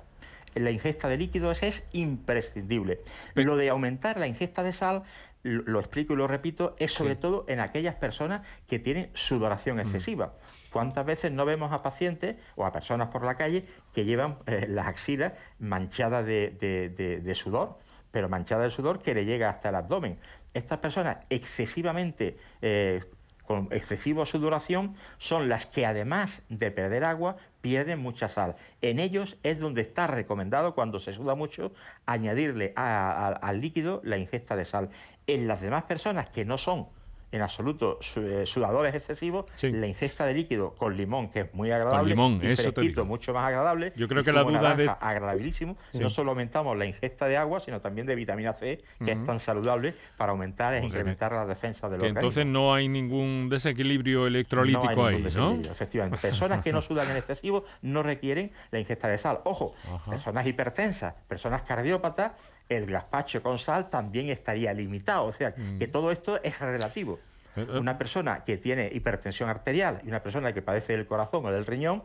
la 0.55 0.71
ingesta 0.71 1.09
de 1.09 1.17
líquidos 1.17 1.63
es 1.63 1.83
imprescindible. 1.91 3.01
Pero 3.33 3.51
lo 3.51 3.57
de 3.57 3.69
aumentar 3.69 4.17
la 4.17 4.27
ingesta 4.27 4.63
de 4.63 4.73
sal 4.73 5.03
lo 5.45 5.79
explico 5.79 6.13
y 6.13 6.15
lo 6.15 6.27
repito, 6.27 6.75
es 6.79 6.91
sobre 6.91 7.15
todo 7.15 7.45
en 7.47 7.59
aquellas 7.59 7.93
personas 7.95 8.45
que 8.67 8.79
tienen 8.79 9.11
sudoración 9.13 9.79
excesiva. 9.79 10.33
¿Cuántas 10.71 11.05
veces 11.05 11.31
no 11.31 11.45
vemos 11.45 11.71
a 11.71 11.83
pacientes 11.83 12.35
o 12.55 12.65
a 12.65 12.71
personas 12.71 13.09
por 13.09 13.23
la 13.23 13.37
calle 13.37 13.65
que 13.93 14.05
llevan 14.05 14.39
eh, 14.47 14.65
las 14.67 14.87
axilas 14.87 15.33
manchadas 15.59 16.25
de, 16.25 17.33
sudor, 17.35 17.77
pero 18.09 18.27
manchadas 18.27 18.65
de 18.65 18.71
sudor 18.71 19.03
que 19.03 19.13
le 19.13 19.25
llega 19.25 19.49
hasta 19.49 19.69
el 19.69 19.75
abdomen? 19.75 20.17
Estas 20.55 20.79
personas 20.79 21.17
excesivamente 21.29 22.37
eh, 22.63 23.03
con 23.45 23.67
excesiva 23.71 24.25
sudoración 24.25 24.95
son 25.17 25.49
las 25.49 25.65
que 25.65 25.85
además 25.85 26.41
de 26.49 26.71
perder 26.71 27.03
agua 27.03 27.37
pierden 27.61 27.99
mucha 27.99 28.29
sal. 28.29 28.55
En 28.81 28.99
ellos 28.99 29.37
es 29.43 29.59
donde 29.59 29.81
está 29.81 30.07
recomendado 30.07 30.75
cuando 30.75 30.99
se 30.99 31.13
suda 31.13 31.35
mucho 31.35 31.71
añadirle 32.05 32.73
al 32.75 33.61
líquido 33.61 34.01
la 34.03 34.17
ingesta 34.17 34.55
de 34.55 34.65
sal. 34.65 34.89
En 35.27 35.47
las 35.47 35.61
demás 35.61 35.83
personas 35.83 36.29
que 36.29 36.45
no 36.45 36.57
son 36.57 36.87
en 37.35 37.41
absoluto 37.41 37.99
eh, 38.15 38.43
sudadores 38.45 38.95
excesivos, 38.95 39.45
la 39.61 39.87
ingesta 39.87 40.25
de 40.25 40.33
líquido 40.33 40.73
con 40.75 40.95
limón, 40.95 41.29
que 41.29 41.41
es 41.41 41.53
muy 41.53 41.69
agradable, 41.71 42.15
con 42.15 42.29
limón, 42.29 42.39
y 42.41 42.47
eso 42.47 42.71
mucho 43.05 43.33
más 43.33 43.47
agradable. 43.47 43.91
Yo 43.95 44.07
creo 44.07 44.23
que 44.23 44.31
la 44.31 44.43
duda 44.43 44.75
de 44.75 44.89
agradabilísimo. 44.89 45.77
No 45.99 46.09
solo 46.09 46.31
aumentamos 46.31 46.77
la 46.77 46.85
ingesta 46.85 47.27
de 47.27 47.37
agua, 47.37 47.59
sino 47.59 47.81
también 47.81 48.07
de 48.07 48.15
vitamina 48.15 48.53
C, 48.53 48.79
que 49.03 49.11
es 49.11 49.25
tan 49.25 49.39
saludable 49.39 49.93
para 50.17 50.31
aumentar 50.31 50.73
e 50.73 50.85
incrementar 50.85 51.33
la 51.33 51.45
defensa 51.45 51.89
de 51.89 51.97
los 51.97 52.07
Entonces 52.07 52.45
no 52.45 52.73
hay 52.73 52.87
ningún 52.87 53.49
desequilibrio 53.49 54.27
electrolítico 54.27 55.05
ahí, 55.05 55.25
¿no? 55.35 55.55
Efectivamente. 55.55 56.17
Personas 56.17 56.63
que 56.63 56.71
no 56.71 56.81
sudan 56.85 57.09
en 57.11 57.17
excesivo 57.17 57.65
no 57.81 58.01
requieren 58.01 58.51
la 58.71 58.79
ingesta 58.79 59.07
de 59.07 59.17
sal. 59.17 59.39
Ojo, 59.43 59.75
personas 60.09 60.47
hipertensas, 60.47 61.15
personas 61.27 61.63
cardiópatas 61.63 62.31
el 62.69 62.85
gazpacho 62.85 63.41
con 63.43 63.57
sal 63.57 63.89
también 63.89 64.29
estaría 64.29 64.73
limitado. 64.73 65.25
O 65.25 65.33
sea, 65.33 65.53
mm. 65.55 65.79
que 65.79 65.87
todo 65.87 66.11
esto 66.11 66.41
es 66.43 66.59
relativo. 66.59 67.19
Eh, 67.55 67.65
eh. 67.69 67.79
Una 67.79 67.97
persona 67.97 68.43
que 68.43 68.57
tiene 68.57 68.89
hipertensión 68.93 69.49
arterial 69.49 70.01
y 70.03 70.09
una 70.09 70.21
persona 70.21 70.53
que 70.53 70.61
padece 70.61 70.93
del 70.93 71.05
corazón 71.05 71.45
o 71.45 71.51
del 71.51 71.65
riñón 71.65 72.03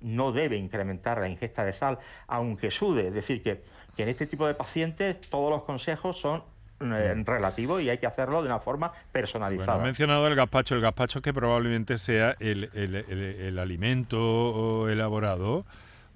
no 0.00 0.32
debe 0.32 0.56
incrementar 0.56 1.20
la 1.20 1.28
ingesta 1.28 1.64
de 1.64 1.72
sal, 1.72 1.98
aunque 2.26 2.70
sude. 2.70 3.08
Es 3.08 3.14
decir, 3.14 3.42
que, 3.42 3.62
en 3.96 4.08
este 4.08 4.26
tipo 4.26 4.46
de 4.46 4.54
pacientes 4.54 5.20
todos 5.20 5.50
los 5.50 5.62
consejos 5.62 6.18
son 6.18 6.42
eh, 6.80 7.14
mm. 7.16 7.24
relativos 7.24 7.80
y 7.82 7.88
hay 7.88 7.98
que 7.98 8.06
hacerlo 8.06 8.42
de 8.42 8.48
una 8.48 8.58
forma 8.58 8.92
personalizada. 9.12 9.74
Bueno, 9.74 9.86
mencionado 9.86 10.26
el 10.26 10.34
gazpacho, 10.34 10.74
el 10.74 10.80
gazpacho 10.80 11.22
que 11.22 11.32
probablemente 11.32 11.98
sea 11.98 12.34
el, 12.40 13.58
alimento 13.58 14.88
elaborado 14.88 15.64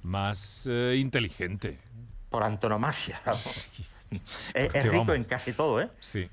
más 0.02 0.68
inteligente 0.94 1.78
por 2.30 2.42
antonomasia. 2.42 3.20
es, 4.54 4.90
rico 4.90 5.14
en 5.14 5.24
casi 5.24 5.52
todo, 5.52 5.80
¿eh? 5.80 5.90
Sí. 6.00 6.28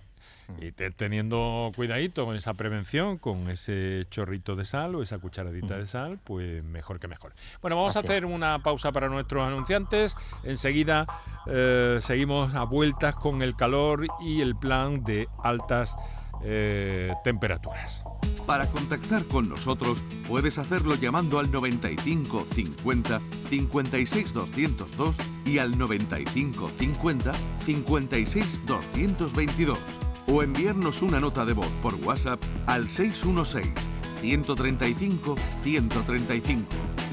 Y 0.60 0.72
teniendo 0.72 1.72
cuidadito 1.76 2.26
con 2.26 2.36
esa 2.36 2.54
prevención, 2.54 3.18
con 3.18 3.50
ese 3.50 4.06
chorrito 4.10 4.56
de 4.56 4.66
sal 4.66 4.94
o 4.96 5.02
esa 5.02 5.18
cucharadita 5.18 5.78
de 5.78 5.88
sal, 5.88 6.20
pues 6.24 6.64
mejor 6.64 7.00
que 7.00 7.08
mejor. 7.08 7.34
Bueno, 7.62 7.78
vamos 7.78 7.96
a 7.96 8.00
hacer 8.02 8.26
una 8.26 8.60
pausa 8.60 8.91
para 8.91 9.08
nuestros 9.08 9.48
anunciantes. 9.48 10.16
Enseguida 10.44 11.08
eh, 11.48 12.00
seguimos 12.02 12.54
a 12.56 12.66
vueltas 12.66 13.16
con 13.16 13.41
el 13.41 13.56
calor 13.56 14.06
y 14.22 14.41
el 14.41 14.56
plan 14.56 15.04
de 15.04 15.28
altas 15.44 15.96
eh, 16.44 17.14
temperaturas. 17.24 18.04
Para 18.46 18.70
contactar 18.70 19.26
con 19.26 19.48
nosotros 19.48 20.04
puedes 20.28 20.58
hacerlo 20.58 20.96
llamando 20.96 21.39
al 21.39 21.50
95 21.52 22.46
50 22.54 23.22
56 23.50 24.34
202 24.34 25.18
y 25.46 25.60
al 25.60 25.78
95 25.78 26.72
50 26.78 27.32
56 27.66 28.62
222 28.66 29.80
o 30.28 30.44
enviarnos 30.44 31.02
una 31.02 31.20
nota 31.20 31.46
de 31.46 31.54
voz 31.54 31.72
por 31.82 31.96
WhatsApp 31.96 32.41
al 32.66 32.89
616 32.89 33.74
135 34.22 35.36
135. 35.64 36.66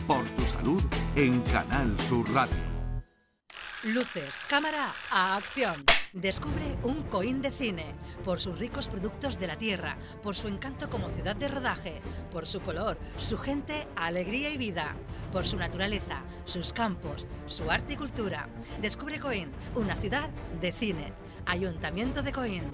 Por 0.07 0.25
tu 0.25 0.47
salud 0.47 0.83
en 1.17 1.41
Canal 1.43 1.99
Sur 2.01 2.33
Radio. 2.33 2.55
Luces, 3.83 4.41
cámara, 4.49 4.93
a 5.11 5.37
acción. 5.37 5.85
Descubre 6.13 6.77
un 6.83 7.05
Coín 7.05 7.41
de 7.41 7.53
cine 7.53 7.85
por 8.25 8.41
sus 8.41 8.59
ricos 8.59 8.89
productos 8.89 9.39
de 9.39 9.47
la 9.47 9.57
tierra, 9.57 9.97
por 10.25 10.35
su 10.35 10.49
encanto 10.49 10.91
como 10.91 11.09
ciudad 11.11 11.37
de 11.37 11.47
rodaje, 11.47 12.01
por 12.33 12.49
su 12.49 12.61
color, 12.61 12.99
su 13.17 13.39
gente, 13.39 13.87
alegría 13.95 14.51
y 14.51 14.59
vida, 14.59 14.97
por 15.31 15.47
su 15.47 15.57
naturaleza, 15.57 16.23
sus 16.45 16.73
campos, 16.73 17.29
su 17.47 17.71
arte 17.71 17.93
y 17.93 17.97
cultura. 17.97 18.49
Descubre 18.83 19.21
Coín, 19.21 19.53
una 19.77 19.95
ciudad 20.01 20.31
de 20.61 20.73
cine. 20.73 21.13
Ayuntamiento 21.47 22.23
de 22.23 22.33
Coín. 22.33 22.65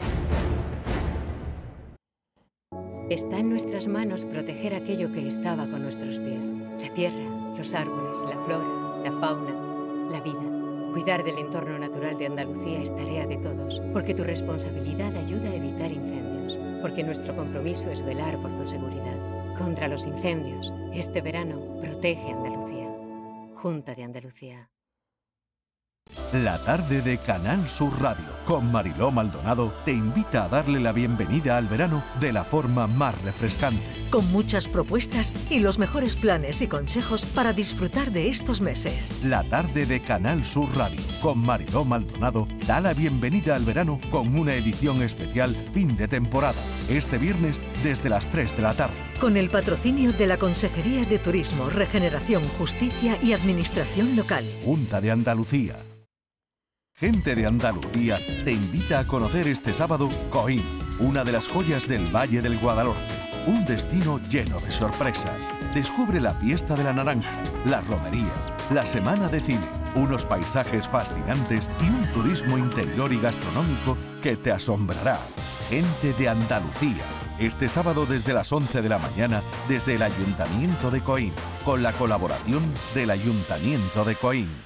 Está 3.10 3.38
en 3.38 3.50
nuestras 3.50 3.86
manos 3.86 4.24
proteger 4.24 4.74
aquello 4.74 5.12
que 5.12 5.26
estaba 5.26 5.68
con 5.68 5.82
nuestros 5.82 6.18
pies. 6.20 6.54
La 6.80 6.92
tierra, 6.94 7.54
los 7.54 7.74
árboles, 7.74 8.18
la 8.26 8.42
flora, 8.44 9.02
la 9.04 9.12
fauna, 9.20 10.10
la 10.10 10.20
vida. 10.22 10.65
Cuidar 10.96 11.24
del 11.24 11.36
entorno 11.36 11.78
natural 11.78 12.16
de 12.16 12.24
Andalucía 12.24 12.80
es 12.80 12.96
tarea 12.96 13.26
de 13.26 13.36
todos, 13.36 13.82
porque 13.92 14.14
tu 14.14 14.24
responsabilidad 14.24 15.14
ayuda 15.14 15.50
a 15.50 15.54
evitar 15.54 15.92
incendios, 15.92 16.58
porque 16.80 17.04
nuestro 17.04 17.36
compromiso 17.36 17.90
es 17.90 18.02
velar 18.02 18.40
por 18.40 18.54
tu 18.54 18.64
seguridad. 18.64 19.18
Contra 19.58 19.88
los 19.88 20.06
incendios, 20.06 20.72
este 20.94 21.20
verano 21.20 21.76
protege 21.82 22.32
Andalucía. 22.32 22.88
Junta 23.56 23.94
de 23.94 24.04
Andalucía. 24.04 24.70
La 26.32 26.56
tarde 26.64 27.02
de 27.02 27.18
Canal 27.18 27.68
Sur 27.68 28.00
Radio 28.00 28.35
con 28.46 28.70
Mariló 28.70 29.10
Maldonado 29.10 29.74
te 29.84 29.92
invita 29.92 30.44
a 30.44 30.48
darle 30.48 30.78
la 30.78 30.92
bienvenida 30.92 31.56
al 31.56 31.66
verano 31.66 32.02
de 32.20 32.32
la 32.32 32.44
forma 32.44 32.86
más 32.86 33.20
refrescante. 33.22 33.82
Con 34.08 34.30
muchas 34.30 34.68
propuestas 34.68 35.34
y 35.50 35.58
los 35.58 35.78
mejores 35.78 36.14
planes 36.14 36.62
y 36.62 36.68
consejos 36.68 37.26
para 37.26 37.52
disfrutar 37.52 38.12
de 38.12 38.28
estos 38.28 38.60
meses. 38.60 39.20
La 39.24 39.42
tarde 39.42 39.84
de 39.84 40.00
Canal 40.00 40.44
Sur 40.44 40.74
Radio 40.76 41.00
con 41.20 41.38
Mariló 41.38 41.84
Maldonado 41.84 42.46
da 42.66 42.80
la 42.80 42.94
bienvenida 42.94 43.56
al 43.56 43.64
verano 43.64 44.00
con 44.10 44.38
una 44.38 44.54
edición 44.54 45.02
especial 45.02 45.50
fin 45.74 45.96
de 45.96 46.06
temporada. 46.06 46.60
Este 46.88 47.18
viernes 47.18 47.60
desde 47.82 48.08
las 48.08 48.26
3 48.28 48.56
de 48.56 48.62
la 48.62 48.74
tarde. 48.74 48.94
Con 49.20 49.36
el 49.36 49.50
patrocinio 49.50 50.12
de 50.12 50.26
la 50.28 50.36
Consejería 50.36 51.04
de 51.04 51.18
Turismo, 51.18 51.68
Regeneración, 51.68 52.44
Justicia 52.58 53.18
y 53.20 53.32
Administración 53.32 54.14
Local. 54.14 54.44
Junta 54.64 55.00
de 55.00 55.10
Andalucía. 55.10 55.95
Gente 56.98 57.34
de 57.34 57.44
Andalucía 57.44 58.16
te 58.42 58.52
invita 58.52 59.00
a 59.00 59.06
conocer 59.06 59.46
este 59.48 59.74
sábado 59.74 60.08
Coín, 60.30 60.62
una 60.98 61.24
de 61.24 61.32
las 61.32 61.46
joyas 61.46 61.86
del 61.86 62.06
Valle 62.06 62.40
del 62.40 62.58
Guadalhorce. 62.58 63.02
Un 63.44 63.66
destino 63.66 64.18
lleno 64.30 64.58
de 64.60 64.70
sorpresas. 64.70 65.38
Descubre 65.74 66.22
la 66.22 66.32
fiesta 66.32 66.74
de 66.74 66.84
la 66.84 66.94
naranja, 66.94 67.30
la 67.66 67.82
romería, 67.82 68.32
la 68.72 68.86
semana 68.86 69.28
de 69.28 69.42
cine, 69.42 69.68
unos 69.94 70.24
paisajes 70.24 70.88
fascinantes 70.88 71.68
y 71.82 71.90
un 71.90 72.06
turismo 72.14 72.56
interior 72.56 73.12
y 73.12 73.20
gastronómico 73.20 73.98
que 74.22 74.38
te 74.38 74.50
asombrará. 74.50 75.18
Gente 75.68 76.14
de 76.14 76.30
Andalucía. 76.30 77.04
Este 77.38 77.68
sábado 77.68 78.06
desde 78.06 78.32
las 78.32 78.50
11 78.50 78.80
de 78.80 78.88
la 78.88 78.96
mañana 78.96 79.42
desde 79.68 79.96
el 79.96 80.02
Ayuntamiento 80.02 80.90
de 80.90 81.02
Coín, 81.02 81.34
con 81.62 81.82
la 81.82 81.92
colaboración 81.92 82.62
del 82.94 83.10
Ayuntamiento 83.10 84.02
de 84.06 84.14
Coín. 84.14 84.65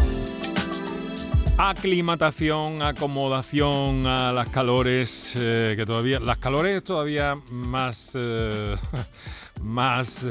Aclimatación, 1.63 2.81
acomodación 2.81 4.07
a 4.07 4.33
las 4.33 4.49
calores, 4.49 5.33
eh, 5.37 5.75
que 5.77 5.85
todavía, 5.85 6.19
las 6.19 6.39
calores 6.39 6.83
todavía 6.83 7.37
más, 7.51 8.13
eh, 8.15 8.75
más, 9.61 10.27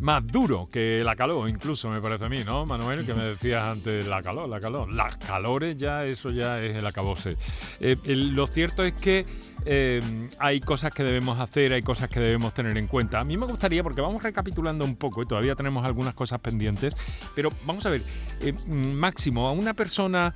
más 0.00 0.26
duro 0.26 0.68
que 0.68 1.04
la 1.04 1.14
calor, 1.14 1.48
incluso 1.48 1.88
me 1.88 2.00
parece 2.00 2.24
a 2.24 2.28
mí, 2.28 2.42
¿no, 2.44 2.66
Manuel? 2.66 3.06
Que 3.06 3.14
me 3.14 3.22
decías 3.22 3.62
antes, 3.62 4.08
la 4.08 4.24
calor, 4.24 4.48
la 4.48 4.58
calor. 4.58 4.92
Las 4.92 5.18
calores 5.18 5.76
ya, 5.76 6.04
eso 6.04 6.32
ya 6.32 6.60
es 6.60 6.74
el 6.74 6.84
acabose. 6.84 7.36
Eh, 7.78 7.96
lo 8.04 8.48
cierto 8.48 8.82
es 8.82 8.92
que 8.94 9.24
eh, 9.66 10.00
hay 10.38 10.60
cosas 10.60 10.92
que 10.92 11.02
debemos 11.02 11.40
hacer, 11.40 11.72
hay 11.72 11.82
cosas 11.82 12.08
que 12.08 12.20
debemos 12.20 12.54
tener 12.54 12.76
en 12.76 12.86
cuenta. 12.86 13.20
A 13.20 13.24
mí 13.24 13.36
me 13.36 13.46
gustaría, 13.46 13.82
porque 13.82 14.00
vamos 14.00 14.22
recapitulando 14.22 14.84
un 14.84 14.96
poco 14.96 15.22
y 15.22 15.26
todavía 15.26 15.56
tenemos 15.56 15.84
algunas 15.84 16.14
cosas 16.14 16.38
pendientes, 16.38 16.96
pero 17.34 17.50
vamos 17.64 17.84
a 17.86 17.90
ver, 17.90 18.02
eh, 18.40 18.52
Máximo, 18.68 19.48
a 19.48 19.52
una 19.52 19.74
persona 19.74 20.34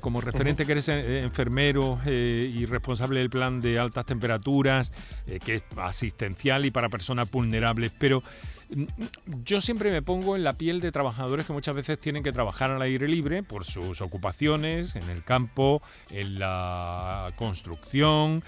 como 0.00 0.20
referente 0.20 0.66
que 0.66 0.72
eres 0.72 0.88
enfermero 0.88 1.98
y 2.06 2.64
responsable 2.66 3.20
del 3.20 3.30
plan 3.30 3.60
de 3.60 3.78
altas 3.78 4.06
temperaturas, 4.06 4.92
que 5.44 5.56
es 5.56 5.64
asistencial 5.76 6.64
y 6.64 6.70
para 6.70 6.88
personas 6.88 7.30
vulnerables, 7.30 7.92
pero 7.98 8.22
yo 9.44 9.60
siempre 9.60 9.90
me 9.90 10.02
pongo 10.02 10.36
en 10.36 10.44
la 10.44 10.54
piel 10.54 10.80
de 10.80 10.92
trabajadores 10.92 11.46
que 11.46 11.52
muchas 11.52 11.74
veces 11.74 11.98
tienen 11.98 12.22
que 12.22 12.32
trabajar 12.32 12.70
al 12.70 12.82
aire 12.82 13.08
libre 13.08 13.42
por 13.42 13.64
sus 13.64 14.00
ocupaciones, 14.00 14.96
en 14.96 15.08
el 15.10 15.22
campo, 15.22 15.82
en 16.10 16.38
la 16.38 17.32
construcción 17.36 18.42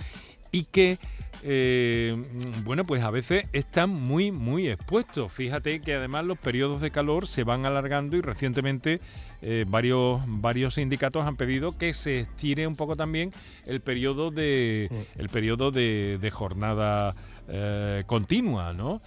y 0.50 0.64
que 0.64 0.98
eh, 1.44 2.16
bueno, 2.64 2.84
pues 2.84 3.02
a 3.02 3.10
veces 3.10 3.44
están 3.52 3.90
muy, 3.90 4.32
muy 4.32 4.68
expuestos. 4.68 5.32
Fíjate 5.32 5.80
que 5.80 5.94
además 5.94 6.24
los 6.24 6.38
periodos 6.38 6.80
de 6.80 6.90
calor 6.90 7.26
se 7.26 7.44
van 7.44 7.66
alargando 7.66 8.16
y 8.16 8.20
recientemente 8.20 9.00
eh, 9.42 9.64
varios, 9.68 10.20
varios 10.26 10.74
sindicatos 10.74 11.26
han 11.26 11.36
pedido 11.36 11.76
que 11.76 11.94
se 11.94 12.20
estire 12.20 12.66
un 12.66 12.76
poco 12.76 12.96
también 12.96 13.30
el 13.66 13.80
periodo 13.80 14.30
de, 14.30 14.90
el 15.16 15.28
periodo 15.28 15.70
de, 15.70 16.30
jornada 16.32 17.14
eh, 17.48 18.02
continua, 18.06 18.72
¿no? 18.72 19.00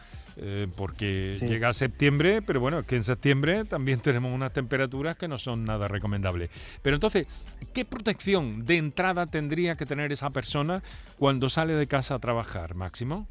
Eh, 0.43 0.67
porque 0.75 1.33
llega 1.33 1.71
septiembre, 1.71 2.41
pero 2.41 2.59
bueno, 2.59 2.79
es 2.79 2.87
que 2.87 2.95
en 2.95 3.03
septiembre 3.03 3.63
también 3.63 3.99
tenemos 4.01 4.33
unas 4.33 4.51
temperaturas 4.51 5.15
que 5.15 5.27
no 5.27 5.37
son 5.37 5.65
nada 5.65 5.87
recomendables. 5.87 6.49
Pero 6.81 6.95
entonces, 6.95 7.27
¿qué 7.75 7.85
protección 7.85 8.65
de 8.65 8.77
entrada 8.77 9.27
tendría 9.27 9.77
que 9.77 9.85
tener 9.85 10.11
esa 10.11 10.31
persona 10.31 10.81
cuando 11.19 11.47
sale 11.47 11.73
de 11.73 11.85
casa 11.85 12.15
a 12.15 12.19
trabajar, 12.19 12.73
Máximo? 12.73 13.27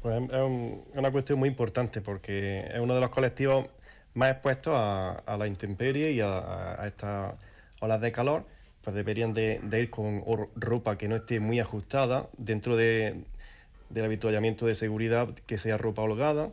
Pues 0.00 0.18
es 0.30 0.40
una 0.94 1.10
cuestión 1.12 1.38
muy 1.38 1.50
importante 1.50 2.00
porque 2.00 2.60
es 2.72 2.80
uno 2.80 2.94
de 2.94 3.00
los 3.00 3.10
colectivos 3.10 3.68
más 4.14 4.32
expuestos 4.32 4.72
a, 4.74 5.36
la 5.38 5.46
intemperie 5.46 6.12
y 6.12 6.22
a, 6.22 6.78
estas 6.86 7.34
olas 7.80 8.00
de 8.00 8.12
calor, 8.12 8.46
pues 8.80 8.96
deberían 8.96 9.34
de, 9.34 9.60
de 9.62 9.82
ir 9.82 9.90
con 9.90 10.22
ropa 10.56 10.96
que 10.96 11.06
no 11.06 11.16
esté 11.16 11.38
muy 11.38 11.60
ajustada 11.60 12.30
dentro 12.38 12.78
de, 12.78 13.24
del 13.90 14.04
habituallamiento 14.04 14.66
de 14.66 14.74
seguridad 14.74 15.28
que 15.46 15.58
sea 15.58 15.76
ropa 15.76 16.02
holgada, 16.02 16.50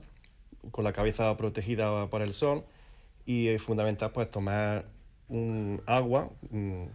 con 0.72 0.84
la 0.84 0.94
cabeza 0.94 1.36
protegida 1.38 2.10
para 2.10 2.26
el 2.26 2.34
sol 2.34 2.66
y 3.26 3.50
es 3.50 3.62
fundamental 3.62 4.12
pues 4.12 4.30
tomar 4.30 4.86
un 5.30 5.82
agua 5.86 6.30
mm, 6.50 6.86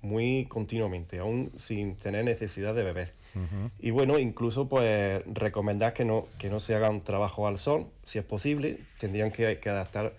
muy 0.00 0.46
continuamente, 0.46 1.18
aún 1.18 1.52
sin 1.56 1.96
tener 1.96 2.24
necesidad 2.24 2.74
de 2.74 2.82
beber. 2.82 3.14
Y 3.78 3.92
bueno, 3.92 4.18
incluso 4.18 4.68
pues 4.68 5.22
recomendar 5.26 5.94
que 5.94 6.04
no, 6.04 6.26
que 6.38 6.50
no 6.50 6.60
se 6.60 6.74
haga 6.74 6.90
un 6.90 7.00
trabajo 7.00 7.46
al 7.46 7.58
sol, 7.58 7.86
si 8.02 8.18
es 8.18 8.24
posible, 8.24 8.80
tendrían 8.98 9.30
que, 9.30 9.58
adaptar. 9.70 10.12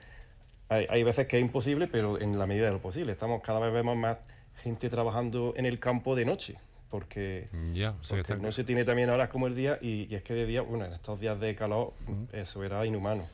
Hay, 0.68 0.88
hay, 0.90 1.04
veces 1.04 1.28
que 1.28 1.38
es 1.38 1.44
imposible, 1.44 1.88
pero 1.88 2.20
en 2.20 2.40
la 2.40 2.48
medida 2.48 2.66
de 2.66 2.72
lo 2.72 2.82
posible. 2.82 3.12
Estamos 3.12 3.42
cada 3.44 3.60
vez 3.60 3.72
vemos 3.72 3.96
más 3.96 4.18
gente 4.64 4.90
trabajando 4.90 5.54
en 5.58 5.68
el 5.68 5.78
campo 5.78 6.16
de 6.16 6.26
noche 6.26 6.56
porque, 6.94 7.48
ya, 7.74 7.96
no 8.40 8.52
se 8.52 8.64
tiene 8.64 8.86
también 8.86 9.10
horas 9.10 9.28
como 9.28 9.48
el 9.48 9.56
día 9.56 9.80
y, 9.82 10.14
es 10.14 10.22
que 10.22 10.36
de 10.36 10.46
día, 10.46 10.62
bueno, 10.62 10.86
en 10.86 10.94
estos 10.94 11.20
días 11.20 11.40
de 11.40 11.56
calor 11.56 11.92
eso 12.32 12.64
era 12.64 12.86
inhumano. 12.86 13.28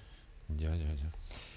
Ya, 0.47 0.73
ya, 0.77 0.93
ya. 0.93 1.11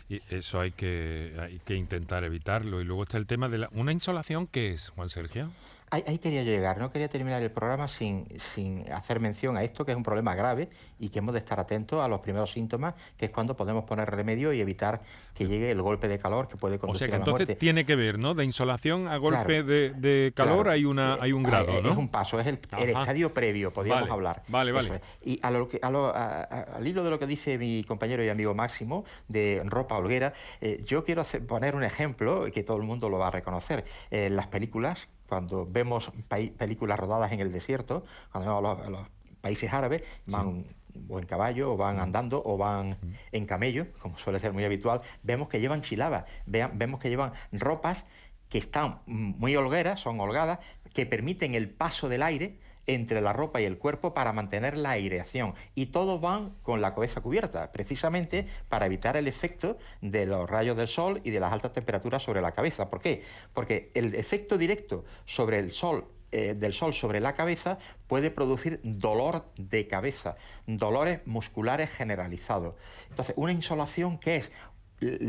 Y 0.08 0.20
eso 0.34 0.58
hay 0.58 0.72
que, 0.72 1.32
hay 1.38 1.60
que 1.60 1.76
intentar 1.76 2.24
evitarlo. 2.24 2.80
Y 2.80 2.84
luego 2.84 3.04
está 3.04 3.18
el 3.18 3.28
tema 3.28 3.46
de 3.48 3.58
la, 3.58 3.68
una 3.70 3.92
insolación 3.92 4.48
que 4.48 4.72
es, 4.72 4.88
Juan 4.88 5.08
Sergio. 5.08 5.52
Ahí, 5.92 6.18
quería 6.18 6.42
llegar, 6.42 6.78
no 6.78 6.90
quería 6.90 7.08
terminar 7.08 7.42
el 7.42 7.50
programa 7.50 7.86
sin, 7.86 8.26
sin 8.54 8.90
hacer 8.90 9.20
mención 9.20 9.56
a 9.56 9.62
esto, 9.62 9.84
que 9.84 9.92
es 9.92 9.96
un 9.96 10.02
problema 10.02 10.34
grave 10.34 10.70
y 10.98 11.10
que 11.10 11.18
hemos 11.18 11.34
de 11.34 11.40
estar 11.40 11.60
atentos 11.60 12.02
a 12.02 12.08
los 12.08 12.20
primeros 12.20 12.50
síntomas, 12.50 12.94
que 13.16 13.26
es 13.26 13.32
cuando 13.32 13.56
podemos 13.56 13.84
poner 13.84 14.10
remedio 14.10 14.52
y 14.52 14.60
evitar 14.60 15.02
que 15.34 15.46
llegue 15.46 15.70
el 15.70 15.82
golpe 15.82 16.08
de 16.08 16.18
calor 16.18 16.48
que 16.48 16.56
puede 16.56 16.78
conducir 16.78 16.96
o 16.96 16.98
sea 16.98 17.08
que 17.08 17.14
a 17.14 17.18
entonces 17.18 17.58
tiene 17.58 17.84
que 17.84 17.96
ver, 17.96 18.18
¿no? 18.18 18.34
De 18.34 18.44
insolación 18.44 19.08
a 19.08 19.16
golpe 19.18 19.62
de, 19.62 20.32
calor 20.34 20.68
hay 20.68 20.84
una 20.84 21.14
hay 21.20 21.32
un 21.32 21.42
grado, 21.42 21.82
¿no? 21.82 21.92
Es 21.92 21.98
un 21.98 22.08
paso, 22.08 22.40
es 22.40 22.46
el, 22.46 22.58
estadio 22.88 23.34
previo, 23.34 23.72
podríamos 23.72 24.10
hablar. 24.10 24.42
Vale, 24.48 24.72
vale. 24.72 25.00
Y 25.22 25.38
a 25.42 25.50
lo 25.50 25.68
que, 25.68 25.78
al 25.82 26.86
hilo 26.86 27.04
de 27.04 27.10
lo 27.10 27.18
que 27.18 27.26
dice 27.26 27.58
mi 27.58 27.84
compañero 27.84 28.24
y 28.24 28.28
amigo 28.28 28.54
Máximo 28.54 29.04
de 29.28 29.62
ropa 29.64 29.96
holguera, 29.96 30.32
eh, 30.60 30.82
yo 30.86 31.04
quiero 31.04 31.24
poner 31.46 31.74
un 31.74 31.84
ejemplo 31.84 32.46
que 32.52 32.62
todo 32.62 32.76
el 32.76 32.82
mundo 32.82 33.08
lo 33.08 33.18
va 33.18 33.28
a 33.28 33.30
reconocer. 33.30 33.84
En 34.10 34.36
las 34.36 34.46
películas 34.46 35.08
cuando 35.32 35.64
vemos 35.64 36.12
películas 36.58 37.00
rodadas 37.00 37.32
en 37.32 37.40
el 37.40 37.50
desierto, 37.50 38.04
cuando 38.30 38.62
vemos 38.62 38.86
a 38.86 38.90
los, 38.90 39.08
países 39.40 39.72
árabes, 39.72 40.02
van 40.26 40.66
o 41.08 41.18
en 41.18 41.24
caballo, 41.24 41.72
o 41.72 41.76
van 41.78 42.00
andando, 42.00 42.42
o 42.44 42.58
van 42.58 42.98
en 43.32 43.46
camello, 43.46 43.86
como 44.02 44.18
suele 44.18 44.40
ser 44.40 44.52
muy 44.52 44.62
habitual, 44.62 45.00
vemos 45.22 45.48
que 45.48 45.58
llevan 45.58 45.80
chilabas, 45.80 46.26
vemos 46.44 47.00
que 47.00 47.08
llevan 47.08 47.32
ropas 47.50 48.04
que 48.50 48.58
están 48.58 49.00
muy 49.06 49.56
holgueras, 49.56 50.00
son 50.00 50.20
holgadas, 50.20 50.58
que 50.92 51.06
permiten 51.06 51.54
el 51.54 51.70
paso 51.70 52.10
del 52.10 52.22
aire 52.22 52.58
entre 52.86 53.20
la 53.20 53.32
ropa 53.32 53.60
y 53.60 53.64
el 53.64 53.78
cuerpo 53.78 54.14
para 54.14 54.32
mantener 54.32 54.76
la 54.76 54.90
aireación. 54.90 55.54
Y 55.74 55.86
todos 55.86 56.20
van 56.20 56.54
con 56.62 56.80
la 56.80 56.94
cabeza 56.94 57.20
cubierta, 57.20 57.72
precisamente 57.72 58.46
para 58.68 58.86
evitar 58.86 59.16
el 59.16 59.28
efecto 59.28 59.78
de 60.00 60.26
los 60.26 60.48
rayos 60.48 60.76
del 60.76 60.88
sol 60.88 61.20
y 61.24 61.30
de 61.30 61.40
las 61.40 61.52
altas 61.52 61.72
temperaturas 61.72 62.22
sobre 62.22 62.40
la 62.40 62.52
cabeza. 62.52 62.90
¿Por 62.90 63.00
qué? 63.00 63.22
Porque 63.54 63.90
el 63.94 64.14
efecto 64.14 64.58
directo 64.58 65.04
sobre 65.24 65.58
el 65.58 65.70
sol 65.70 66.06
eh, 66.34 66.54
del 66.54 66.72
sol 66.72 66.94
sobre 66.94 67.20
la 67.20 67.34
cabeza 67.34 67.76
puede 68.06 68.30
producir 68.30 68.80
dolor 68.82 69.44
de 69.56 69.86
cabeza, 69.86 70.36
dolores 70.66 71.20
musculares 71.26 71.90
generalizados. 71.90 72.74
Entonces, 73.10 73.34
una 73.36 73.52
insolación 73.52 74.16
que 74.16 74.36
es 74.36 74.50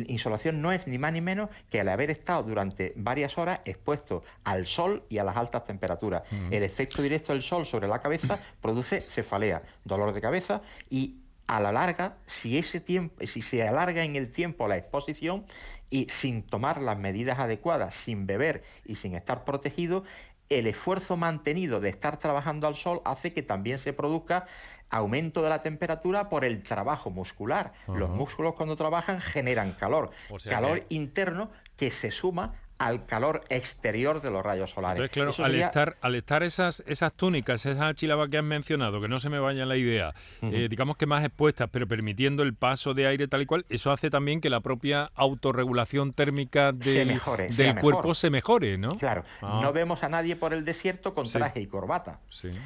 insolación 0.07 0.61
no 0.61 0.71
es 0.71 0.87
ni 0.87 0.97
más 0.97 1.13
ni 1.13 1.21
menos 1.21 1.49
que 1.69 1.79
el 1.79 1.89
haber 1.89 2.11
estado 2.11 2.43
durante 2.43 2.93
varias 2.95 3.37
horas 3.37 3.61
expuesto 3.65 4.23
al 4.43 4.67
sol 4.67 5.03
y 5.09 5.17
a 5.17 5.23
las 5.23 5.37
altas 5.37 5.63
temperaturas. 5.63 6.23
El 6.51 6.63
efecto 6.63 7.01
directo 7.01 7.33
del 7.33 7.41
sol 7.41 7.65
sobre 7.65 7.87
la 7.87 8.01
cabeza 8.01 8.39
produce 8.61 9.01
cefalea, 9.01 9.63
dolor 9.83 10.13
de 10.13 10.21
cabeza 10.21 10.61
y 10.89 11.17
a 11.47 11.59
la 11.59 11.71
larga, 11.71 12.17
si 12.25 12.57
ese 12.57 12.79
tiempo, 12.79 13.25
si 13.25 13.41
se 13.41 13.67
alarga 13.67 14.03
en 14.03 14.15
el 14.15 14.31
tiempo 14.31 14.67
la 14.67 14.77
exposición 14.77 15.45
y 15.89 16.07
sin 16.09 16.43
tomar 16.43 16.81
las 16.81 16.97
medidas 16.97 17.39
adecuadas, 17.39 17.95
sin 17.95 18.25
beber 18.25 18.63
y 18.85 18.95
sin 18.95 19.13
estar 19.15 19.43
protegido, 19.43 20.03
el 20.49 20.67
esfuerzo 20.67 21.17
mantenido 21.17 21.79
de 21.79 21.89
estar 21.89 22.17
trabajando 22.17 22.67
al 22.67 22.75
sol 22.75 23.01
hace 23.05 23.33
que 23.33 23.41
también 23.41 23.79
se 23.79 23.93
produzca 23.93 24.45
aumento 24.93 25.41
de 25.41 25.49
la 25.49 25.63
temperatura 25.63 26.29
por 26.29 26.45
el 26.45 26.61
trabajo 26.61 27.09
muscular. 27.09 27.73
Los 27.87 28.09
músculos 28.09 28.53
cuando 28.53 28.75
trabajan 28.75 29.19
generan 29.19 29.73
calor, 29.73 30.11
calor 30.47 30.83
interno 30.89 31.49
que 31.75 31.89
se 31.89 32.11
suma 32.11 32.53
al 32.77 33.05
calor 33.05 33.43
exterior 33.49 34.21
de 34.21 34.31
los 34.31 34.43
rayos 34.43 34.71
solares. 34.71 35.01
Entonces, 35.01 35.35
claro, 35.35 35.45
al, 35.45 35.55
estar, 35.55 35.97
al 36.01 36.15
estar 36.15 36.43
esas, 36.43 36.83
esas 36.87 37.13
túnicas, 37.13 37.65
esas 37.65 37.95
chilabas 37.95 38.29
que 38.29 38.37
has 38.37 38.43
mencionado, 38.43 39.01
que 39.01 39.07
no 39.07 39.19
se 39.19 39.29
me 39.29 39.39
vaya 39.39 39.65
la 39.65 39.77
idea, 39.77 40.13
eh, 40.41 40.67
digamos 40.69 40.97
que 40.97 41.05
más 41.05 41.23
expuestas, 41.23 41.69
pero 41.71 41.87
permitiendo 41.87 42.43
el 42.43 42.53
paso 42.53 42.93
de 42.93 43.07
aire 43.07 43.27
tal 43.27 43.41
y 43.41 43.45
cual, 43.45 43.65
eso 43.69 43.91
hace 43.91 44.09
también 44.09 44.41
que 44.41 44.49
la 44.49 44.59
propia 44.59 45.09
autorregulación 45.15 46.13
térmica 46.13 46.71
del, 46.71 47.19
del 47.55 47.75
cuerpo 47.79 48.13
se 48.13 48.29
mejore, 48.29 48.77
¿no? 48.77 48.97
Claro, 48.97 49.23
ah. 49.41 49.59
no 49.61 49.73
vemos 49.73 50.03
a 50.03 50.09
nadie 50.09 50.35
por 50.35 50.53
el 50.53 50.65
desierto 50.65 51.13
con 51.13 51.29
traje 51.29 51.61
y 51.61 51.67
corbata, 51.67 52.19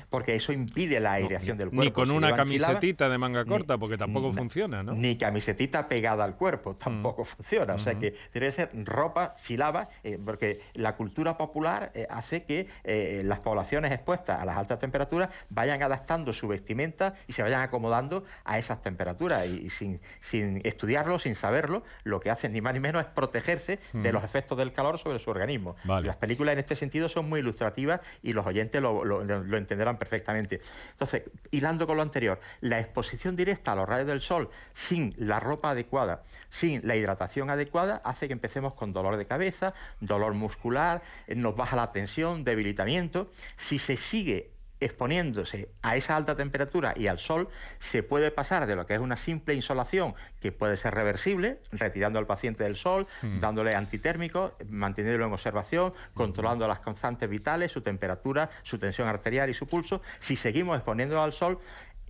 porque 0.10 0.36
eso 0.36 0.51
impide 0.51 0.99
la 0.99 1.14
aireación 1.14 1.58
del 1.58 1.70
cuerpo. 1.70 1.84
Ni 1.84 1.91
con 1.91 2.12
una 2.12 2.34
camisetita 2.34 3.10
de 3.10 3.18
manga 3.18 3.45
corta, 3.45 3.78
porque 3.78 3.97
tampoco 3.97 4.32
funciona, 4.34 4.84
¿no? 4.84 4.93
Ni 4.93 5.18
camisetita 5.18 5.88
pegada 5.88 6.24
al 6.24 6.36
cuerpo, 6.36 6.76
tampoco 6.76 7.24
mm. 7.24 7.26
funciona. 7.26 7.74
O 7.76 7.80
sea 7.80 7.95
que 7.95 8.16
debe 8.34 8.51
ser 8.51 8.72
ropa, 8.86 9.36
chilaba, 9.43 9.89
eh, 10.04 10.20
porque 10.24 10.62
la 10.74 10.95
cultura 10.95 11.38
popular 11.38 11.91
eh, 11.93 12.08
hace 12.10 12.43
que 12.43 12.68
eh, 12.84 13.22
las 13.26 13.39
poblaciones 13.39 13.91
expuestas 13.91 14.39
a 14.41 14.45
las 14.45 14.58
altas 14.58 14.80
temperaturas 14.80 15.30
vayan 15.50 15.82
adaptando 15.84 16.34
su 16.34 16.48
vestimenta 16.48 17.14
y 17.28 17.34
se 17.34 17.43
vayan 17.43 17.62
acomodando 17.62 18.24
a 18.43 18.58
esas 18.58 18.82
temperaturas 18.82 19.45
y, 19.45 19.70
sin, 19.70 20.00
sin, 20.20 20.62
estudiarlo, 20.64 21.20
sin 21.20 21.36
saberlo, 21.36 21.84
lo 22.04 22.20
que 22.20 22.30
hacen 22.30 22.54
ni 22.54 22.62
más 22.62 22.74
ni 22.74 22.80
menos 22.80 23.04
es 23.04 23.10
protegerse 23.10 23.80
de 23.93 24.12
mm. 24.12 24.14
los 24.14 24.24
efectos 24.24 24.58
del 24.58 24.74
calor 24.74 24.98
sobre 24.98 25.20
su 25.20 25.30
organismo. 25.30 25.76
Las 25.86 26.16
películas 26.16 26.54
en 26.54 26.60
este 26.60 26.76
sentido 26.76 27.10
son 27.10 27.30
muy 27.30 27.39
ilustrativas 27.39 28.02
y 28.22 28.34
los 28.34 28.45
oyentes 28.45 28.82
lo, 28.82 29.04
lo 29.04 29.58
entenderán 29.58 29.98
perfectamente. 29.98 30.62
Entonces, 30.91 31.24
hilando 31.52 31.88
con 31.88 31.98
lo 31.98 32.04
anterior, 32.04 32.39
la 32.62 32.80
exposición 32.80 33.36
directa 33.36 33.72
a 33.72 33.76
los 33.76 33.88
rayos 33.88 34.08
del 34.08 34.22
sol 34.22 34.50
sin 34.74 35.14
la 35.18 35.39
ropa 35.39 35.72
adecuada, 35.72 36.24
sin 36.50 36.88
la 36.88 36.95
hidratación 36.95 37.50
adecuada, 37.50 38.02
hace 38.04 38.28
que 38.28 38.34
empecemos 38.34 38.74
con 38.74 38.93
dolor 38.93 39.18
de 39.18 39.26
cabeza, 39.26 39.74
dolor 39.99 40.33
muscular, 40.33 41.01
eh, 41.27 41.35
nos 41.35 41.55
baja 41.55 41.75
la 41.75 41.91
tensión, 41.91 42.43
debilitamiento. 42.43 43.31
Si 43.55 43.79
se 43.79 43.97
sigue 43.97 44.51
exponiéndose 44.79 45.69
a 45.81 45.95
esa 45.95 46.15
alta 46.15 46.35
temperatura 46.35 46.93
y 46.95 47.07
al 47.07 47.19
sol, 47.19 47.49
se 47.79 48.03
puede 48.03 48.31
pasar 48.31 48.67
de 48.67 48.75
lo 48.75 48.85
que 48.85 48.93
es 48.93 48.99
una 48.99 49.17
simple 49.17 49.55
insolación, 49.55 50.13
que 50.39 50.51
puede 50.51 50.77
ser 50.77 50.93
reversible, 50.93 51.59
retirando 51.71 52.19
al 52.19 52.27
paciente 52.27 52.63
del 52.63 52.75
sol, 52.75 53.07
hmm. 53.21 53.39
dándole 53.39 53.75
antitérmico, 53.75 54.55
manteniéndolo 54.69 55.25
en 55.25 55.33
observación, 55.33 55.93
controlando 56.13 56.67
las 56.67 56.79
constantes 56.79 57.29
vitales, 57.29 57.71
su 57.71 57.81
temperatura, 57.81 58.49
su 58.63 58.77
tensión 58.77 59.07
arterial 59.07 59.49
y 59.49 59.53
su 59.53 59.67
pulso. 59.67 60.01
Si 60.19 60.35
seguimos 60.35 60.77
exponiéndolo 60.77 61.23
al 61.23 61.33
sol, 61.33 61.59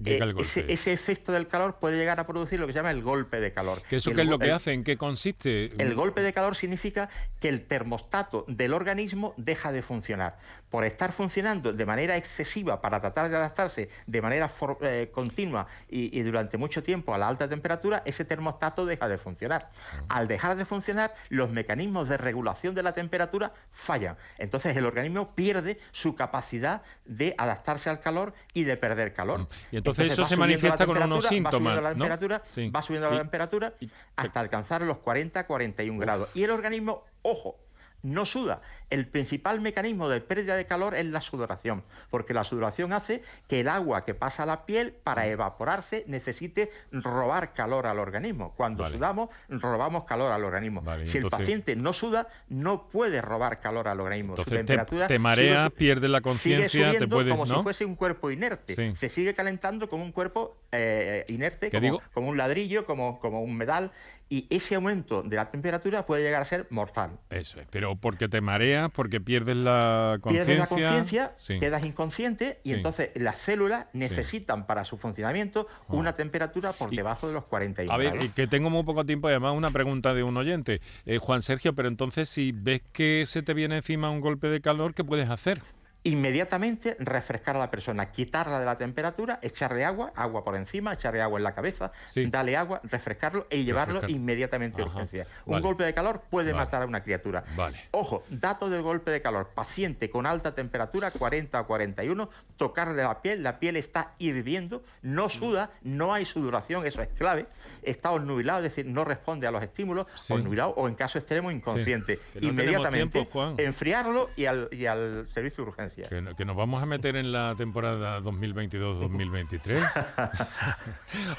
eh, 0.06 0.20
ese, 0.68 0.93
efecto 0.93 1.32
del 1.32 1.48
calor 1.48 1.78
puede 1.80 1.98
llegar 1.98 2.20
a 2.20 2.28
producir 2.28 2.60
lo 2.60 2.68
que 2.68 2.74
se 2.74 2.80
llama 2.80 2.91
el 2.91 3.02
golpe 3.02 3.39
de 3.39 3.52
calor. 3.52 3.82
¿Eso 3.89 4.12
qué 4.14 4.22
es 4.22 4.28
lo 4.28 4.38
que 4.38 4.52
hace? 4.52 4.74
¿En 4.74 4.84
qué 4.84 4.98
consiste? 4.98 5.72
El 5.82 5.95
golpe 5.95 6.22
de 6.22 6.34
calor 6.34 6.56
significa 6.56 7.10
que 7.39 7.50
el 7.50 7.62
termostato 7.62 8.45
del 8.48 8.74
organismo 8.74 9.34
deja 9.38 9.72
de 9.72 9.82
funcionar. 9.82 10.38
Por 10.70 10.84
estar 10.86 11.11
funcionando 11.11 11.74
de 11.74 11.86
manera 11.86 12.18
excesiva 12.18 12.82
para 12.82 12.99
tratar 12.99 13.30
de 13.30 13.38
adaptarse 13.38 13.89
de 14.05 14.22
manera 14.22 14.51
eh, 14.82 15.09
continua 15.13 15.68
y, 15.88 16.22
durante 16.22 16.57
mucho 16.57 16.84
tiempo 16.84 17.13
a 17.13 17.18
la 17.18 17.28
alta 17.28 17.47
temperatura, 17.47 18.03
ese 18.05 18.26
termostato 18.26 18.86
deja 18.86 19.07
de 19.07 19.18
funcionar. 19.18 19.70
Ah. 20.09 20.18
Al 20.18 20.28
dejar 20.28 20.57
de 20.57 20.65
funcionar, 20.65 21.13
los 21.30 21.49
mecanismos 21.49 22.09
de 22.09 22.18
regulación 22.18 22.76
de 22.76 22.84
la 22.84 22.93
temperatura 22.93 23.53
fallan. 23.72 24.18
Entonces 24.38 24.76
el 24.76 24.86
organismo 24.86 25.36
pierde 25.36 25.80
su 25.91 26.15
capacidad 26.15 26.82
de 27.05 27.34
adaptarse 27.38 27.89
al 27.89 27.99
calor 27.99 28.34
y 28.53 28.63
de 28.63 28.78
perder 28.78 29.13
calor. 29.13 29.41
Mm. 29.41 29.47
Entonces, 29.72 30.13
eso 30.13 30.26
se 30.26 30.38
manifiesta 30.38 30.86
con 30.86 31.01
unos 31.01 31.26
síntomas. 31.26 31.78
Va 31.78 31.82
subiendo 31.82 31.82
la 31.82 31.89
temperatura, 31.89 32.43
va 32.76 32.82
subiendo 32.82 33.09
la 33.09 33.18
temperatura 33.18 33.74
hasta 34.15 34.39
alcanzar 34.39 34.82
los 34.82 34.97
40-41 34.97 35.99
grados. 35.99 36.30
Y 36.34 36.43
el 36.43 36.51
organismo, 36.51 37.03
ojo, 37.22 37.59
no 38.04 38.26
suda. 38.26 38.62
El 38.89 39.08
principal 39.08 39.62
mecanismo 39.62 40.10
de 40.10 40.22
pérdida 40.22 40.56
de 40.56 40.66
calor 40.66 40.95
es 40.95 41.06
la 41.06 41.22
sudoración, 41.22 41.84
porque 42.10 42.34
la 42.34 42.43
sudoración 42.43 42.93
hace 42.93 43.22
que 43.48 43.62
el 43.62 43.68
agua 43.68 44.06
que 44.06 44.14
pasa 44.14 44.43
a 44.43 44.45
la 44.45 44.66
piel 44.66 44.93
para 45.04 45.24
mm. 45.24 45.30
evaporarse 45.30 46.04
necesite 46.08 46.72
robar 46.91 47.54
calor 47.54 47.88
al 47.88 48.00
organismo. 48.00 48.54
Cuando 48.56 48.86
sudamos, 48.88 49.30
robamos 49.50 50.06
calor 50.06 50.32
al 50.32 50.43
organismo. 50.43 50.84
si 51.06 51.18
el 51.18 51.30
paciente 51.30 51.76
no 51.76 51.93
suda, 51.93 52.28
no 52.50 52.88
puede 52.89 53.22
robar 53.22 53.60
calor 53.60 53.88
al 53.88 54.00
organismo. 54.00 54.38
Su 54.38 54.43
temperatura 54.43 55.08
te, 55.08 55.20
marea, 55.20 55.70
pierde 55.70 56.08
la 56.08 56.22
conciencia, 56.22 56.98
te 56.98 57.08
puedes, 57.08 57.32
como 57.32 57.45
si 57.45 57.54
fuese 57.64 57.86
un 57.86 57.95
cuerpo 57.95 58.32
inerte. 58.32 58.95
Se 58.95 59.10
sigue 59.10 59.34
calentando 59.34 59.89
como 59.89 60.04
un 60.04 60.12
cuerpo 60.12 60.58
eh, 60.72 61.26
inerte, 61.28 61.70
como, 61.72 62.02
como, 62.14 62.28
un 62.30 62.38
ladrillo, 62.38 62.86
como, 62.86 63.20
como 63.20 63.41
un 63.41 63.56
medal 63.56 63.91
y 64.30 64.45
ese 64.50 64.76
aumento 64.76 65.24
de 65.24 65.36
la 65.36 65.50
temperatura 65.50 66.06
puede 66.06 66.24
llegar 66.24 66.41
a 66.41 66.45
ser 66.45 66.68
mortal. 66.70 67.18
Eso 67.30 67.62
es, 67.62 67.68
pero 67.70 67.87
porque 67.96 68.28
te 68.28 68.42
mareas, 68.42 68.92
porque 68.92 69.22
pierdes 69.22 69.56
la 69.56 70.20
conciencia. 70.22 70.46
Pierdes 70.46 70.60
la 70.60 70.68
conciencia, 70.68 71.60
quedas 71.60 71.86
inconsciente 71.86 72.60
y 72.64 72.74
entonces 72.74 73.12
las 73.16 73.38
células 73.38 73.88
necesitan 73.94 74.68
para 74.68 74.84
su 74.84 74.98
funcionamiento 74.98 75.68
ah. 75.70 75.84
una 75.90 76.16
temperatura 76.16 76.74
por 76.74 76.92
debajo 76.92 77.28
de 77.28 77.34
los 77.34 77.46
41 77.46 77.94
A 77.94 77.98
ver, 77.98 78.32
que 78.32 78.48
tengo 78.48 78.70
muy 78.70 78.84
poco 78.84 79.06
tiempo, 79.06 79.28
además 79.28 79.54
una 79.56 79.72
pregunta 79.72 80.14
de 80.14 80.24
un 80.24 80.38
oyente. 80.38 80.82
Eh, 81.06 81.18
Juan 81.18 81.42
Sergio, 81.42 81.74
pero 81.74 81.88
entonces 81.88 82.30
si 82.30 82.52
ves 82.52 82.82
que 82.92 83.26
se 83.28 83.42
te 83.42 83.54
viene 83.54 83.78
encima 83.78 84.10
un 84.10 84.22
golpe 84.22 84.48
de 84.48 84.62
calor, 84.62 84.94
¿qué 84.94 85.04
puedes 85.04 85.30
hacer? 85.30 85.62
Inmediatamente 86.08 86.95
refrescar 86.99 87.58
a 87.58 87.60
la 87.60 87.70
persona, 87.70 88.12
quitarla 88.12 88.60
de 88.60 88.66
la 88.66 88.78
temperatura, 88.78 89.39
echarle 89.41 89.84
agua, 89.84 90.14
agua 90.16 90.43
por 90.43 90.55
encima, 90.55 90.93
echarle 90.93 91.22
agua 91.22 91.38
en 91.38 91.43
la 91.43 91.51
cabeza, 91.51 91.91
darle 92.30 92.55
agua, 92.55 92.80
refrescarlo 92.84 93.45
y 93.49 93.64
llevarlo 93.64 94.08
inmediatamente 94.08 94.82
a 94.82 94.86
urgencia. 94.86 95.28
Un 95.45 95.62
golpe 95.62 95.84
de 95.84 95.93
calor 95.93 96.22
puede 96.30 96.53
matar 96.53 96.84
a 96.84 96.86
una 96.86 97.03
criatura. 97.03 97.43
Ojo, 97.91 98.24
dato 98.30 98.70
del 98.70 98.84
golpe 98.84 99.12
de 99.12 99.22
calor, 99.22 99.49
paciente 99.53 100.10
con 100.10 100.26
alta 100.26 100.55
temperatura, 100.55 101.12
40 101.12 101.60
a 101.60 101.64
41, 101.64 102.30
tocarle 102.55 103.03
la 103.03 103.22
piel, 103.22 103.43
la 103.43 103.60
piel 103.60 103.76
está 103.76 104.14
hirviendo, 104.18 104.84
no 105.01 105.28
suda, 105.28 105.72
no 105.82 106.14
hay 106.14 106.24
sudoración, 106.24 106.86
eso 106.86 107.01
es 107.01 107.10
clave, 107.10 107.47
está 107.84 108.12
osnubilado, 108.12 108.60
es 108.60 108.76
decir, 108.76 108.86
no 108.86 109.03
responde 109.03 109.45
a 109.45 109.51
los 109.51 109.62
estímulos, 109.62 110.08
osnubilado 110.30 110.70
o 110.70 110.88
en 110.88 110.95
caso 110.95 111.18
extremo 111.18 111.51
inconsciente. 111.51 112.20
Inmediatamente 112.39 113.28
enfriarlo 113.58 114.30
y 114.38 114.45
al, 114.45 114.70
y 114.72 114.86
al 114.86 115.28
servicio 115.34 115.66
de 115.66 115.70
urgencia. 115.70 115.97
Que, 116.06 116.45
nos 116.45 116.56
vamos 116.56 116.84
a 116.84 116.86
meter 116.86 117.16
en 117.16 117.32
la 117.32 117.56
temporada 117.56 118.22
2022-2023. 118.22 120.48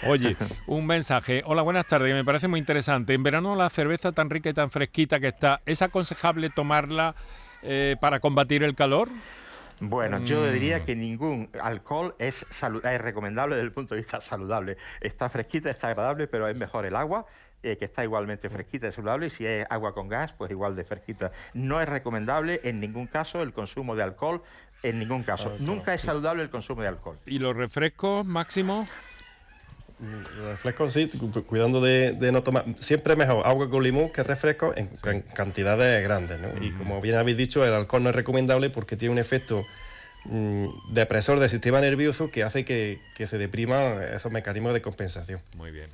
Oye, 0.09 0.37
un 0.67 0.85
mensaje. 0.85 1.45
Hola, 1.47 1.63
buenas 1.63 1.87
tardes. 1.87 2.13
Me 2.13 2.25
parece 2.25 2.49
muy 2.49 2.59
interesante. 2.59 3.15
En 3.15 3.23
verano 3.23 3.55
la 3.55 3.71
cerveza 3.71 4.11
tan 4.11 4.31
rica 4.31 4.51
y 4.51 4.55
tan 4.55 4.73
fresquita 4.73 5.21
que 5.21 5.29
está, 5.29 5.63
¿es 5.65 5.81
aconsejable 5.81 6.51
tomarla 6.51 7.15
eh, 7.63 7.95
para 8.01 8.19
combatir 8.19 8.65
el 8.65 8.75
calor? 8.75 9.09
Bueno, 9.81 10.19
yo 10.25 10.41
mm. 10.41 10.53
diría 10.53 10.85
que 10.85 10.97
ningún 10.97 11.51
alcohol 11.63 12.17
es, 12.19 12.45
es 12.51 13.01
recomendable 13.01 13.55
desde 13.55 13.67
el 13.67 13.73
punto 13.73 13.95
de 13.95 14.01
vista 14.01 14.21
saludable. 14.21 14.77
Está 15.01 15.29
fresquita, 15.29 15.71
está 15.71 15.87
agradable, 15.89 16.27
pero 16.27 16.49
es 16.49 16.59
mejor 16.59 16.85
el 16.85 16.97
agua. 16.97 17.27
Eh, 17.65 17.77
que 17.77 17.87
está 17.87 18.05
igualmente 18.05 18.49
fresquita 18.51 18.87
y 18.87 18.93
saludable, 18.93 19.27
y 19.27 19.31
si 19.31 19.45
es 19.45 19.67
agua 19.69 19.93
con 19.93 20.09
gas, 20.09 20.33
pues 20.33 20.49
igual 20.53 20.77
de 20.77 20.85
fresquita. 20.85 21.33
No 21.55 21.81
es 21.81 21.89
recomendable 21.89 22.61
en 22.63 22.79
ningún 22.79 23.09
caso 23.09 23.43
el 23.43 23.53
consumo 23.53 23.97
de 23.97 24.05
alcohol, 24.05 24.43
en 24.85 25.01
ningún 25.01 25.25
caso. 25.25 25.53
Nunca 25.59 25.93
es 25.93 26.03
saludable 26.03 26.45
el 26.45 26.51
consumo 26.51 26.83
de 26.83 26.89
alcohol. 26.89 27.19
¿Y 27.27 27.41
los 27.41 27.57
refrescos, 27.57 28.25
Máximo? 28.25 28.87
Los 29.99 30.51
refrescos, 30.51 30.93
sí, 30.93 31.11
cuidando 31.49 31.81
de, 31.81 32.17
no 32.31 32.45
tomar. 32.45 32.65
Siempre 32.79 33.17
mejor 33.17 33.45
agua 33.45 33.69
con 33.69 33.83
limón 33.83 34.11
que 34.11 34.23
refresco 34.23 34.73
en, 34.77 34.91
cantidades 35.35 36.01
grandes. 36.05 36.39
¿no? 36.39 36.65
Y 36.65 36.71
como 36.71 37.01
bien 37.01 37.17
habéis 37.17 37.37
dicho, 37.37 37.65
el 37.65 37.75
alcohol 37.75 38.05
no 38.05 38.11
es 38.11 38.15
recomendable 38.15 38.71
porque 38.71 38.97
tiene 38.97 39.11
un 39.11 39.19
efecto 39.19 39.67
mm, 40.27 40.93
depresor 40.93 41.41
del 41.41 41.51
sistema 41.51 41.81
nervioso 41.81 42.31
que 42.31 42.45
hace 42.45 42.65
que, 42.65 43.01
que 43.17 43.27
se 43.27 43.37
depriman 43.37 44.01
esos 44.15 44.31
mecanismos 44.31 44.75
de 44.75 44.81
compensación. 44.81 45.41
Muy 45.57 45.73
bien. 45.73 45.91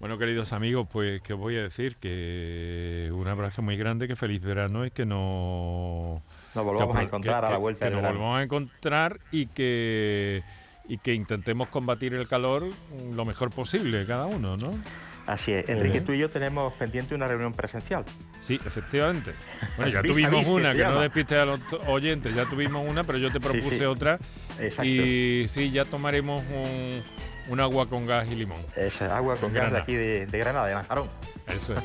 Bueno, 0.00 0.16
queridos 0.16 0.52
amigos, 0.52 0.86
pues 0.90 1.20
que 1.22 1.32
os 1.32 1.40
voy 1.40 1.56
a 1.56 1.62
decir 1.62 1.96
que 1.96 3.10
un 3.12 3.26
abrazo 3.26 3.62
muy 3.62 3.76
grande, 3.76 4.06
que 4.06 4.14
feliz 4.14 4.44
verano 4.44 4.86
y 4.86 4.92
que 4.92 5.04
no... 5.04 6.22
Nos 6.54 6.64
volvamos 6.64 6.96
a 6.96 7.02
encontrar 7.02 7.44
a 7.44 7.50
la 7.50 7.56
vuelta 7.56 7.88
que, 7.88 7.94
nos 7.96 8.02
volvamos 8.02 8.38
a 8.38 8.42
encontrar 8.44 9.18
y 9.32 9.46
que, 9.46 10.44
y 10.88 10.98
que 10.98 11.14
intentemos 11.14 11.68
combatir 11.68 12.14
el 12.14 12.28
calor 12.28 12.64
lo 13.12 13.24
mejor 13.24 13.50
posible 13.50 14.06
cada 14.06 14.26
uno, 14.26 14.56
¿no? 14.56 14.78
Así 15.26 15.52
es. 15.52 15.68
Enrique, 15.68 16.00
tú 16.00 16.12
y 16.12 16.18
yo 16.18 16.30
tenemos 16.30 16.72
pendiente 16.74 17.16
una 17.16 17.26
reunión 17.26 17.52
presencial. 17.52 18.04
Sí, 18.40 18.58
efectivamente. 18.64 19.32
Bueno, 19.76 19.92
ya 19.92 20.02
tuvimos 20.08 20.46
una, 20.46 20.74
que 20.74 20.84
no 20.84 21.00
despiste 21.00 21.36
a 21.36 21.44
los 21.44 21.60
oyentes, 21.88 22.34
ya 22.36 22.46
tuvimos 22.46 22.88
una, 22.88 23.02
pero 23.02 23.18
yo 23.18 23.32
te 23.32 23.40
propuse 23.40 23.84
otra. 23.84 24.18
Exacto. 24.60 24.84
Y 24.84 25.46
sí, 25.48 25.70
ya 25.70 25.84
tomaremos 25.84 26.42
un 26.50 27.02
un 27.48 27.60
agua 27.60 27.88
con 27.88 28.06
gas 28.06 28.28
y 28.30 28.34
limón. 28.34 28.58
Eso, 28.76 29.04
agua 29.04 29.36
con 29.36 29.52
gas 29.52 29.72
de 29.72 29.78
aquí 29.78 29.94
de, 29.94 30.26
Granada, 30.26 30.66
de 30.66 30.74
Manjarón. 30.74 31.08
Eso 31.46 31.74
es. 31.74 31.82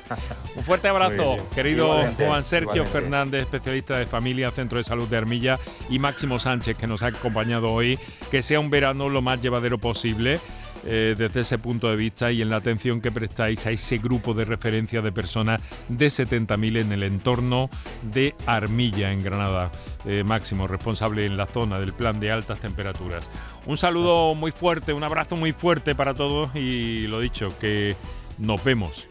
Un 0.56 0.64
fuerte 0.64 0.88
abrazo, 0.88 1.38
querido 1.56 2.04
Juan 2.18 2.44
Sergio 2.44 2.86
Fernández, 2.86 3.44
especialista 3.44 3.98
de 3.98 4.06
familia, 4.06 4.52
Centro 4.52 4.78
de 4.78 4.84
Salud 4.84 5.08
de 5.08 5.18
Armilla, 5.18 5.58
y 5.90 6.00
Máximo 6.00 6.38
Sánchez, 6.40 6.78
que 6.78 6.88
nos 6.88 7.02
ha 7.02 7.08
acompañado 7.08 7.72
hoy. 7.72 7.98
Que 8.30 8.42
sea 8.42 8.60
un 8.60 8.70
verano 8.70 9.10
lo 9.10 9.22
más 9.22 9.42
llevadero 9.42 9.78
posible. 9.78 10.40
Eh, 10.86 11.16
desde 11.18 11.42
ese 11.42 11.58
punto 11.60 11.90
de 11.90 11.96
vista 11.96 12.32
y 12.32 12.42
en 12.42 12.50
la 12.50 12.58
atención 12.58 13.00
que 13.00 13.12
prestáis 13.12 13.66
a 13.66 13.72
ese 13.72 14.00
grupo 14.00 14.34
de 14.34 14.44
referencia 14.44 15.02
de 15.02 15.14
personas 15.14 15.62
de 15.88 16.08
70.000 16.08 16.82
en 16.82 16.92
el 16.92 17.04
entorno 17.04 17.70
de 18.02 18.36
Armilla, 18.46 19.14
en 19.14 19.24
Granada, 19.24 19.72
eh, 20.06 20.24
máximo 20.26 20.68
responsable 20.68 21.26
en 21.26 21.38
la 21.38 21.46
zona 21.46 21.80
del 21.80 21.94
plan 21.94 22.20
de 22.20 22.32
altas 22.32 22.60
temperaturas. 22.60 23.30
Un 23.66 23.78
saludo 23.78 24.36
muy 24.36 24.52
fuerte, 24.52 24.92
un 24.92 25.04
abrazo 25.04 25.38
muy 25.38 25.54
fuerte 25.54 25.96
para 25.96 26.14
todos 26.14 26.54
y 26.56 27.08
lo 27.08 27.22
dicho, 27.22 27.58
que 27.60 27.96
nos 28.38 28.62
vemos. 28.64 29.08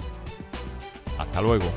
Hasta 1.19 1.41
luego. 1.41 1.73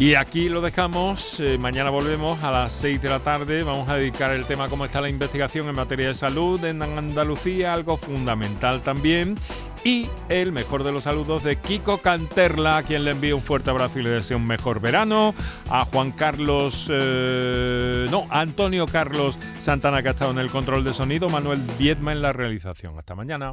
Y 0.00 0.14
aquí 0.14 0.48
lo 0.48 0.62
dejamos, 0.62 1.40
eh, 1.40 1.58
mañana 1.58 1.90
volvemos 1.90 2.42
a 2.42 2.50
las 2.50 2.72
6 2.72 3.02
de 3.02 3.10
la 3.10 3.20
tarde, 3.20 3.62
vamos 3.64 3.86
a 3.90 3.96
dedicar 3.96 4.30
el 4.30 4.46
tema 4.46 4.70
cómo 4.70 4.86
está 4.86 5.02
la 5.02 5.10
investigación 5.10 5.68
en 5.68 5.74
materia 5.74 6.08
de 6.08 6.14
salud 6.14 6.64
en 6.64 6.82
Andalucía, 6.82 7.74
algo 7.74 7.98
fundamental 7.98 8.80
también. 8.80 9.36
Y 9.84 10.08
el 10.30 10.52
mejor 10.52 10.84
de 10.84 10.92
los 10.92 11.04
saludos 11.04 11.44
de 11.44 11.56
Kiko 11.56 11.98
Canterla, 11.98 12.78
a 12.78 12.82
quien 12.82 13.04
le 13.04 13.10
envío 13.10 13.36
un 13.36 13.42
fuerte 13.42 13.68
abrazo 13.68 13.98
y 13.98 14.02
le 14.02 14.08
deseo 14.08 14.38
un 14.38 14.46
mejor 14.46 14.80
verano. 14.80 15.34
A 15.68 15.84
Juan 15.84 16.12
Carlos, 16.12 16.88
eh, 16.90 18.06
no, 18.10 18.26
a 18.30 18.40
Antonio 18.40 18.86
Carlos 18.86 19.38
Santana, 19.58 20.02
que 20.02 20.08
ha 20.08 20.12
estado 20.12 20.30
en 20.30 20.38
el 20.38 20.50
control 20.50 20.82
de 20.82 20.94
sonido. 20.94 21.28
Manuel 21.28 21.60
Viedma 21.78 22.12
en 22.12 22.22
la 22.22 22.32
realización. 22.32 22.98
Hasta 22.98 23.14
mañana. 23.14 23.52